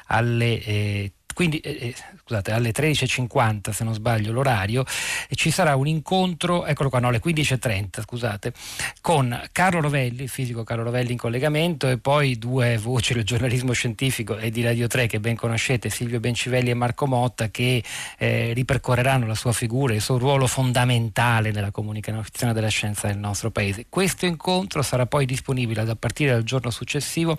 alle 0.08 0.64
eh, 0.64 1.12
quindi 1.34 1.60
eh, 1.60 1.78
eh 1.82 1.96
scusate, 2.24 2.52
alle 2.52 2.72
13.50 2.72 3.72
se 3.72 3.84
non 3.84 3.94
sbaglio 3.94 4.32
l'orario, 4.32 4.86
ci 5.34 5.52
sarà 5.52 5.76
un 5.76 5.88
incontro, 5.88 6.66
eccolo 6.66 6.90
qua, 6.90 7.00
no, 7.00 7.10
alle 7.10 7.22
15.30 7.24 8.02
scusate, 8.02 8.54
con 9.02 9.40
Carlo 9.52 9.82
Rovelli, 9.82 10.24
il 10.24 10.30
fisico 10.30 10.64
Carlo 10.64 10.84
Rovelli 10.84 11.12
in 11.12 11.18
collegamento 11.18 11.90
e 11.90 11.98
poi 11.98 12.38
due 12.38 12.78
voci 12.78 13.14
del 13.14 13.24
giornalismo 13.24 13.74
scientifico 13.74 14.38
e 14.38 14.50
di 14.50 14.64
Radio 14.64 14.88
3 14.88 15.08
che 15.08 15.20
ben 15.20 15.36
conoscete, 15.36 15.90
Silvio 15.90 16.20
Bencivelli 16.20 16.70
e 16.70 16.74
Marco 16.74 17.06
Motta, 17.08 17.50
che 17.50 17.84
eh, 18.18 18.54
ripercorreranno 18.54 19.28
la 19.28 19.36
sua 19.36 19.52
figura 19.52 19.94
e 19.94 19.98
il 19.98 20.02
suo 20.02 20.18
ruolo 20.18 20.48
fondamentale 20.48 21.52
nella 21.52 21.72
comunicazione 21.72 22.54
della 22.54 22.70
scienza 22.70 23.08
del 23.08 23.18
nostro 23.18 23.52
paese. 23.52 23.86
Questo 23.90 24.26
incontro 24.26 24.82
sarà 24.82 25.06
poi 25.06 25.26
disponibile 25.26 25.82
a 25.82 25.96
partire 25.96 26.32
dal 26.32 26.44
giorno 26.44 26.70
successivo, 26.70 27.38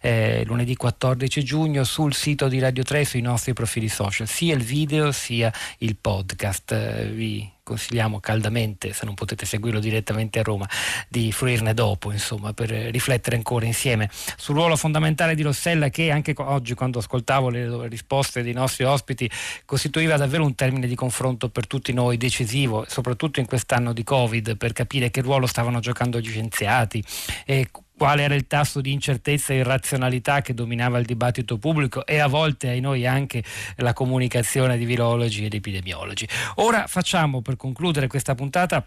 eh, 0.00 0.42
lunedì 0.46 0.76
14 0.76 1.42
giugno, 1.44 1.84
sul 1.84 2.14
sito 2.14 2.48
di 2.48 2.58
Radio 2.58 2.82
3 2.82 3.04
sui 3.04 3.20
nostri 3.24 3.52
profili 3.52 3.88
social, 3.88 4.28
sia 4.28 4.54
il 4.54 4.62
video 4.62 5.10
sia 5.12 5.52
il 5.78 5.96
podcast. 5.96 6.72
Eh, 6.72 7.06
vi 7.06 7.52
consigliamo 7.64 8.20
caldamente, 8.20 8.92
se 8.92 9.06
non 9.06 9.14
potete 9.14 9.46
seguirlo 9.46 9.80
direttamente 9.80 10.38
a 10.38 10.42
Roma, 10.42 10.68
di 11.08 11.32
fruirne 11.32 11.74
dopo, 11.74 12.12
insomma, 12.12 12.52
per 12.52 12.68
riflettere 12.68 13.36
ancora 13.36 13.64
insieme 13.64 14.08
sul 14.36 14.54
ruolo 14.54 14.76
fondamentale 14.76 15.34
di 15.34 15.42
Rossella 15.42 15.88
che 15.88 16.10
anche 16.10 16.34
oggi 16.36 16.74
quando 16.74 16.98
ascoltavo 16.98 17.48
le 17.48 17.88
risposte 17.88 18.42
dei 18.42 18.52
nostri 18.52 18.84
ospiti 18.84 19.28
costituiva 19.64 20.16
davvero 20.16 20.44
un 20.44 20.54
termine 20.54 20.86
di 20.86 20.94
confronto 20.94 21.48
per 21.48 21.66
tutti 21.66 21.92
noi 21.92 22.18
decisivo, 22.18 22.84
soprattutto 22.86 23.40
in 23.40 23.46
quest'anno 23.46 23.92
di 23.92 24.04
Covid, 24.04 24.56
per 24.56 24.72
capire 24.72 25.10
che 25.10 25.22
ruolo 25.22 25.46
stavano 25.46 25.80
giocando 25.80 26.20
gli 26.20 26.28
scienziati 26.28 27.02
e 27.46 27.70
quale 27.96 28.22
era 28.22 28.34
il 28.34 28.46
tasso 28.46 28.80
di 28.80 28.92
incertezza 28.92 29.52
e 29.52 29.58
irrazionalità 29.58 30.40
che 30.40 30.54
dominava 30.54 30.98
il 30.98 31.06
dibattito 31.06 31.58
pubblico 31.58 32.04
e 32.06 32.18
a 32.18 32.26
volte 32.26 32.68
ai 32.68 32.80
noi 32.80 33.06
anche 33.06 33.42
la 33.76 33.92
comunicazione 33.92 34.76
di 34.76 34.84
virologi 34.84 35.44
ed 35.44 35.54
epidemiologi. 35.54 36.28
Ora 36.56 36.86
facciamo 36.86 37.40
per 37.40 37.56
concludere 37.56 38.06
questa 38.06 38.34
puntata 38.34 38.86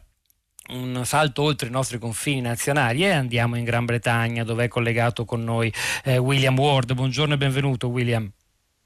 un 0.69 1.01
salto 1.05 1.43
oltre 1.43 1.69
i 1.69 1.71
nostri 1.71 1.97
confini 1.97 2.41
nazionali 2.41 3.03
e 3.03 3.11
andiamo 3.11 3.55
in 3.55 3.63
Gran 3.63 3.85
Bretagna 3.85 4.43
dove 4.43 4.65
è 4.65 4.67
collegato 4.67 5.23
con 5.23 5.41
noi 5.43 5.71
eh, 6.03 6.17
William 6.17 6.57
Ward. 6.57 6.93
Buongiorno 6.93 7.35
e 7.35 7.37
benvenuto 7.37 7.87
William. 7.87 8.29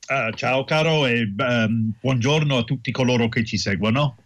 Uh, 0.07 0.31
ciao 0.35 0.63
caro 0.65 1.05
e 1.05 1.21
um, 1.37 1.93
buongiorno 1.99 2.57
a 2.57 2.63
tutti 2.63 2.91
coloro 2.91 3.29
che 3.29 3.45
ci 3.45 3.57
seguono 3.57 4.17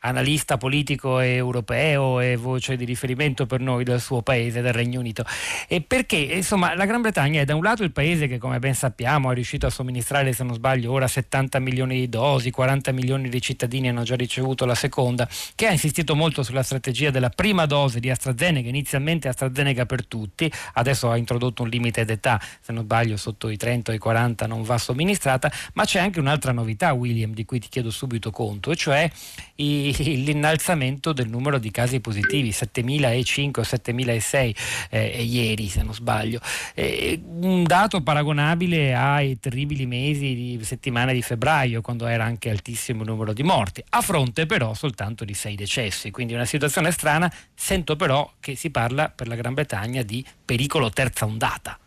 analista 0.00 0.56
politico 0.56 1.18
europeo 1.18 2.20
e 2.20 2.36
voce 2.36 2.76
di 2.76 2.84
riferimento 2.84 3.46
per 3.46 3.60
noi 3.60 3.84
del 3.84 4.00
suo 4.00 4.22
paese, 4.22 4.60
del 4.62 4.72
Regno 4.72 5.00
Unito. 5.00 5.24
E 5.68 5.80
perché 5.80 6.16
insomma 6.16 6.74
la 6.74 6.86
Gran 6.86 7.00
Bretagna 7.02 7.40
è 7.40 7.44
da 7.44 7.54
un 7.54 7.62
lato 7.62 7.82
il 7.82 7.92
paese 7.92 8.26
che 8.26 8.38
come 8.38 8.58
ben 8.58 8.74
sappiamo 8.74 9.30
è 9.30 9.34
riuscito 9.34 9.66
a 9.66 9.70
somministrare 9.70 10.32
se 10.32 10.44
non 10.44 10.54
sbaglio 10.54 10.92
ora 10.92 11.06
70 11.06 11.58
milioni 11.58 11.96
di 11.96 12.08
dosi, 12.08 12.50
40 12.50 12.92
milioni 12.92 13.28
di 13.28 13.40
cittadini 13.40 13.88
hanno 13.88 14.02
già 14.02 14.16
ricevuto 14.16 14.64
la 14.64 14.74
seconda, 14.74 15.28
che 15.54 15.66
ha 15.66 15.72
insistito 15.72 16.14
molto 16.14 16.42
sulla 16.42 16.62
strategia 16.62 17.10
della 17.10 17.30
prima 17.30 17.66
dose 17.66 18.00
di 18.00 18.10
AstraZeneca, 18.10 18.68
inizialmente 18.68 19.28
AstraZeneca 19.28 19.86
per 19.86 20.06
tutti, 20.06 20.50
adesso 20.74 21.10
ha 21.10 21.16
introdotto 21.16 21.62
un 21.62 21.68
limite 21.68 22.04
d'età, 22.04 22.40
se 22.60 22.72
non 22.72 22.84
sbaglio 22.84 23.16
sotto 23.16 23.48
i 23.48 23.56
30 23.56 23.92
o 23.92 23.94
i 23.94 23.98
40 23.98 24.46
non 24.46 24.62
va 24.62 24.78
somministrata, 24.78 25.50
ma 25.74 25.84
c'è 25.84 26.00
anche 26.00 26.20
un'altra 26.20 26.52
novità 26.52 26.92
William 26.92 27.32
di 27.32 27.44
cui 27.44 27.60
ti 27.60 27.68
chiedo 27.68 27.90
subito 27.90 28.30
conto, 28.30 28.70
e 28.70 28.76
cioè 28.76 29.10
i 29.56 29.89
l'innalzamento 29.98 31.12
del 31.12 31.28
numero 31.28 31.58
di 31.58 31.70
casi 31.70 32.00
positivi, 32.00 32.50
7.005 32.50 33.50
o 33.58 33.62
7.006 33.62 34.54
eh, 34.90 35.22
ieri 35.22 35.68
se 35.68 35.82
non 35.82 35.94
sbaglio, 35.94 36.40
eh, 36.74 37.20
un 37.24 37.64
dato 37.64 38.02
paragonabile 38.02 38.94
ai 38.94 39.38
terribili 39.38 39.86
mesi 39.86 40.34
di 40.34 40.60
settimana 40.62 41.12
di 41.12 41.22
febbraio 41.22 41.80
quando 41.80 42.06
era 42.06 42.24
anche 42.24 42.50
altissimo 42.50 43.02
il 43.02 43.08
numero 43.08 43.32
di 43.32 43.42
morti, 43.42 43.82
a 43.90 44.00
fronte 44.00 44.46
però 44.46 44.74
soltanto 44.74 45.24
di 45.24 45.34
6 45.34 45.54
decessi, 45.54 46.10
quindi 46.10 46.34
una 46.34 46.44
situazione 46.44 46.90
strana, 46.90 47.32
sento 47.54 47.96
però 47.96 48.30
che 48.40 48.56
si 48.56 48.70
parla 48.70 49.08
per 49.08 49.28
la 49.28 49.34
Gran 49.34 49.54
Bretagna 49.54 50.02
di 50.02 50.24
pericolo 50.44 50.90
terza 50.90 51.24
ondata. 51.24 51.78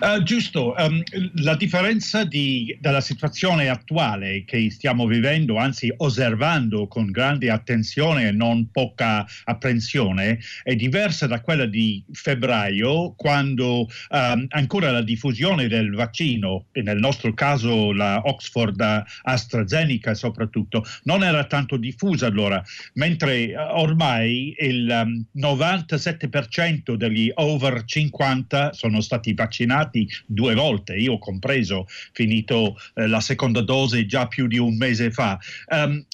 Uh, 0.00 0.22
giusto, 0.22 0.74
um, 0.78 1.02
la 1.42 1.54
differenza 1.54 2.24
di, 2.24 2.76
della 2.80 3.02
situazione 3.02 3.68
attuale 3.68 4.44
che 4.46 4.70
stiamo 4.70 5.06
vivendo, 5.06 5.56
anzi 5.58 5.92
osservando 5.98 6.86
con 6.88 7.10
grande 7.10 7.50
attenzione 7.50 8.28
e 8.28 8.32
non 8.32 8.70
poca 8.70 9.26
apprensione, 9.44 10.38
è 10.62 10.74
diversa 10.74 11.26
da 11.26 11.42
quella 11.42 11.66
di 11.66 12.02
febbraio, 12.12 13.12
quando 13.14 13.88
um, 14.10 14.46
ancora 14.48 14.90
la 14.90 15.02
diffusione 15.02 15.68
del 15.68 15.94
vaccino, 15.94 16.66
e 16.72 16.80
nel 16.80 16.98
nostro 16.98 17.34
caso 17.34 17.92
la 17.92 18.22
Oxford 18.24 19.04
AstraZeneca 19.22 20.14
soprattutto, 20.14 20.84
non 21.02 21.22
era 21.22 21.44
tanto 21.44 21.76
diffusa 21.76 22.26
allora, 22.26 22.62
mentre 22.94 23.54
uh, 23.54 23.78
ormai 23.78 24.54
il 24.60 24.88
um, 24.88 25.24
97% 25.36 26.94
degli 26.94 27.30
over 27.34 27.84
50 27.84 28.72
sono 28.72 29.02
stati 29.02 29.34
vaccinati 29.34 29.56
vaccinati 29.58 30.08
due 30.26 30.54
volte, 30.54 30.94
io 30.94 31.18
compreso, 31.18 31.86
finito 32.12 32.76
eh, 32.94 33.06
la 33.08 33.20
seconda 33.20 33.62
dose 33.62 34.06
già 34.06 34.28
più 34.28 34.46
di 34.46 34.58
un 34.58 34.76
mese 34.76 35.10
fa. 35.10 35.38
Um, 35.68 36.04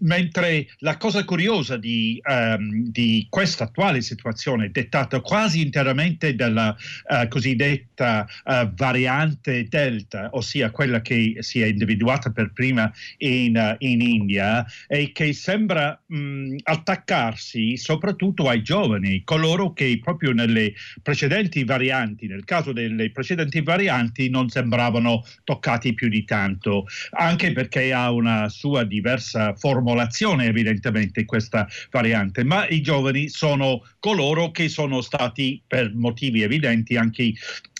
mentre 0.00 0.68
la 0.78 0.96
cosa 0.96 1.24
curiosa 1.24 1.76
di, 1.76 2.20
um, 2.24 2.90
di 2.90 3.26
questa 3.28 3.64
attuale 3.64 4.00
situazione 4.00 4.66
è 4.66 4.68
dettata 4.70 5.20
quasi 5.20 5.62
interamente 5.62 6.34
dalla 6.34 6.74
uh, 7.08 7.28
cosiddetta 7.28 8.26
uh, 8.44 8.72
variante 8.74 9.66
Delta, 9.68 10.28
ossia 10.32 10.70
quella 10.70 11.00
che 11.00 11.36
si 11.40 11.60
è 11.60 11.66
individuata 11.66 12.30
per 12.30 12.52
prima 12.52 12.90
in, 13.18 13.56
uh, 13.56 13.74
in 13.78 14.00
India 14.00 14.64
e 14.86 15.12
che 15.12 15.32
sembra 15.32 16.00
mh, 16.06 16.56
attaccarsi 16.62 17.76
soprattutto 17.76 18.48
ai 18.48 18.62
giovani, 18.62 19.22
coloro 19.24 19.72
che 19.72 19.98
proprio 20.02 20.32
nelle 20.32 20.74
precedenti 21.02 21.64
varianti, 21.64 22.26
nel 22.26 22.44
caso 22.44 22.72
delle 22.72 23.10
precedenti 23.10 23.60
varianti 23.62 24.28
non 24.28 24.48
sembravano 24.48 25.24
toccati 25.44 25.94
più 25.94 26.08
di 26.08 26.24
tanto, 26.24 26.86
anche 27.10 27.52
perché 27.52 27.92
ha 27.92 28.10
una 28.10 28.48
sua 28.48 28.84
diversa 28.84 29.31
formulazione 29.56 30.46
evidentemente 30.46 31.24
questa 31.24 31.66
variante, 31.90 32.44
ma 32.44 32.66
i 32.68 32.80
giovani 32.80 33.28
sono 33.28 33.82
coloro 33.98 34.50
che 34.50 34.68
sono 34.68 35.00
stati 35.00 35.62
per 35.66 35.94
motivi 35.94 36.42
evidenti 36.42 36.96
anche 36.96 37.32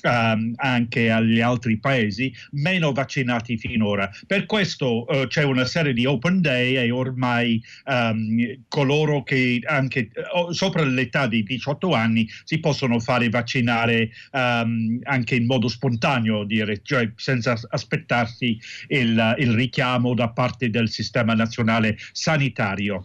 um, 0.02 0.52
anche 0.56 1.10
agli 1.10 1.40
altri 1.40 1.78
paesi 1.78 2.32
meno 2.52 2.92
vaccinati 2.92 3.56
finora. 3.56 4.10
Per 4.26 4.46
questo 4.46 5.04
uh, 5.08 5.26
c'è 5.26 5.44
una 5.44 5.64
serie 5.64 5.92
di 5.92 6.06
open 6.06 6.40
day 6.40 6.76
e 6.76 6.90
ormai 6.90 7.62
um, 7.86 8.64
coloro 8.68 9.22
che 9.22 9.60
anche 9.64 10.10
uh, 10.34 10.52
sopra 10.52 10.84
l'età 10.84 11.26
di 11.26 11.42
18 11.42 11.92
anni 11.92 12.28
si 12.44 12.58
possono 12.58 12.98
fare 12.98 13.28
vaccinare 13.28 14.10
um, 14.32 14.98
anche 15.04 15.34
in 15.34 15.46
modo 15.46 15.68
spontaneo, 15.68 16.44
dire, 16.44 16.80
cioè 16.82 17.10
senza 17.16 17.58
aspettarsi 17.70 18.58
il, 18.88 19.34
il 19.38 19.52
richiamo 19.52 20.14
da 20.14 20.28
parte 20.28 20.70
del 20.70 20.88
sistema 20.88 21.34
nazionale 21.34 21.96
sanitario. 22.12 23.04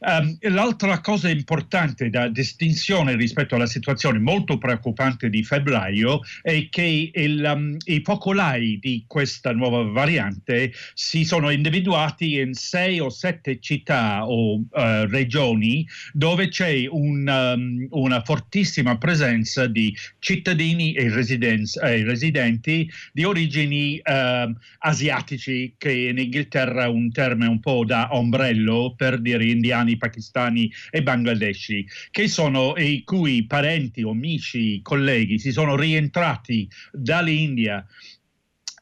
Um, 0.00 0.36
l'altra 0.52 1.00
cosa 1.00 1.28
importante 1.28 2.08
da 2.08 2.28
distinzione 2.28 3.16
rispetto 3.16 3.56
alla 3.56 3.66
situazione 3.66 4.20
molto 4.20 4.56
preoccupante 4.56 5.28
di 5.28 5.42
febbraio 5.42 6.20
è 6.42 6.68
che 6.68 7.10
il, 7.12 7.52
um, 7.52 7.76
i 7.84 8.00
focolai 8.04 8.78
di 8.80 9.04
questa 9.08 9.52
nuova 9.52 9.82
variante 9.82 10.72
si 10.94 11.24
sono 11.24 11.50
individuati 11.50 12.38
in 12.38 12.54
sei 12.54 13.00
o 13.00 13.08
sette 13.08 13.58
città 13.60 14.24
o 14.24 14.54
uh, 14.56 14.66
regioni 15.08 15.86
dove 16.12 16.48
c'è 16.48 16.86
un, 16.88 17.26
um, 17.26 17.86
una 17.90 18.22
fortissima 18.22 18.98
presenza 18.98 19.66
di 19.66 19.94
cittadini 20.20 20.92
e, 20.92 21.06
e 21.06 22.04
residenti 22.04 22.88
di 23.12 23.24
origini 23.24 24.00
uh, 24.04 24.54
asiatici, 24.78 25.74
che 25.76 25.92
in 25.92 26.18
Inghilterra 26.18 26.84
è 26.84 26.88
un 26.88 27.10
termine 27.10 27.48
un 27.48 27.60
po' 27.60 27.84
da 27.84 28.08
ombrello 28.12 28.94
per 28.96 29.20
dire 29.20 29.44
indiani, 29.44 29.87
pakistani 29.96 30.70
e 30.90 31.02
bangladeshi, 31.02 31.86
che 32.10 32.28
sono 32.28 32.74
i 32.76 33.02
cui 33.04 33.46
parenti, 33.46 34.02
amici, 34.02 34.80
colleghi 34.82 35.38
si 35.38 35.52
sono 35.52 35.76
rientrati 35.76 36.68
dall'India 36.92 37.86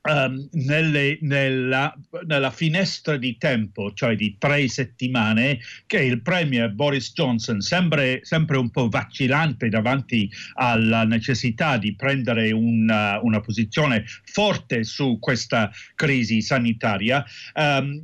Um, 0.09 0.48
nelle, 0.52 1.18
nella, 1.22 1.92
nella, 2.26 2.52
finestra 2.52 3.16
di 3.16 3.36
tempo, 3.38 3.92
cioè 3.92 4.14
di 4.14 4.36
tre 4.38 4.68
settimane, 4.68 5.59
che 5.86 6.00
il 6.00 6.22
Premier 6.22 6.70
Boris 6.70 7.12
Johnson, 7.12 7.61
sempre, 7.61 8.20
sempre 8.22 8.57
un 8.57 8.70
po' 8.70 8.88
vacillante 8.88 9.68
davanti 9.68 10.30
alla 10.54 11.02
necessità 11.02 11.76
di 11.76 11.96
prendere 11.96 12.52
una, 12.52 13.18
una 13.20 13.40
posizione 13.40 14.04
forte 14.22 14.84
su 14.84 15.18
questa 15.18 15.72
crisi 15.96 16.40
sanitaria, 16.40 17.24
um, 17.54 18.00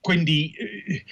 quindi 0.00 0.52
eh, 0.52 1.04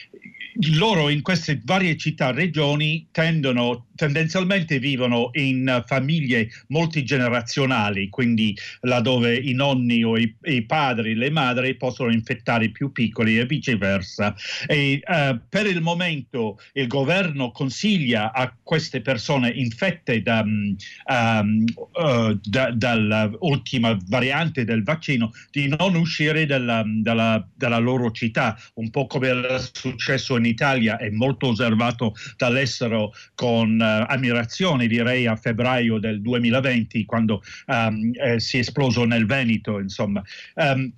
loro 0.76 1.08
in 1.08 1.22
queste 1.22 1.60
varie 1.64 1.96
città, 1.96 2.30
regioni, 2.30 3.08
tendono, 3.10 3.88
tendenzialmente 4.00 4.78
vivono 4.78 5.28
in 5.34 5.84
famiglie 5.86 6.48
multigenerazionali, 6.68 8.08
quindi 8.08 8.56
laddove 8.80 9.36
i 9.36 9.52
nonni 9.52 10.02
o 10.02 10.16
i, 10.16 10.34
i 10.44 10.62
padri, 10.62 11.14
le 11.14 11.28
madri 11.28 11.76
possono 11.76 12.10
infettare 12.10 12.64
i 12.64 12.70
più 12.70 12.92
piccoli 12.92 13.38
e 13.38 13.44
viceversa. 13.44 14.34
E, 14.66 15.02
uh, 15.04 15.38
per 15.50 15.66
il 15.66 15.82
momento 15.82 16.58
il 16.72 16.86
governo 16.86 17.50
consiglia 17.50 18.32
a 18.32 18.50
queste 18.62 19.02
persone 19.02 19.50
infette 19.50 20.22
da, 20.22 20.40
um, 20.40 20.74
uh, 21.92 22.40
da, 22.42 22.70
dall'ultima 22.70 23.98
variante 24.06 24.64
del 24.64 24.82
vaccino 24.82 25.32
di 25.50 25.68
non 25.68 25.94
uscire 25.94 26.46
dalla, 26.46 26.82
dalla, 26.86 27.46
dalla 27.54 27.78
loro 27.78 28.10
città, 28.12 28.58
un 28.76 28.88
po' 28.88 29.06
come 29.06 29.28
era 29.28 29.58
successo 29.58 30.38
in 30.38 30.46
Italia 30.46 30.96
è 30.96 31.10
molto 31.10 31.48
osservato 31.48 32.14
dall'estero 32.38 33.12
con 33.34 33.88
ammirazione, 34.06 34.86
direi 34.86 35.26
a 35.26 35.36
febbraio 35.36 35.98
del 35.98 36.20
2020, 36.20 37.04
quando 37.04 37.42
um, 37.66 38.10
eh, 38.14 38.40
si 38.40 38.56
è 38.56 38.60
esploso 38.60 39.04
nel 39.04 39.26
Veneto. 39.26 39.78
Insomma. 39.78 40.22
Um, 40.54 40.92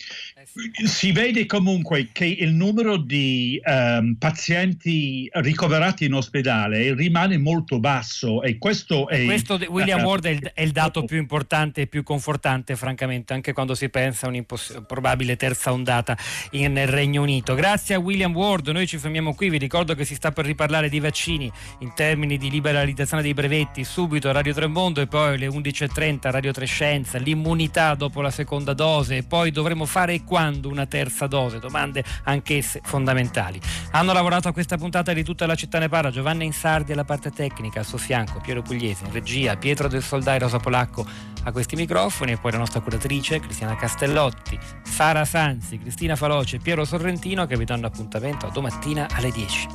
si 0.85 1.13
vede 1.13 1.47
comunque 1.47 2.09
che 2.13 2.27
il 2.27 2.53
numero 2.53 2.97
di 2.97 3.61
um, 3.65 4.17
pazienti 4.19 5.29
ricoverati 5.35 6.05
in 6.05 6.15
ospedale 6.15 6.95
rimane 6.95 7.39
molto 7.39 7.79
basso 7.79 8.43
e 8.43 8.59
questo 8.59 9.09
è... 9.09 9.25
Questo, 9.25 9.59
William 9.69 10.03
Ward, 10.05 10.27
è 10.27 10.31
il, 10.31 10.51
è 10.53 10.63
il 10.63 10.73
dato 10.73 11.05
più 11.05 11.19
importante 11.19 11.83
e 11.83 11.87
più 11.87 12.03
confortante, 12.03 12.77
francamente, 12.77 13.33
anche 13.33 13.53
quando 13.53 13.75
si 13.75 13.89
pensa 13.89 14.27
a 14.27 14.29
un'improbabile 14.31 15.37
terza 15.37 15.73
ondata 15.73 16.17
in, 16.53 16.73
nel 16.73 16.89
Regno 16.89 17.23
Unito. 17.23 17.55
Grazie 17.55 17.95
a 17.95 17.99
William 17.99 18.35
Ward, 18.35 18.69
noi 18.69 18.87
ci 18.87 18.99
fermiamo 18.99 19.35
qui, 19.35 19.49
vi 19.49 19.59
ricordo 19.59 19.95
che 19.95 20.05
si 20.05 20.15
sta 20.15 20.33
per 20.33 20.45
riparlare 20.45 20.89
di 20.89 21.01
vaccini 21.01 21.51
in 21.79 21.93
termini 21.95 22.37
di 22.37 22.49
liberalizzazione 22.83 23.23
dei 23.23 23.35
brevetti, 23.35 23.85
subito 23.85 24.29
a 24.29 24.33
Radio 24.33 24.53
Tremondo 24.53 25.01
e 25.01 25.07
poi 25.07 25.35
alle 25.35 25.47
11.30 25.47 26.31
Radio 26.31 26.53
Trescenza, 26.53 27.19
l'immunità 27.19 27.95
dopo 27.95 28.21
la 28.21 28.31
seconda 28.31 28.75
dose 28.75 29.19
e 29.19 29.23
poi 29.23 29.51
dovremo 29.51 29.87
fare 29.87 30.23
quando 30.25 30.69
una 30.69 30.87
terza 30.87 31.27
dose, 31.27 31.59
domande 31.59 32.05
anch'esse 32.25 32.81
fondamentali. 32.83 33.61
Hanno 33.93 34.13
lavorato 34.13 34.49
a 34.49 34.53
questa 34.53 34.77
puntata 34.77 35.13
di 35.13 35.23
tutta 35.23 35.47
la 35.47 35.55
città 35.55 35.79
ne 35.79 35.89
parla, 35.89 36.11
Giovanna 36.11 36.45
Insardi 36.45 36.93
alla 36.93 37.05
parte 37.05 37.31
tecnica, 37.31 37.81
al 37.81 37.87
suo 37.87 37.99
fianco 37.99 38.41
Piero 38.41 38.63
Pugliese 38.63 39.05
in 39.05 39.13
regia, 39.13 39.57
Pietro 39.57 39.89
del 39.89 40.03
Soldai, 40.03 40.39
Rosa 40.39 40.59
Polacco 40.59 41.07
a 41.45 41.53
questi 41.53 41.75
microfoni 41.77 42.33
e 42.33 42.37
poi 42.37 42.53
la 42.53 42.59
nostra 42.59 42.81
curatrice 42.81 43.41
Cristiana 43.41 43.77
Castellotti, 43.77 44.59
Sara 44.83 45.25
Sanzi, 45.25 45.79
Cristina 45.79 46.17
Faloce 46.17 46.57
e 46.57 46.59
Piero 46.61 46.85
Sorrentino 46.85 47.47
che 47.47 47.57
vi 47.57 47.65
danno 47.65 47.87
appuntamento 47.87 48.47
a 48.47 48.51
domattina 48.51 49.09
alle 49.11 49.31
10. 49.31 49.69